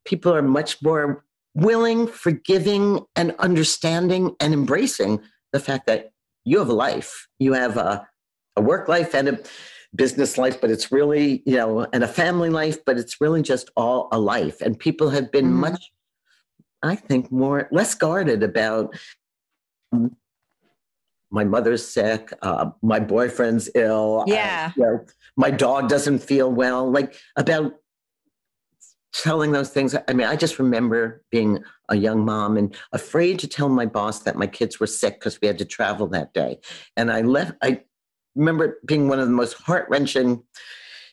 people 0.05 0.33
are 0.33 0.41
much 0.41 0.81
more 0.81 1.23
willing, 1.53 2.07
forgiving, 2.07 3.05
and 3.15 3.35
understanding 3.39 4.35
and 4.39 4.53
embracing 4.53 5.21
the 5.51 5.59
fact 5.59 5.85
that 5.87 6.11
you 6.43 6.59
have 6.59 6.69
a 6.69 6.73
life. 6.73 7.27
You 7.39 7.53
have 7.53 7.77
a, 7.77 8.07
a 8.55 8.61
work 8.61 8.87
life 8.87 9.13
and 9.13 9.27
a 9.29 9.39
business 9.95 10.37
life, 10.37 10.59
but 10.59 10.69
it's 10.69 10.91
really, 10.91 11.41
you 11.45 11.55
know, 11.55 11.87
and 11.93 12.03
a 12.03 12.07
family 12.07 12.49
life, 12.49 12.83
but 12.85 12.97
it's 12.97 13.21
really 13.21 13.41
just 13.41 13.69
all 13.75 14.09
a 14.11 14.19
life. 14.19 14.61
And 14.61 14.77
people 14.77 15.09
have 15.09 15.31
been 15.31 15.45
Mhm. 15.45 15.59
much, 15.59 15.91
I 16.83 16.95
think, 16.95 17.31
more 17.31 17.69
less 17.71 17.95
guarded 17.95 18.43
about 18.43 18.95
my 21.31 21.43
mother's 21.43 21.85
sick, 21.85 22.31
uh, 22.41 22.69
my 22.81 22.99
boyfriend's 22.99 23.69
ill, 23.75 24.23
Yeah. 24.27 24.71
you 24.77 24.83
know, 24.83 25.05
my 25.35 25.51
dog 25.51 25.89
doesn't 25.89 26.19
feel 26.19 26.51
well, 26.51 26.89
like 26.89 27.15
about 27.35 27.73
telling 29.13 29.51
those 29.51 29.69
things. 29.69 29.95
I 30.07 30.13
mean, 30.13 30.27
I 30.27 30.35
just 30.35 30.59
remember 30.59 31.23
being 31.31 31.63
a 31.89 31.95
young 31.95 32.25
mom 32.25 32.57
and 32.57 32.75
afraid 32.91 33.39
to 33.39 33.47
tell 33.47 33.69
my 33.69 33.85
boss 33.85 34.19
that 34.19 34.35
my 34.35 34.47
kids 34.47 34.79
were 34.79 34.87
sick 34.87 35.19
because 35.19 35.39
we 35.41 35.47
had 35.47 35.57
to 35.59 35.65
travel 35.65 36.07
that 36.07 36.33
day. 36.33 36.59
And 36.97 37.11
I 37.11 37.21
left, 37.21 37.53
I 37.61 37.81
remember 38.35 38.65
it 38.65 38.85
being 38.85 39.07
one 39.07 39.19
of 39.19 39.27
the 39.27 39.33
most 39.33 39.53
heart 39.53 39.87
wrenching. 39.89 40.43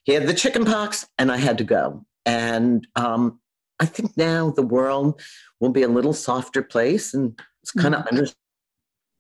He 0.04 0.12
had 0.12 0.26
the 0.26 0.34
chicken 0.34 0.64
pox 0.64 1.06
and 1.18 1.30
I 1.30 1.36
had 1.36 1.58
to 1.58 1.64
go. 1.64 2.04
And 2.26 2.86
um, 2.96 3.40
I 3.78 3.86
think 3.86 4.16
now 4.16 4.50
the 4.50 4.62
world 4.66 5.20
will 5.60 5.70
be 5.70 5.82
a 5.82 5.88
little 5.88 6.12
softer 6.12 6.62
place 6.62 7.14
and 7.14 7.38
it's 7.62 7.72
kind 7.72 7.94
of 7.94 8.04
under 8.10 8.26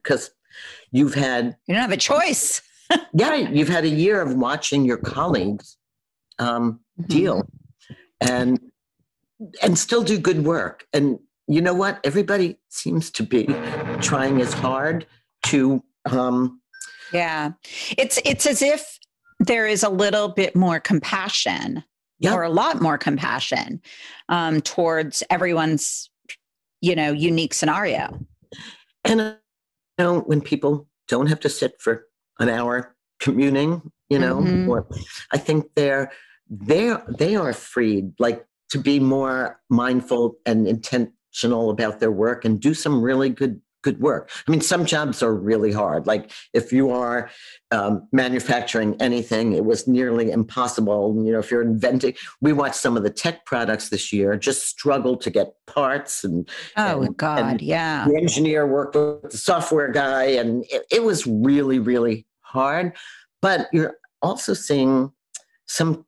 because 0.02 0.30
you've 0.90 1.14
had 1.14 1.56
You 1.66 1.74
don't 1.74 1.82
have 1.82 1.92
a 1.92 1.96
choice. 1.96 2.62
yeah 3.14 3.34
you've 3.34 3.68
had 3.68 3.84
a 3.84 3.88
year 3.88 4.20
of 4.20 4.34
watching 4.34 4.84
your 4.84 4.98
colleagues 4.98 5.76
um, 6.38 6.80
deal 7.06 7.46
and 8.20 8.60
and 9.62 9.78
still 9.78 10.02
do 10.02 10.18
good 10.18 10.44
work 10.44 10.86
and 10.92 11.18
you 11.48 11.60
know 11.60 11.74
what 11.74 11.98
everybody 12.04 12.58
seems 12.68 13.10
to 13.10 13.22
be 13.22 13.46
trying 14.00 14.40
as 14.40 14.52
hard 14.52 15.06
to 15.46 15.82
um, 16.06 16.60
Yeah. 17.12 17.52
It's 17.98 18.18
it's 18.24 18.46
as 18.46 18.62
if 18.62 18.98
there 19.40 19.66
is 19.66 19.82
a 19.82 19.88
little 19.88 20.28
bit 20.28 20.54
more 20.54 20.78
compassion 20.78 21.82
Yeah. 22.18 22.34
or 22.34 22.42
a 22.42 22.50
lot 22.50 22.80
more 22.80 22.98
compassion 22.98 23.80
um, 24.28 24.60
towards 24.60 25.22
everyone's 25.30 26.10
you 26.80 26.94
know 26.94 27.12
unique 27.12 27.54
scenario. 27.54 28.18
and 29.04 29.36
you 29.98 30.04
know 30.04 30.20
when 30.20 30.40
people 30.40 30.86
don't 31.08 31.26
have 31.26 31.40
to 31.40 31.48
sit 31.48 31.80
for 31.80 32.06
an 32.38 32.48
hour 32.48 32.94
communing, 33.20 33.82
you 34.10 34.18
know 34.18 34.36
Mhm. 34.40 34.68
or 34.68 34.86
i 35.32 35.38
think 35.38 35.64
they're 35.74 36.10
they're 36.50 37.02
they 37.18 37.34
are 37.36 37.52
freed 37.52 38.12
like 38.18 38.44
to 38.70 38.78
be 38.78 38.98
more 39.00 39.60
mindful 39.70 40.36
and 40.44 40.66
intentional 40.66 41.70
about 41.70 42.00
their 42.00 42.10
work 42.10 42.44
and 42.44 42.60
do 42.60 42.74
some 42.74 43.00
really 43.02 43.30
good 43.30 43.60
good 43.82 44.00
work. 44.00 44.30
I 44.46 44.50
mean 44.50 44.60
some 44.60 44.86
jobs 44.86 45.22
are 45.22 45.34
really 45.34 45.72
hard. 45.72 46.06
Like 46.06 46.30
if 46.52 46.72
you 46.72 46.90
are 46.90 47.30
um, 47.70 48.08
manufacturing 48.12 48.96
anything 49.00 49.52
it 49.52 49.64
was 49.64 49.86
nearly 49.86 50.30
impossible. 50.30 51.20
You 51.24 51.32
know 51.32 51.38
if 51.40 51.50
you're 51.50 51.62
inventing 51.62 52.14
we 52.40 52.52
watched 52.52 52.76
some 52.76 52.96
of 52.96 53.02
the 53.02 53.10
tech 53.10 53.44
products 53.44 53.88
this 53.88 54.12
year 54.12 54.36
just 54.36 54.66
struggle 54.66 55.16
to 55.18 55.30
get 55.30 55.54
parts 55.66 56.24
and 56.24 56.48
Oh 56.76 57.02
And- 57.02 57.16
God, 57.16 57.38
and 57.40 57.60
yeah. 57.62 58.06
the 58.08 58.16
engineer 58.16 58.66
worked 58.66 58.94
with 58.96 59.30
the 59.32 59.38
software 59.38 59.90
guy 59.90 60.24
and 60.24 60.64
it, 60.70 60.84
it 60.90 61.02
was 61.02 61.26
really 61.26 61.78
really 61.78 62.26
hard. 62.40 62.92
But 63.40 63.68
you're 63.72 63.96
also 64.22 64.54
seeing 64.54 65.10
some 65.66 66.06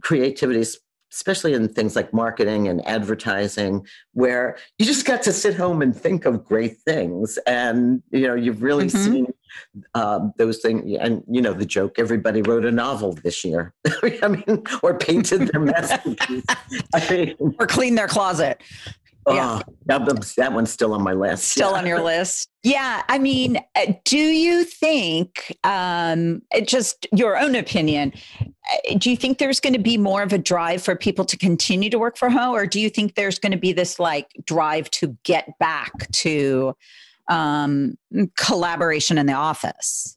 creativity 0.00 0.64
especially 1.12 1.54
in 1.54 1.68
things 1.68 1.96
like 1.96 2.12
marketing 2.12 2.68
and 2.68 2.86
advertising 2.86 3.86
where 4.12 4.56
you 4.78 4.84
just 4.86 5.06
got 5.06 5.22
to 5.22 5.32
sit 5.32 5.54
home 5.54 5.80
and 5.82 5.96
think 5.96 6.24
of 6.24 6.44
great 6.44 6.76
things 6.78 7.38
and 7.46 8.02
you 8.10 8.26
know 8.26 8.34
you've 8.34 8.62
really 8.62 8.86
Mhm. 8.86 9.04
seen 9.04 9.26
um, 9.94 10.32
those 10.36 10.58
things 10.58 10.84
and 11.00 11.22
you 11.26 11.40
know 11.40 11.54
the 11.54 11.64
joke 11.64 11.98
everybody 11.98 12.42
wrote 12.42 12.66
a 12.66 12.70
novel 12.70 13.12
this 13.24 13.44
year 13.44 13.72
i 14.22 14.28
mean 14.28 14.62
or 14.82 14.96
painted 14.98 15.48
their 15.48 15.60
masterpiece 15.72 16.44
i 16.94 17.10
mean 17.10 17.34
Or 17.58 17.66
cleaned 17.66 17.96
their 17.96 18.08
closet. 18.08 18.60
Yeah. 19.34 19.60
oh, 19.66 19.72
that, 19.86 20.00
one's- 20.02 20.34
that 20.34 20.52
one's 20.52 20.70
still 20.70 20.92
on 20.94 21.02
my 21.02 21.12
list 21.12 21.44
Still 21.48 21.72
Yeah. 21.72 21.78
on 21.78 21.86
your 21.86 22.00
list. 22.02 22.48
Yeah. 22.62 23.02
I 23.08 23.18
mean, 23.18 23.58
uh, 23.76 23.92
do 24.04 24.18
you 24.18 24.64
think, 24.64 25.56
um, 25.64 26.42
just 26.64 27.06
your 27.12 27.38
own 27.38 27.54
opinion, 27.54 28.12
uh, 28.40 28.98
do 28.98 29.10
you 29.10 29.16
think 29.16 29.38
there's 29.38 29.60
going 29.60 29.72
to 29.74 29.78
be 29.78 29.96
more 29.96 30.22
of 30.22 30.32
a 30.32 30.38
drive 30.38 30.82
for 30.82 30.94
people 30.96 31.24
to 31.26 31.36
continue 31.36 31.88
to 31.90 31.98
work 31.98 32.16
from 32.18 32.32
home? 32.32 32.54
Or 32.54 32.66
do 32.66 32.80
you 32.80 32.90
think 32.90 33.14
there's 33.14 33.38
going 33.38 33.52
to 33.52 33.58
be 33.58 33.72
this 33.72 33.98
like 33.98 34.26
drive 34.44 34.90
to 34.92 35.16
get 35.24 35.58
back 35.58 36.10
to 36.12 36.74
um, 37.28 37.96
collaboration 38.36 39.18
in 39.18 39.26
the 39.26 39.34
office? 39.34 40.16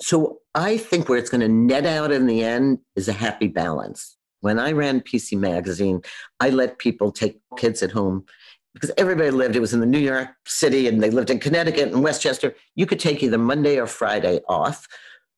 So 0.00 0.38
I 0.54 0.76
think 0.76 1.08
where 1.08 1.18
it's 1.18 1.30
going 1.30 1.40
to 1.40 1.48
net 1.48 1.86
out 1.86 2.10
in 2.12 2.26
the 2.26 2.42
end 2.42 2.78
is 2.96 3.08
a 3.08 3.12
happy 3.12 3.46
balance. 3.48 4.16
When 4.44 4.58
I 4.58 4.72
ran 4.72 5.00
PC 5.00 5.38
Magazine, 5.38 6.02
I 6.38 6.50
let 6.50 6.76
people 6.76 7.10
take 7.10 7.40
kids 7.56 7.82
at 7.82 7.90
home 7.90 8.26
because 8.74 8.90
everybody 8.98 9.30
lived, 9.30 9.56
it 9.56 9.60
was 9.60 9.72
in 9.72 9.80
the 9.80 9.86
New 9.86 9.98
York 9.98 10.28
City 10.44 10.86
and 10.86 11.02
they 11.02 11.08
lived 11.10 11.30
in 11.30 11.38
Connecticut 11.38 11.90
and 11.90 12.02
Westchester. 12.02 12.54
You 12.74 12.84
could 12.84 13.00
take 13.00 13.22
either 13.22 13.38
Monday 13.38 13.80
or 13.80 13.86
Friday 13.86 14.40
off, 14.46 14.86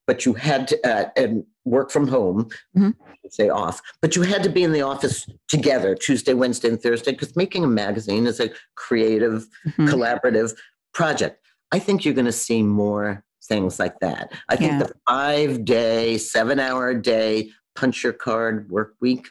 but 0.09 0.27
you 0.27 0.35
had 0.35 0.67
to, 0.69 0.81
uh, 0.85 1.09
and 1.17 1.45
work 1.65 1.93
from 1.93 2.09
home, 2.09 2.49
Mhm. 2.77 2.95
say 3.31 3.49
off, 3.49 3.81
but 4.03 4.17
you 4.17 4.23
had 4.23 4.43
to 4.43 4.49
be 4.49 4.65
in 4.65 4.73
the 4.73 4.83
office 4.83 5.25
together 5.47 5.95
Tuesday, 5.95 6.35
Wednesday, 6.35 6.69
and 6.71 6.83
Thursday 6.83 7.13
because 7.13 7.37
making 7.37 7.63
a 7.63 7.69
magazine 7.69 8.27
is 8.27 8.41
a 8.41 8.51
creative, 8.75 9.47
Mhm. 9.69 9.89
collaborative 9.89 10.53
project. 10.93 11.47
I 11.71 11.79
think 11.79 12.05
you're 12.05 12.15
going 12.15 12.25
to 12.25 12.33
see 12.33 12.61
more 12.65 13.23
things 13.45 13.79
like 13.79 14.01
that. 14.01 14.33
I 14.49 14.57
think 14.57 14.73
Yeah. 14.73 14.79
the 14.83 14.93
five 15.09 15.65
day, 15.65 16.19
seven 16.19 16.59
hour 16.59 16.93
day 16.93 17.53
punch 17.77 18.03
your 18.03 18.13
card 18.13 18.71
work 18.71 18.95
week 19.01 19.29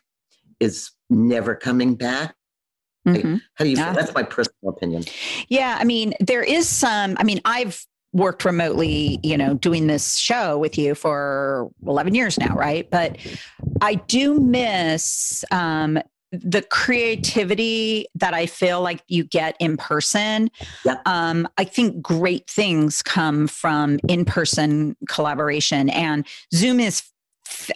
is 0.59 0.91
never 1.09 1.55
coming 1.55 1.95
back. 1.95 2.35
Mhm. 3.07 3.41
How 3.55 3.65
do 3.65 3.69
you 3.69 3.77
Yeah. 3.77 3.93
feel? 3.93 4.01
That's 4.01 4.13
my 4.15 4.23
personal 4.23 4.69
opinion. 4.69 5.03
Yeah, 5.49 5.77
I 5.79 5.83
mean, 5.83 6.13
there 6.19 6.41
is 6.43 6.67
some, 6.67 7.15
I 7.19 7.23
mean, 7.23 7.41
I've 7.45 7.85
worked 8.13 8.45
remotely, 8.45 9.19
you 9.23 9.37
know, 9.37 9.53
doing 9.55 9.87
this 9.87 10.15
show 10.17 10.57
with 10.57 10.77
you 10.77 10.95
for 10.95 11.69
11 11.85 12.15
years 12.15 12.39
now, 12.39 12.55
right? 12.55 12.89
But 12.89 13.17
I 13.81 13.95
do 13.95 14.39
miss 14.39 15.43
um, 15.51 15.99
the 16.31 16.61
creativity 16.63 18.07
that 18.15 18.33
I 18.33 18.45
feel 18.45 18.81
like 18.81 19.01
you 19.07 19.23
get 19.23 19.55
in 19.59 19.77
person. 19.77 20.49
Yeah. 20.83 20.97
Um, 21.05 21.47
I 21.57 21.63
think 21.65 22.01
great 22.01 22.49
things 22.49 23.01
come 23.01 23.47
from 23.47 23.99
in 24.07 24.25
person 24.25 24.95
collaboration, 25.09 25.89
and 25.89 26.25
Zoom 26.53 26.79
is. 26.79 27.03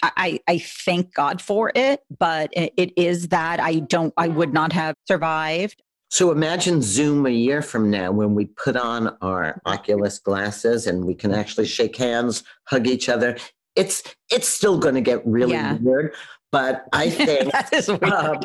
I, 0.04 0.40
I 0.48 0.60
thank 0.60 1.14
God 1.14 1.42
for 1.42 1.72
it, 1.76 2.02
but 2.20 2.50
it, 2.54 2.94
is 2.98 3.30
that 3.30 3.60
I 3.60 3.80
don't, 3.80 4.14
I 4.18 4.28
would 4.28 4.54
not 4.54 4.74
have 4.74 4.96
survived 5.08 5.82
So 6.10 6.32
imagine 6.32 6.82
Zoom 6.82 7.26
a 7.28 7.30
year 7.30 7.62
from 7.62 7.90
now 7.92 8.12
when 8.12 8.34
we 8.34 8.46
put 8.46 8.76
on 8.76 9.16
our 9.22 9.62
Oculus 9.66 10.18
glasses 10.20 10.88
and 10.88 11.06
we 11.06 11.14
can 11.14 11.34
actually 11.34 11.68
shake 11.68 11.96
hands, 11.98 12.44
hug 12.66 12.88
each 12.88 13.10
other. 13.10 13.38
It's 13.76 14.04
it's 14.32 14.48
still 14.48 14.80
going 14.80 14.96
to 14.96 15.02
get 15.02 15.26
really 15.26 15.52
Yeah. 15.54 15.78
weird, 15.80 16.16
but 16.52 16.86
I 16.94 17.10
think 17.10 17.52
that 17.52 17.72
is 17.74 17.88
weird. 17.88 18.04
Um, 18.04 18.40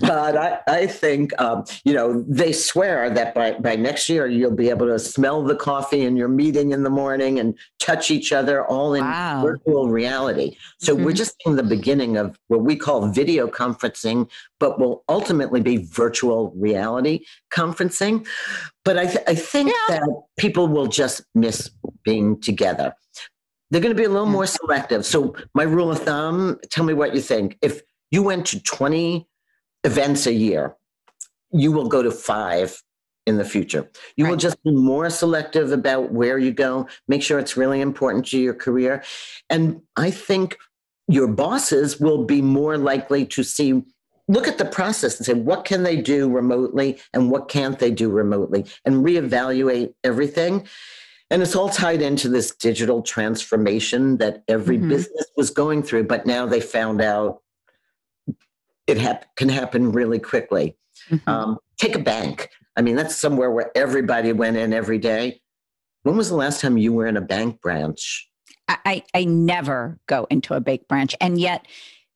but 0.00 0.36
I, 0.36 0.60
I 0.68 0.86
think 0.86 1.38
um, 1.40 1.64
you 1.84 1.92
know 1.92 2.24
they 2.28 2.52
swear 2.52 3.10
that 3.10 3.34
by, 3.34 3.52
by 3.52 3.76
next 3.76 4.08
year 4.08 4.26
you'll 4.26 4.54
be 4.54 4.70
able 4.70 4.86
to 4.86 4.98
smell 4.98 5.42
the 5.42 5.56
coffee 5.56 6.02
in 6.02 6.16
your 6.16 6.28
meeting 6.28 6.72
in 6.72 6.82
the 6.82 6.90
morning 6.90 7.38
and 7.38 7.58
touch 7.78 8.10
each 8.10 8.32
other 8.32 8.64
all 8.66 8.94
in 8.94 9.04
Wow. 9.04 9.42
virtual 9.42 9.88
reality. 9.88 10.56
So 10.78 10.94
we're 10.94 11.10
Mhm. 11.12 11.16
just 11.16 11.34
in 11.46 11.56
the 11.56 11.62
beginning 11.62 12.16
of 12.16 12.38
what 12.48 12.62
we 12.62 12.76
call 12.76 13.08
video 13.08 13.46
conferencing, 13.48 14.30
but 14.60 14.78
will 14.78 15.02
ultimately 15.08 15.60
be 15.60 15.78
virtual 15.78 16.52
reality 16.56 17.20
conferencing. 17.52 18.26
But 18.84 18.98
I, 18.98 19.06
th- 19.06 19.24
I 19.26 19.34
think 19.34 19.70
Yeah. 19.88 19.96
that 19.98 20.08
people 20.38 20.68
will 20.68 20.86
just 20.86 21.22
miss 21.34 21.70
being 22.04 22.40
together. 22.40 22.94
They're 23.72 23.80
going 23.80 23.96
to 23.96 24.00
be 24.00 24.04
a 24.04 24.10
little 24.10 24.26
mm. 24.26 24.32
more 24.32 24.46
selective. 24.46 25.04
So 25.06 25.34
my 25.54 25.62
rule 25.62 25.90
of 25.90 26.00
thumb, 26.00 26.60
tell 26.70 26.84
me 26.84 26.92
what 26.92 27.14
you 27.14 27.22
think. 27.22 27.56
If 27.62 27.80
you 28.10 28.22
went 28.22 28.46
to 28.48 28.62
20 28.62 29.26
events 29.82 30.26
a 30.26 30.32
year, 30.32 30.76
you 31.50 31.72
will 31.72 31.88
go 31.88 32.02
to 32.02 32.10
five 32.10 32.82
in 33.26 33.38
the 33.38 33.44
future. 33.44 33.88
You 34.16 34.26
will 34.26 34.36
just 34.36 34.62
be 34.62 34.72
more 34.72 35.08
selective 35.08 35.72
about 35.72 36.12
where 36.12 36.38
you 36.38 36.52
go, 36.52 36.86
make 37.08 37.22
sure 37.22 37.38
it's 37.38 37.56
really 37.56 37.80
important 37.80 38.26
to 38.26 38.38
your 38.38 38.54
career. 38.54 39.02
And 39.48 39.80
I 39.96 40.10
think 40.10 40.58
your 41.08 41.28
bosses 41.28 41.98
will 41.98 42.24
be 42.24 42.42
more 42.42 42.76
likely 42.76 43.24
to 43.26 43.42
see 43.42 43.82
look 44.28 44.46
at 44.46 44.58
the 44.58 44.64
process 44.64 45.16
and 45.16 45.26
say 45.26 45.34
what 45.34 45.64
can 45.64 45.82
they 45.82 46.00
do 46.00 46.30
remotely 46.30 46.98
and 47.12 47.30
what 47.30 47.48
can't 47.48 47.78
they 47.78 47.90
do 47.90 48.08
remotely 48.08 48.64
and 48.84 49.04
reevaluate 49.04 49.92
everything 50.04 50.66
and 51.32 51.40
it's 51.42 51.56
all 51.56 51.70
tied 51.70 52.02
into 52.02 52.28
this 52.28 52.54
digital 52.54 53.00
transformation 53.00 54.18
that 54.18 54.44
every 54.48 54.76
Mhm. 54.78 54.90
business 54.90 55.26
was 55.36 55.48
going 55.50 55.82
through 55.82 56.04
but 56.04 56.26
now 56.26 56.44
they 56.46 56.60
found 56.60 57.00
out 57.00 57.40
it 58.86 58.98
hap- 58.98 59.34
can 59.36 59.48
happen 59.48 59.90
really 59.92 60.18
quickly 60.18 60.76
Mhm. 61.10 61.26
um, 61.26 61.58
take 61.78 61.94
a 61.96 61.98
bank 61.98 62.50
i 62.76 62.82
mean 62.82 62.94
that's 62.96 63.16
somewhere 63.16 63.50
where 63.50 63.70
everybody 63.76 64.32
went 64.32 64.56
in 64.56 64.72
every 64.72 64.98
day 64.98 65.40
when 66.02 66.16
was 66.16 66.28
the 66.28 66.36
last 66.36 66.60
time 66.60 66.76
you 66.76 66.92
were 66.92 67.06
in 67.06 67.16
a 67.16 67.20
bank 67.22 67.60
branch 67.60 68.28
I, 68.68 68.76
I 68.86 69.02
I 69.14 69.24
never 69.24 69.98
go 70.06 70.26
into 70.30 70.54
a 70.54 70.60
bank 70.60 70.86
branch, 70.86 71.16
and 71.20 71.38
yet 71.40 71.66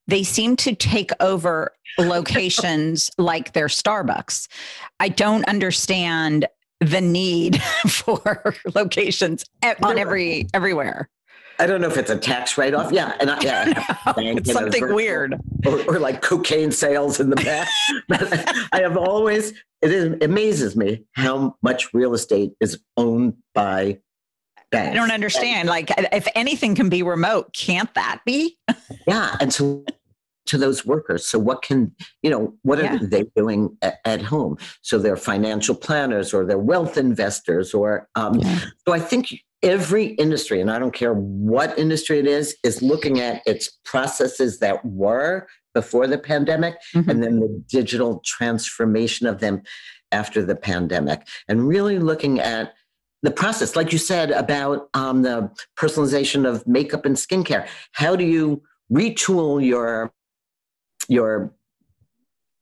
they 0.07 0.23
seem 0.23 0.55
to 0.57 0.77
take 0.77 1.11
over 1.19 1.73
locations 1.99 3.11
like 3.19 3.53
their 3.53 3.67
Starbucks. 3.67 4.47
I 5.01 5.09
don't 5.09 5.45
understand 5.49 6.47
the 6.81 7.01
need 7.01 7.63
for 7.89 8.55
locations 8.75 9.45
on 9.83 9.99
every 9.99 10.47
everywhere. 10.55 11.09
I 11.59 11.67
don't 11.67 11.81
know 11.81 11.89
if 11.89 11.97
it's 11.97 12.11
a 12.11 12.19
tax 12.19 12.59
write 12.59 12.75
off. 12.75 12.93
Yeah. 12.93 13.15
And 13.19 13.31
I, 13.31 13.41
yeah, 13.41 13.85
it's 14.17 14.53
something 14.53 14.81
virtual- 14.81 14.97
weird. 14.97 15.41
Or, 15.65 15.95
or 15.95 15.99
like 15.99 16.21
cocaine 16.23 16.71
sales 16.71 17.19
in 17.19 17.31
the 17.31 17.37
back. 17.37 17.69
I 18.73 18.81
have 18.83 18.97
always, 18.97 19.53
it 19.81 19.91
is, 19.91 20.05
it 20.13 20.23
amazes 20.23 20.77
me 20.77 21.05
how 21.13 21.57
much 21.63 21.95
real 21.95 22.15
estate 22.15 22.53
is 22.61 22.79
owned 22.97 23.35
by 23.55 24.01
banks. 24.71 24.93
I 24.93 24.95
don't 24.95 25.11
understand. 25.11 25.69
Like, 25.69 25.91
if 26.13 26.29
anything 26.35 26.75
can 26.75 26.91
be 26.91 27.03
remote, 27.03 27.55
can't 27.55 27.93
that 27.95 28.21
be? 28.27 28.59
Yeah. 29.07 29.37
And 29.41 29.53
so 29.53 29.83
to 30.47 30.59
those 30.59 30.87
workers, 30.87 31.27
so 31.27 31.39
what 31.39 31.63
can, 31.63 31.95
you 32.23 32.31
know, 32.31 32.55
what 32.63 32.79
are 32.79 32.85
Yeah. 32.85 32.99
they 33.03 33.25
doing 33.37 33.77
at, 33.83 33.99
at 34.05 34.23
home? 34.23 34.57
So 34.83 34.99
they're 34.99 35.17
financial 35.17 35.75
planners 35.75 36.33
or 36.33 36.45
they're 36.45 36.59
wealth 36.59 36.97
investors 36.97 37.75
or, 37.75 38.09
um, 38.15 38.41
So 38.87 38.93
I 38.93 39.01
think 39.01 39.29
every 39.63 40.07
industry, 40.25 40.61
and 40.61 40.71
I 40.71 40.79
don't 40.79 40.95
care 40.95 41.15
what 41.15 41.79
industry 41.79 42.19
it 42.19 42.27
is, 42.27 42.57
is 42.63 42.83
looking 42.83 43.21
at 43.21 43.43
its 43.47 43.71
processes 43.85 44.59
that 44.61 44.85
were 44.85 45.47
before 45.75 46.07
the 46.07 46.19
pandemic 46.19 46.77
Mhm. 46.95 47.09
and 47.09 47.23
then 47.23 47.41
the 47.41 47.63
digital 47.69 48.23
transformation 48.25 49.27
of 49.27 49.41
them 49.41 49.63
after 50.13 50.45
the 50.45 50.55
pandemic, 50.55 51.27
and 51.49 51.67
really 51.67 51.99
looking 51.99 52.39
at 52.41 52.73
the 53.23 53.31
process, 53.31 53.75
like 53.75 53.93
you 53.93 53.99
said 53.99 54.31
about 54.31 54.89
um, 54.95 55.23
the 55.23 55.51
personalization 55.77 56.47
of 56.49 56.65
makeup 56.67 57.05
and 57.05 57.17
skincare. 57.17 57.67
How 57.93 58.15
do 58.15 58.25
you 58.25 58.63
retool 58.93 59.65
your 59.65 60.13
your 61.09 61.53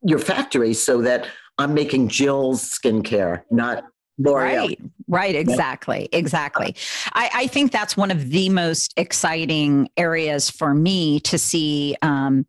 your 0.03 0.19
factory 0.19 0.75
so 0.75 1.01
that 1.03 1.27
I'm 1.59 1.73
making 1.73 2.09
Jill's 2.09 2.69
skincare, 2.69 3.43
not 3.51 3.85
L'Oreal? 4.19 4.69
Right, 4.69 4.81
right, 5.09 5.35
exactly, 5.35 6.09
exactly. 6.13 6.77
I, 7.13 7.31
I 7.35 7.47
think 7.47 7.73
that's 7.73 7.97
one 7.97 8.11
of 8.11 8.31
the 8.31 8.49
most 8.49 8.93
exciting 8.97 9.89
areas 9.97 10.51
for 10.51 10.75
me 10.75 11.21
to 11.21 11.39
see. 11.39 11.97
Um, 12.03 12.47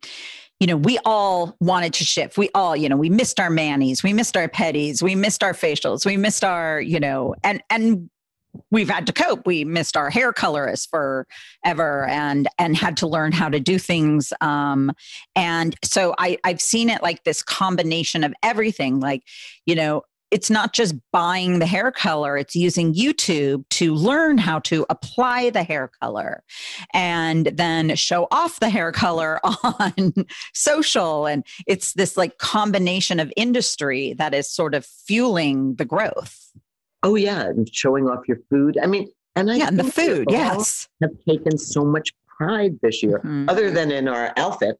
you 0.59 0.67
know, 0.67 0.77
we 0.77 0.97
all 1.03 1.55
wanted 1.59 1.93
to 1.93 2.05
shift. 2.05 2.37
We 2.37 2.49
all, 2.55 2.75
you 2.75 2.87
know, 2.87 2.95
we 2.95 3.09
missed 3.09 3.39
our 3.39 3.49
manis, 3.49 4.03
we 4.03 4.13
missed 4.13 4.37
our 4.37 4.47
petties, 4.47 5.01
we 5.01 5.13
missed 5.13 5.43
our 5.43 5.53
facials, 5.53 6.05
we 6.05 6.15
missed 6.17 6.43
our, 6.43 6.79
you 6.79 6.99
know, 6.99 7.35
and 7.43 7.61
and 7.69 8.09
we've 8.71 8.89
had 8.89 9.07
to 9.07 9.13
cope. 9.13 9.45
We 9.45 9.63
missed 9.63 9.97
our 9.97 10.09
hair 10.09 10.33
colorist 10.33 10.89
forever 10.89 12.05
and 12.07 12.47
and 12.57 12.75
had 12.75 12.97
to 12.97 13.07
learn 13.07 13.31
how 13.31 13.49
to 13.49 13.59
do 13.59 13.77
things. 13.77 14.33
Um, 14.41 14.91
and 15.35 15.75
so 15.83 16.15
I 16.17 16.37
I've 16.43 16.61
seen 16.61 16.89
it 16.89 17.01
like 17.01 17.23
this 17.23 17.41
combination 17.41 18.23
of 18.23 18.33
everything. 18.43 18.99
Like, 18.99 19.23
you 19.65 19.75
know, 19.75 20.03
it's 20.31 20.49
not 20.49 20.73
just 20.73 20.95
buying 21.11 21.59
the 21.59 21.65
hair 21.65 21.91
color, 21.91 22.35
it's 22.37 22.55
using 22.55 22.93
YouTube 22.93 23.63
to 23.69 23.93
learn 23.93 24.37
how 24.37 24.59
to 24.59 24.85
apply 24.89 25.49
the 25.51 25.63
hair 25.63 25.89
color 26.01 26.43
and 26.93 27.45
then 27.53 27.95
show 27.95 28.27
off 28.31 28.59
the 28.59 28.69
hair 28.69 28.91
color 28.91 29.39
on 29.63 30.13
social. 30.53 31.25
And 31.25 31.45
it's 31.67 31.93
this 31.93 32.17
like 32.17 32.37
combination 32.37 33.19
of 33.19 33.31
industry 33.37 34.13
that 34.17 34.33
is 34.33 34.49
sort 34.49 34.73
of 34.73 34.85
fueling 34.85 35.75
the 35.75 35.85
growth. 35.85 36.51
Oh 37.05 37.13
yeah, 37.13 37.43
and 37.43 37.69
showing 37.73 38.09
off 38.09 38.27
your 38.27 38.39
food. 38.49 38.79
I 38.81 38.87
mean, 38.87 39.07
and 39.35 39.51
I 39.51 39.57
Yeah, 39.57 39.67
and 39.67 39.77
the 39.79 39.83
food, 39.83 40.25
yes. 40.31 40.87
have 41.03 41.11
taken 41.29 41.55
so 41.55 41.85
much 41.85 42.09
pride 42.27 42.79
this 42.81 43.03
year, 43.03 43.19
Mhm. 43.23 43.47
other 43.47 43.69
than 43.69 43.91
in 43.91 44.07
our 44.07 44.33
outfit. 44.37 44.79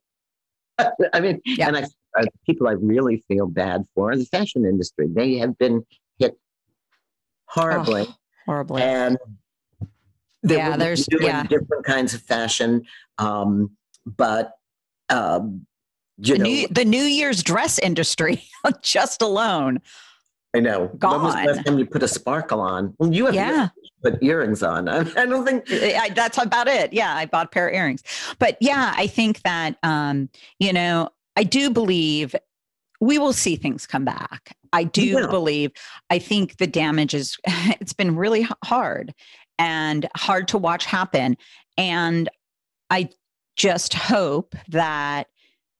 I 1.14 1.20
mean, 1.20 1.40
Yeah. 1.46 1.68
and 1.68 1.76
I 1.76 1.82
uh, 2.18 2.24
people 2.46 2.66
I 2.66 2.72
really 2.72 3.22
feel 3.28 3.46
bad 3.46 3.84
for 3.94 4.10
are 4.10 4.16
the 4.16 4.24
fashion 4.24 4.64
industry. 4.64 5.06
They 5.08 5.34
have 5.36 5.56
been 5.58 5.86
hit 6.18 6.36
horribly, 7.46 8.06
Oh, 8.08 8.14
horribly. 8.46 8.82
and 8.82 9.18
Yeah, 10.42 10.76
there's- 10.76 11.06
doing 11.06 11.24
yeah. 11.26 11.42
different 11.44 11.84
kinds 11.84 12.12
of 12.14 12.22
fashion, 12.22 12.86
um, 13.18 13.76
but 14.04 14.52
um, 15.10 15.66
you 16.16 16.32
the, 16.34 16.38
know, 16.38 16.44
new, 16.44 16.68
the 16.68 16.84
New 16.84 17.02
Year's 17.04 17.42
dress 17.44 17.78
industry, 17.78 18.42
just 18.82 19.22
alone. 19.22 19.80
I 20.54 20.60
know. 20.60 20.86
When 20.86 21.22
was 21.22 21.34
the 21.34 21.42
last 21.42 21.66
time 21.66 21.78
you 21.78 21.86
put 21.86 22.02
a 22.02 22.08
sparkle 22.08 22.60
on? 22.60 22.94
Well, 22.98 23.12
you 23.12 23.26
have 23.26 23.34
Yeah. 23.34 23.50
earrings, 23.50 23.72
put 24.02 24.22
earrings 24.22 24.62
on. 24.62 24.88
I, 24.88 25.00
I 25.16 25.26
don't 25.26 25.44
think 25.44 25.64
I, 25.70 26.10
that's 26.10 26.38
about 26.38 26.68
it. 26.68 26.92
Yeah, 26.92 27.14
I 27.14 27.26
bought 27.26 27.46
a 27.46 27.48
pair 27.50 27.68
of 27.68 27.74
earrings. 27.74 28.02
But 28.38 28.56
yeah, 28.60 28.94
I 28.96 29.06
think 29.06 29.42
that 29.42 29.76
um, 29.82 30.30
you 30.58 30.72
know, 30.72 31.10
I 31.36 31.42
do 31.42 31.70
believe 31.70 32.34
we 33.00 33.18
will 33.18 33.34
see 33.34 33.56
things 33.56 33.86
come 33.86 34.04
back. 34.04 34.56
I 34.72 34.84
do 34.84 35.16
will. 35.16 35.28
believe. 35.28 35.72
I 36.10 36.18
think 36.18 36.56
the 36.56 36.66
damage 36.66 37.12
is 37.14 37.36
it's 37.46 37.92
been 37.92 38.16
really 38.16 38.48
hard 38.64 39.12
and 39.58 40.08
hard 40.16 40.48
to 40.48 40.58
watch 40.58 40.86
happen. 40.86 41.36
And 41.76 42.28
I 42.88 43.10
just 43.56 43.94
hope 43.94 44.54
that 44.68 45.28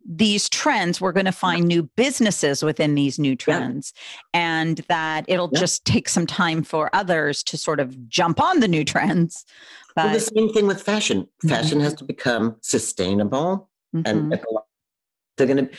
these 0.08 0.48
trends 0.48 1.00
we're 1.00 1.12
going 1.12 1.26
to 1.26 1.32
find 1.32 1.66
new 1.66 1.82
businesses 1.96 2.62
within 2.62 2.94
these 2.94 3.18
new 3.18 3.34
trends 3.34 3.92
yeah. 3.96 4.40
and 4.40 4.78
that 4.88 5.24
it'll 5.28 5.50
yeah. 5.52 5.60
just 5.60 5.84
take 5.84 6.08
some 6.08 6.26
time 6.26 6.62
for 6.62 6.88
others 6.94 7.42
to 7.42 7.56
sort 7.56 7.80
of 7.80 8.08
jump 8.08 8.40
on 8.40 8.60
the 8.60 8.68
new 8.68 8.84
trends 8.84 9.44
but 9.94 10.06
well, 10.06 10.14
the 10.14 10.20
same 10.20 10.52
thing 10.52 10.66
with 10.66 10.80
fashion 10.80 11.26
fashion 11.48 11.78
mm-hmm. 11.78 11.84
has 11.84 11.94
to 11.94 12.04
become 12.04 12.56
sustainable 12.60 13.68
mm-hmm. 13.94 14.06
and 14.06 14.40
they're 15.36 15.46
going 15.46 15.66
to 15.66 15.70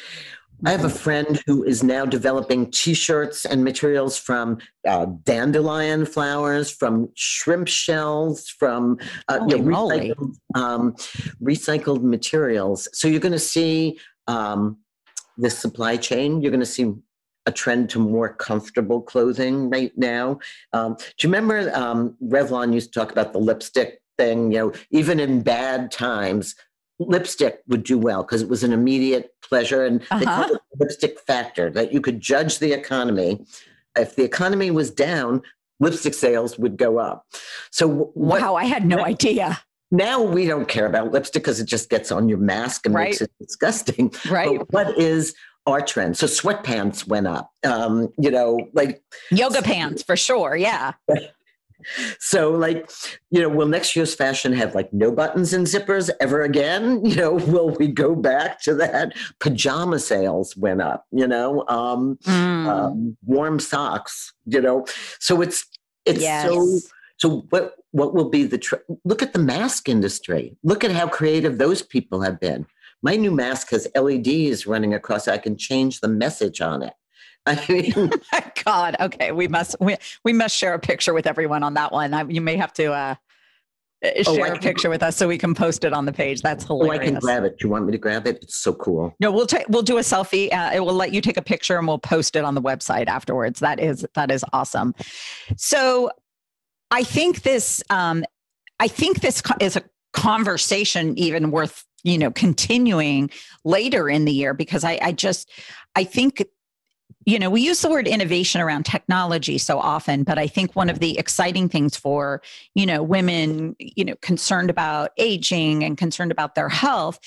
I 0.66 0.72
have 0.72 0.86
a 0.86 0.90
friend 0.90 1.40
who 1.46 1.64
is 1.64 1.84
now 1.84 2.06
developing 2.06 2.72
T-shirts 2.72 3.46
and 3.46 3.64
materials 3.64 4.18
from 4.18 4.58
uh, 4.88 5.06
dandelion 5.24 6.06
flowers, 6.06 6.72
from 6.72 7.10
shrimp 7.14 7.68
shells, 7.68 8.50
from 8.50 8.98
uh, 9.28 9.40
you 9.48 9.60
know, 9.60 9.64
recycled, 9.64 10.36
um, 10.56 10.94
recycled 11.42 12.02
materials. 12.02 12.90
So 12.94 13.08
you're 13.08 13.20
going 13.20 13.34
to 13.34 13.40
see 13.40 14.00
um, 14.28 14.78
this 15.38 15.58
supply 15.58 15.98
chain. 15.98 16.42
You're 16.42 16.52
going 16.52 16.60
to 16.60 16.66
see 16.66 16.94
a 17.46 17.52
trend 17.52 17.90
to 17.92 18.00
more 18.00 18.34
comfortable 18.34 19.02
clothing 19.02 19.70
right 19.70 19.92
now. 19.98 20.40
Um, 20.74 20.96
do 20.96 21.28
you 21.28 21.34
remember 21.34 21.74
um, 21.74 22.16
Revlon 22.24 22.74
used 22.74 22.94
to 22.94 23.00
talk 23.00 23.12
about 23.12 23.34
the 23.34 23.40
lipstick 23.40 24.02
thing? 24.18 24.52
You 24.52 24.58
know, 24.60 24.74
even 24.92 25.20
in 25.20 25.42
bad 25.44 25.92
times, 25.92 26.56
lipstick 27.00 27.62
would 27.68 27.84
do 27.84 27.98
well 27.98 28.24
because 28.24 28.42
it 28.42 28.50
was 28.50 28.64
an 28.64 28.74
immediate 28.74 29.32
pleasure 29.42 29.86
and 29.86 30.02
uh-huh. 30.04 30.20
they 30.20 30.26
called 30.26 30.52
it 30.52 30.62
the 30.72 30.84
lipstick 30.84 31.20
factor 31.22 31.70
that 31.70 31.94
you 31.94 32.02
could 32.02 32.20
judge 32.20 32.60
the 32.60 32.74
economy 32.74 33.46
if 33.96 34.16
the 34.16 34.24
economy 34.24 34.72
was 34.72 34.90
down 34.90 35.42
lipstick 35.80 36.14
sales 36.14 36.58
would 36.58 36.76
go 36.76 36.98
up 36.98 37.26
so 37.72 37.88
what, 37.88 38.42
wow 38.42 38.56
i 38.56 38.66
had 38.66 38.86
no 38.86 39.06
idea 39.06 39.60
now 39.92 40.22
we 40.22 40.46
don't 40.46 40.68
care 40.68 40.86
about 40.86 41.12
lipstick 41.12 41.44
because 41.44 41.60
it 41.60 41.66
just 41.68 41.90
gets 41.90 42.12
on 42.12 42.28
your 42.28 42.38
mask 42.38 42.86
and 42.86 42.96
right. 42.96 43.10
makes 43.10 43.22
it 43.22 43.32
disgusting. 43.40 44.14
Right. 44.30 44.60
but 44.60 44.74
what 44.74 44.98
is 45.00 45.34
our 45.66 45.82
trend? 45.82 46.18
So 46.18 46.28
sweatpants 46.28 47.08
went 47.08 47.28
up 47.28 47.52
um, 47.64 48.10
you 48.20 48.32
know 48.32 48.70
like 48.74 49.02
yoga 49.32 49.62
pants 49.62 50.04
for 50.04 50.16
sure 50.16 50.56
yeah. 50.56 50.94
So 52.20 52.52
like 52.52 52.90
you 53.30 53.42
know 53.42 53.48
will 53.50 53.68
next 53.68 53.96
year's 53.96 54.14
fashion 54.14 54.52
have 54.54 54.76
like 54.76 54.92
no 54.92 55.12
buttons 55.12 55.54
and 55.54 55.66
zippers 55.66 56.10
ever 56.20 56.42
again? 56.42 57.06
You 57.06 57.16
know 57.16 57.34
will 57.34 57.70
we 57.70 57.88
go 57.88 58.16
back 58.16 58.62
to 58.64 58.74
that? 58.76 59.14
Pajama 59.40 60.00
sales 60.00 60.58
went 60.58 60.82
up 60.82 61.06
you 61.12 61.28
know 61.28 61.64
um, 61.70 62.18
mm. 62.24 62.68
um 62.68 63.18
warm 63.26 63.60
socks 63.60 64.34
you 64.46 64.60
know? 64.60 64.86
So 65.20 65.42
it's 65.42 65.66
it's 66.06 66.22
yes. 66.22 66.48
so 66.48 66.80
so 67.18 67.46
what 67.50 67.76
what 67.92 68.14
will 68.14 68.30
be 68.30 68.44
the 68.44 68.58
tr- 68.58 68.76
look 69.04 69.22
at 69.22 69.34
the 69.34 69.40
mask 69.40 69.90
industry 69.90 70.56
look 70.64 70.84
at 70.84 70.92
how 70.92 71.08
creative 71.08 71.58
those 71.58 71.82
people 71.82 72.22
have 72.22 72.40
been 72.40 72.66
my 73.02 73.16
new 73.16 73.32
mask 73.32 73.70
has 73.72 73.88
leds 73.96 74.66
running 74.66 74.94
across 74.94 75.28
i 75.28 75.38
can 75.38 75.58
change 75.58 76.00
the 76.00 76.08
message 76.08 76.62
on 76.62 76.82
it 76.82 76.94
I 77.48 77.66
mean, 77.70 78.12
God. 78.66 78.98
Okay, 79.00 79.32
we 79.32 79.48
must 79.48 79.78
we, 79.80 79.96
we 80.26 80.34
must 80.34 80.54
share 80.54 80.74
a 80.74 80.80
picture 80.80 81.14
with 81.14 81.26
everyone 81.26 81.64
on 81.64 81.76
that 81.76 81.94
one. 81.94 82.14
I, 82.14 82.26
you 82.26 82.42
may 82.42 82.58
have 82.58 82.74
to 82.74 82.92
uh, 82.92 83.16
uh 84.04 84.10
oh, 84.28 84.36
share 84.36 84.52
oh, 84.52 84.56
a 84.56 84.60
picture 84.60 84.90
with 84.90 85.02
us 85.02 85.16
so 85.16 85.30
we 85.30 85.38
can 85.38 85.56
post 85.56 85.86
it 85.86 85.94
on 85.94 86.06
the 86.06 86.12
page. 86.12 86.42
That's 86.42 86.66
hilarious. 86.66 87.00
Oh, 87.00 87.02
I 87.02 87.06
can 87.06 87.20
grab 87.20 87.46
it. 87.46 87.58
Do 87.58 87.68
you 87.68 87.72
want 87.72 87.86
me 87.86 87.94
to 87.94 87.98
grab 87.98 88.28
it? 88.28 88.40
It's 88.42 88.58
so 88.58 88.74
cool. 88.74 89.16
No, 89.22 89.32
we'll 89.32 89.48
take 89.48 89.66
we'll 89.70 89.82
do 89.82 89.98
a 89.98 90.02
selfie. 90.02 90.54
Uh, 90.54 90.72
it 90.76 90.82
will 90.82 90.94
let 90.94 91.14
you 91.14 91.22
take 91.22 91.38
a 91.38 91.42
picture 91.42 91.78
and 91.78 91.88
we'll 91.88 92.00
post 92.00 92.36
it 92.36 92.44
on 92.44 92.54
the 92.54 92.62
website 92.62 93.08
afterwards. 93.08 93.62
That 93.62 93.80
is 93.80 94.06
that 94.14 94.30
is 94.30 94.44
awesome. 94.52 94.94
So, 95.56 96.12
I 96.92 97.04
think 97.04 97.44
this 97.44 97.84
um, 97.90 98.24
I 98.80 98.88
think 98.88 99.22
this 99.22 99.42
is 99.60 99.76
a 99.76 99.84
conversation 100.14 101.18
even 101.18 101.52
worth 101.52 101.86
you 102.04 102.18
know 102.18 102.32
continuing 102.32 103.30
later 103.64 104.10
in 104.10 104.26
the 104.26 104.32
year 104.32 104.54
because 104.54 104.84
I, 104.84 105.00
I 105.02 105.12
just 105.12 105.50
I 105.96 106.04
think 106.04 106.44
you 107.28 107.38
know, 107.40 107.50
we 107.50 107.60
use 107.60 107.82
the 107.82 107.90
word 107.90 108.08
innovation 108.08 108.62
around 108.62 108.86
technology 108.86 109.58
so 109.58 109.80
often, 109.80 110.24
but 110.24 110.40
I 110.40 110.48
think 110.48 110.78
one 110.78 110.90
of 110.90 111.00
the 111.00 111.20
exciting 111.20 111.68
things 111.68 111.98
for, 111.98 112.42
you 112.74 112.86
know, 112.86 113.04
women, 113.04 113.76
you 113.80 114.06
know, 114.06 114.16
concerned 114.22 114.70
about 114.70 115.12
aging 115.18 115.84
and 115.84 115.98
concerned 115.98 116.32
about 116.32 116.56
their 116.56 116.70
health 116.70 117.20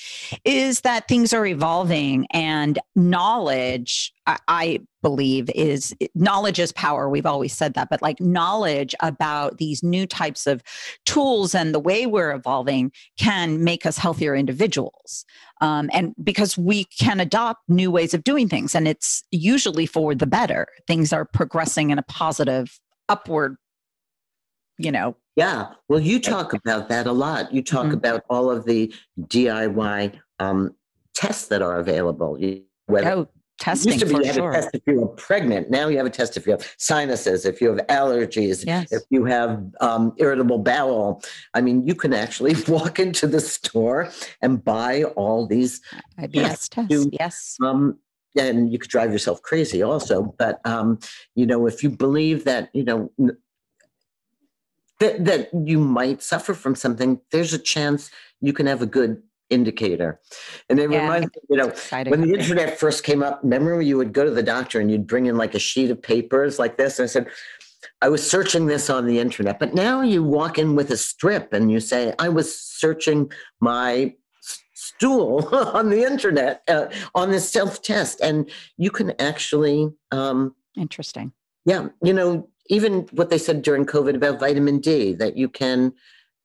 is 0.43 0.81
that 0.81 1.07
things 1.07 1.33
are 1.33 1.45
evolving 1.45 2.25
and 2.31 2.79
knowledge, 2.95 4.11
I, 4.27 4.79
believe 5.01 5.49
is 5.55 5.95
knowledge 6.13 6.59
is 6.59 6.71
power. 6.73 7.09
We've 7.09 7.25
always 7.25 7.53
said 7.53 7.73
that, 7.73 7.89
but 7.89 8.03
like 8.03 8.19
knowledge 8.19 8.93
about 8.99 9.57
these 9.57 9.81
new 9.81 10.05
types 10.05 10.45
of 10.45 10.61
tools 11.07 11.55
and 11.55 11.73
the 11.73 11.79
way 11.79 12.05
we're 12.05 12.31
evolving 12.31 12.91
can 13.17 13.63
make 13.63 13.83
us 13.85 13.97
healthier 13.97 14.35
individuals. 14.35 15.25
Um, 15.59 15.89
and 15.91 16.13
because 16.23 16.55
we 16.55 16.83
can 16.83 17.19
adopt 17.19 17.67
new 17.67 17.89
ways 17.89 18.13
of 18.13 18.23
doing 18.23 18.47
things, 18.47 18.75
and 18.75 18.87
it's 18.87 19.23
usually 19.31 19.87
for 19.87 20.13
the 20.13 20.27
better. 20.27 20.67
Things 20.85 21.11
are 21.11 21.25
progressing 21.25 21.89
in 21.89 21.97
a 21.97 22.03
positive, 22.03 22.79
upward, 23.09 23.55
you 24.77 24.91
know. 24.91 25.15
Yeah. 25.35 25.69
Well, 25.87 25.99
you 25.99 26.19
talk 26.19 26.53
about 26.53 26.89
that 26.89 27.07
a 27.07 27.11
lot. 27.11 27.51
You 27.53 27.63
talk 27.63 27.85
mm-hmm. 27.85 27.95
about 27.95 28.23
all 28.29 28.51
of 28.51 28.65
the 28.65 28.93
DIY 29.21 30.19
um, 30.39 30.75
tests 31.15 31.47
that 31.47 31.61
are 31.61 31.77
available. 31.77 32.37
Whether, 32.87 33.11
oh, 33.11 33.27
testing 33.61 33.93
used 33.93 34.05
to 34.05 34.11
be 34.11 34.15
you 34.15 34.23
had 34.25 34.35
sure. 34.35 34.51
a 34.51 34.55
test 34.55 34.69
if 34.73 34.81
you 34.87 35.01
were 35.01 35.07
pregnant. 35.07 35.69
Now 35.69 35.87
you 35.87 35.97
have 35.97 36.07
a 36.07 36.09
test 36.09 36.35
if 36.35 36.45
you 36.47 36.51
have 36.51 36.75
sinuses, 36.77 37.45
if 37.45 37.61
you 37.61 37.69
have 37.69 37.85
allergies, 37.87 38.65
yes. 38.65 38.91
if 38.91 39.03
you 39.11 39.23
have 39.25 39.63
um, 39.79 40.13
irritable 40.17 40.57
bowel. 40.57 41.21
I 41.53 41.61
mean, 41.61 41.87
you 41.87 41.93
can 41.93 42.11
actually 42.13 42.55
walk 42.67 42.99
into 42.99 43.27
the 43.27 43.39
store 43.39 44.09
and 44.41 44.63
buy 44.63 45.03
all 45.03 45.45
these 45.45 45.79
IBS 46.19 46.69
tests. 46.69 46.89
To, 46.89 47.09
yes. 47.19 47.57
Um, 47.63 47.99
and 48.35 48.71
you 48.71 48.79
could 48.79 48.89
drive 48.89 49.11
yourself 49.11 49.41
crazy 49.43 49.83
also. 49.83 50.33
But 50.39 50.59
um, 50.65 50.99
you 51.35 51.45
know, 51.45 51.67
if 51.67 51.83
you 51.83 51.89
believe 51.89 52.45
that 52.45 52.69
you 52.73 52.83
know 52.83 53.11
that 54.99 55.25
that 55.25 55.49
you 55.53 55.79
might 55.79 56.23
suffer 56.23 56.53
from 56.53 56.73
something, 56.73 57.19
there's 57.31 57.53
a 57.53 57.59
chance 57.59 58.09
you 58.39 58.53
can 58.53 58.65
have 58.65 58.81
a 58.81 58.87
good 58.87 59.21
indicator. 59.51 60.19
And 60.69 60.79
it 60.79 60.89
yeah, 60.89 61.03
reminds 61.03 61.27
me, 61.27 61.41
you 61.49 61.57
know, 61.57 61.73
when 62.07 62.21
the 62.21 62.33
internet 62.33 62.79
first 62.79 63.03
came 63.03 63.21
up, 63.21 63.41
remember 63.43 63.81
you 63.81 63.97
would 63.97 64.13
go 64.13 64.23
to 64.23 64.31
the 64.31 64.41
doctor 64.41 64.79
and 64.79 64.89
you'd 64.89 65.05
bring 65.05 65.27
in 65.27 65.37
like 65.37 65.53
a 65.53 65.59
sheet 65.59 65.91
of 65.91 66.01
papers 66.01 66.57
like 66.57 66.77
this. 66.77 66.97
And 66.97 67.03
I 67.03 67.07
said, 67.07 67.27
I 68.01 68.09
was 68.09 68.27
searching 68.27 68.65
this 68.65 68.89
on 68.89 69.05
the 69.05 69.19
internet, 69.19 69.59
but 69.59 69.73
now 69.73 70.01
you 70.01 70.23
walk 70.23 70.57
in 70.57 70.75
with 70.75 70.89
a 70.89 70.97
strip 70.97 71.53
and 71.53 71.71
you 71.71 71.79
say, 71.79 72.13
I 72.17 72.29
was 72.29 72.57
searching 72.59 73.31
my 73.59 74.15
stool 74.73 75.47
on 75.73 75.89
the 75.89 76.03
internet 76.03 76.63
uh, 76.67 76.87
on 77.13 77.31
this 77.31 77.49
self 77.49 77.81
test. 77.81 78.21
And 78.21 78.49
you 78.77 78.89
can 78.89 79.13
actually. 79.19 79.89
Um, 80.11 80.55
Interesting. 80.75 81.33
Yeah. 81.65 81.89
You 82.01 82.13
know, 82.13 82.49
even 82.67 83.01
what 83.11 83.29
they 83.29 83.37
said 83.37 83.61
during 83.61 83.85
COVID 83.85 84.15
about 84.15 84.39
vitamin 84.39 84.79
D, 84.79 85.13
that 85.15 85.37
you 85.37 85.49
can, 85.49 85.93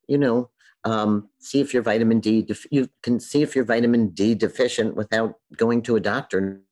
you 0.08 0.18
know, 0.18 0.50
um, 0.86 1.28
see 1.40 1.60
if 1.60 1.74
you're 1.74 1.82
vitamin 1.82 2.20
D. 2.20 2.42
Def- 2.42 2.66
you 2.70 2.88
can 3.02 3.18
see 3.18 3.42
if 3.42 3.56
you're 3.56 3.64
vitamin 3.64 4.10
D 4.10 4.34
deficient 4.34 4.94
without 4.94 5.34
going 5.56 5.82
to 5.82 5.96
a 5.96 6.00
doctor, 6.00 6.62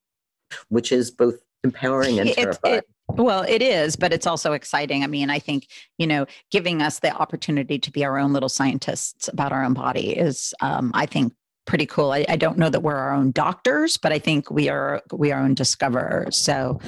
which 0.68 0.92
is 0.92 1.10
both 1.10 1.40
empowering 1.64 2.20
and 2.20 2.30
terrifying. 2.34 2.74
It, 2.76 2.84
it, 3.10 3.20
well, 3.20 3.42
it 3.42 3.60
is, 3.60 3.96
but 3.96 4.12
it's 4.12 4.26
also 4.26 4.52
exciting. 4.52 5.02
I 5.02 5.08
mean, 5.08 5.30
I 5.30 5.40
think 5.40 5.66
you 5.98 6.06
know, 6.06 6.26
giving 6.52 6.80
us 6.80 7.00
the 7.00 7.12
opportunity 7.12 7.78
to 7.80 7.90
be 7.90 8.04
our 8.04 8.16
own 8.16 8.32
little 8.32 8.48
scientists 8.48 9.26
about 9.26 9.52
our 9.52 9.64
own 9.64 9.74
body 9.74 10.10
is, 10.16 10.54
um, 10.60 10.92
I 10.94 11.06
think, 11.06 11.34
pretty 11.66 11.86
cool. 11.86 12.12
I, 12.12 12.24
I, 12.28 12.36
don't 12.36 12.58
know 12.58 12.68
that 12.68 12.82
we're 12.82 12.94
our 12.94 13.14
own 13.14 13.30
doctors, 13.30 13.96
but 13.96 14.12
I 14.12 14.18
think 14.18 14.50
we 14.50 14.68
are 14.68 15.02
we 15.12 15.32
are 15.32 15.38
our 15.38 15.44
own 15.44 15.54
discoverers. 15.54 16.36
So, 16.36 16.78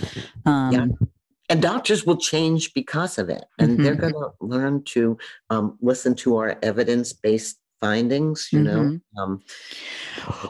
um, 0.44 0.72
yeah 0.72 1.06
and 1.48 1.62
doctors 1.62 2.04
will 2.04 2.16
change 2.16 2.72
because 2.74 3.18
of 3.18 3.28
it 3.28 3.44
and 3.58 3.72
mm-hmm. 3.72 3.84
they're 3.84 3.94
going 3.94 4.14
to 4.14 4.30
learn 4.40 4.82
to 4.84 5.16
um, 5.50 5.78
listen 5.80 6.14
to 6.14 6.36
our 6.36 6.58
evidence-based 6.62 7.58
findings 7.80 8.48
you 8.52 8.60
know 8.60 8.80
mm-hmm. 8.80 9.20
um, 9.20 9.42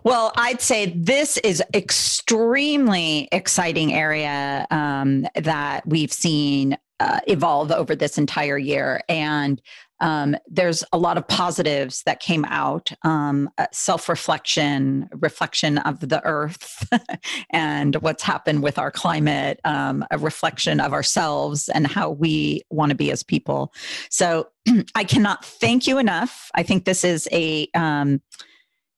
well 0.05 0.33
i'd 0.37 0.61
say 0.61 0.93
this 0.97 1.39
is 1.39 1.63
extremely 1.75 3.29
exciting 3.33 3.93
area 3.93 4.67
um, 4.71 5.27
that 5.35 5.87
we've 5.87 6.13
seen 6.13 6.79
uh, 7.01 7.21
evolve 7.27 7.71
over 7.73 7.95
this 7.95 8.17
entire 8.17 8.57
year 8.57 9.03
and 9.09 9.61
um, 10.01 10.37
there's 10.47 10.85
a 10.93 10.99
lot 10.99 11.17
of 11.17 11.27
positives 11.27 12.03
that 12.05 12.21
came 12.21 12.45
out 12.47 12.93
um, 13.03 13.49
uh, 13.59 13.67
self-reflection 13.73 15.09
reflection 15.13 15.79
of 15.79 16.01
the 16.01 16.23
earth 16.25 16.89
and 17.51 17.97
what's 17.97 18.23
happened 18.23 18.63
with 18.63 18.79
our 18.79 18.91
climate 18.91 19.61
um, 19.65 20.05
a 20.11 20.19
reflection 20.19 20.81
of 20.81 20.93
ourselves 20.93 21.69
and 21.69 21.87
how 21.87 22.11
we 22.11 22.63
want 22.71 22.91
to 22.91 22.97
be 22.97 23.11
as 23.11 23.23
people. 23.23 23.73
So 24.11 24.49
i 24.95 25.05
cannot 25.05 25.45
thank 25.45 25.87
you 25.87 25.99
enough. 25.99 26.51
I 26.55 26.63
think 26.63 26.85
this 26.85 27.05
is 27.05 27.29
a 27.33 27.69
um, 27.75 28.21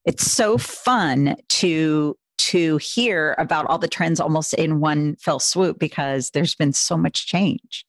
it's 0.04 0.30
so 0.30 0.58
fun 0.58 1.36
to 1.48 2.16
to 2.38 2.76
hear 2.78 3.34
about 3.36 3.66
all 3.66 3.78
the 3.78 3.88
trends 3.88 4.20
almost 4.20 4.54
in 4.54 4.80
one 4.80 5.16
fell 5.16 5.40
swoop 5.40 5.78
because 5.78 6.30
there's 6.30 6.54
been 6.54 6.72
so 6.72 6.96
much 6.96 7.26
change 7.26 7.84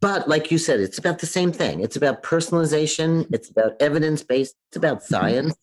but 0.00 0.28
like 0.28 0.50
you 0.50 0.58
said, 0.58 0.80
it's 0.80 0.98
about 0.98 1.18
the 1.18 1.26
same 1.26 1.52
thing. 1.52 1.80
It's 1.80 1.96
about 1.96 2.22
personalization. 2.22 3.26
It's 3.32 3.50
about 3.50 3.72
evidence 3.80 4.22
based. 4.22 4.54
It's 4.68 4.76
about 4.76 5.02
science. 5.02 5.54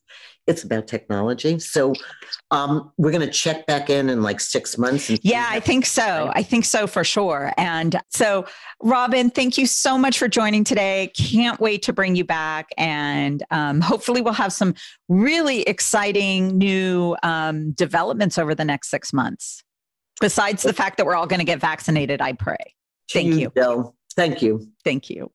it's 0.47 0.63
about 0.63 0.87
technology. 0.87 1.57
So 1.57 1.93
um, 2.51 2.91
we're 2.97 3.11
going 3.11 3.25
to 3.25 3.31
check 3.31 3.65
back 3.65 3.89
in 3.89 4.09
in 4.09 4.21
like 4.21 4.39
six 4.39 4.77
months. 4.77 5.09
yeah, 5.23 5.47
I 5.49 5.59
think 5.59 5.85
so. 5.85 6.31
I 6.35 6.43
think 6.43 6.65
so 6.65 6.85
for 6.85 7.03
sure. 7.03 7.51
And 7.57 7.99
so, 8.09 8.45
Robin, 8.81 9.29
thank 9.29 9.57
you 9.57 9.65
so 9.65 9.97
much 9.97 10.19
for 10.19 10.27
joining 10.27 10.63
today. 10.63 11.11
Can't 11.17 11.59
wait 11.59 11.81
to 11.83 11.93
bring 11.93 12.15
you 12.15 12.25
back. 12.25 12.69
And 12.77 13.43
um, 13.51 13.81
hopefully, 13.81 14.21
we'll 14.21 14.33
have 14.33 14.53
some 14.53 14.75
really 15.09 15.61
exciting 15.63 16.57
new 16.57 17.15
um, 17.23 17.71
developments 17.71 18.37
over 18.37 18.53
the 18.53 18.65
next 18.65 18.89
six 18.89 19.13
months. 19.13 19.63
Besides 20.21 20.63
the 20.63 20.73
fact 20.73 20.97
that 20.97 21.05
we're 21.05 21.15
all 21.15 21.27
going 21.27 21.39
to 21.39 21.45
get 21.45 21.59
vaccinated, 21.59 22.21
I 22.21 22.33
pray. 22.33 22.75
Thank 23.11 23.35
you. 23.35 23.49
Bill. 23.49 23.95
Thank 24.15 24.41
you. 24.41 24.67
Thank 24.83 25.09
you. 25.09 25.31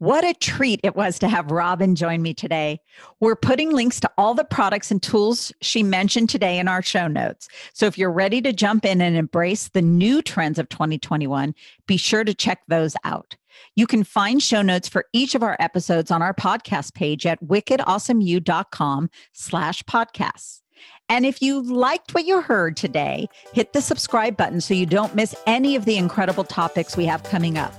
What 0.00 0.24
a 0.24 0.32
treat 0.32 0.80
it 0.82 0.96
was 0.96 1.18
to 1.18 1.28
have 1.28 1.50
Robin 1.50 1.94
join 1.94 2.22
me 2.22 2.32
today. 2.32 2.80
We're 3.20 3.36
putting 3.36 3.70
links 3.70 4.00
to 4.00 4.10
all 4.16 4.32
the 4.32 4.46
products 4.46 4.90
and 4.90 5.02
tools 5.02 5.52
she 5.60 5.82
mentioned 5.82 6.30
today 6.30 6.58
in 6.58 6.68
our 6.68 6.80
show 6.80 7.06
notes. 7.06 7.48
So 7.74 7.84
if 7.84 7.98
you're 7.98 8.10
ready 8.10 8.40
to 8.40 8.52
jump 8.54 8.86
in 8.86 9.02
and 9.02 9.14
embrace 9.14 9.68
the 9.68 9.82
new 9.82 10.22
trends 10.22 10.58
of 10.58 10.70
2021, 10.70 11.54
be 11.86 11.98
sure 11.98 12.24
to 12.24 12.32
check 12.32 12.62
those 12.66 12.96
out. 13.04 13.36
You 13.76 13.86
can 13.86 14.02
find 14.02 14.42
show 14.42 14.62
notes 14.62 14.88
for 14.88 15.04
each 15.12 15.34
of 15.34 15.42
our 15.42 15.58
episodes 15.60 16.10
on 16.10 16.22
our 16.22 16.32
podcast 16.32 16.94
page 16.94 17.26
at 17.26 17.44
wickedawesomeyou.com 17.44 19.10
slash 19.34 19.82
podcasts. 19.82 20.62
And 21.10 21.26
if 21.26 21.42
you 21.42 21.60
liked 21.62 22.14
what 22.14 22.24
you 22.24 22.40
heard 22.40 22.74
today, 22.74 23.28
hit 23.52 23.74
the 23.74 23.82
subscribe 23.82 24.38
button 24.38 24.62
so 24.62 24.72
you 24.72 24.86
don't 24.86 25.14
miss 25.14 25.34
any 25.46 25.76
of 25.76 25.84
the 25.84 25.98
incredible 25.98 26.44
topics 26.44 26.96
we 26.96 27.04
have 27.04 27.22
coming 27.24 27.58
up. 27.58 27.74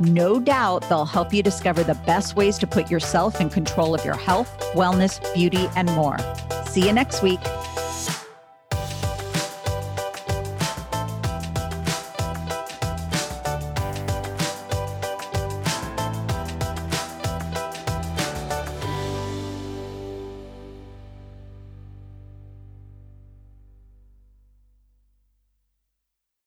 No 0.00 0.38
doubt 0.38 0.88
they'll 0.88 1.04
help 1.04 1.34
you 1.34 1.42
discover 1.42 1.82
the 1.82 1.94
best 1.94 2.36
ways 2.36 2.58
to 2.58 2.66
put 2.66 2.90
yourself 2.90 3.40
in 3.40 3.50
control 3.50 3.94
of 3.94 4.04
your 4.04 4.16
health, 4.16 4.56
wellness, 4.74 5.22
beauty, 5.34 5.68
and 5.76 5.92
more. 5.94 6.18
See 6.66 6.86
you 6.86 6.92
next 6.92 7.22
week. 7.22 7.40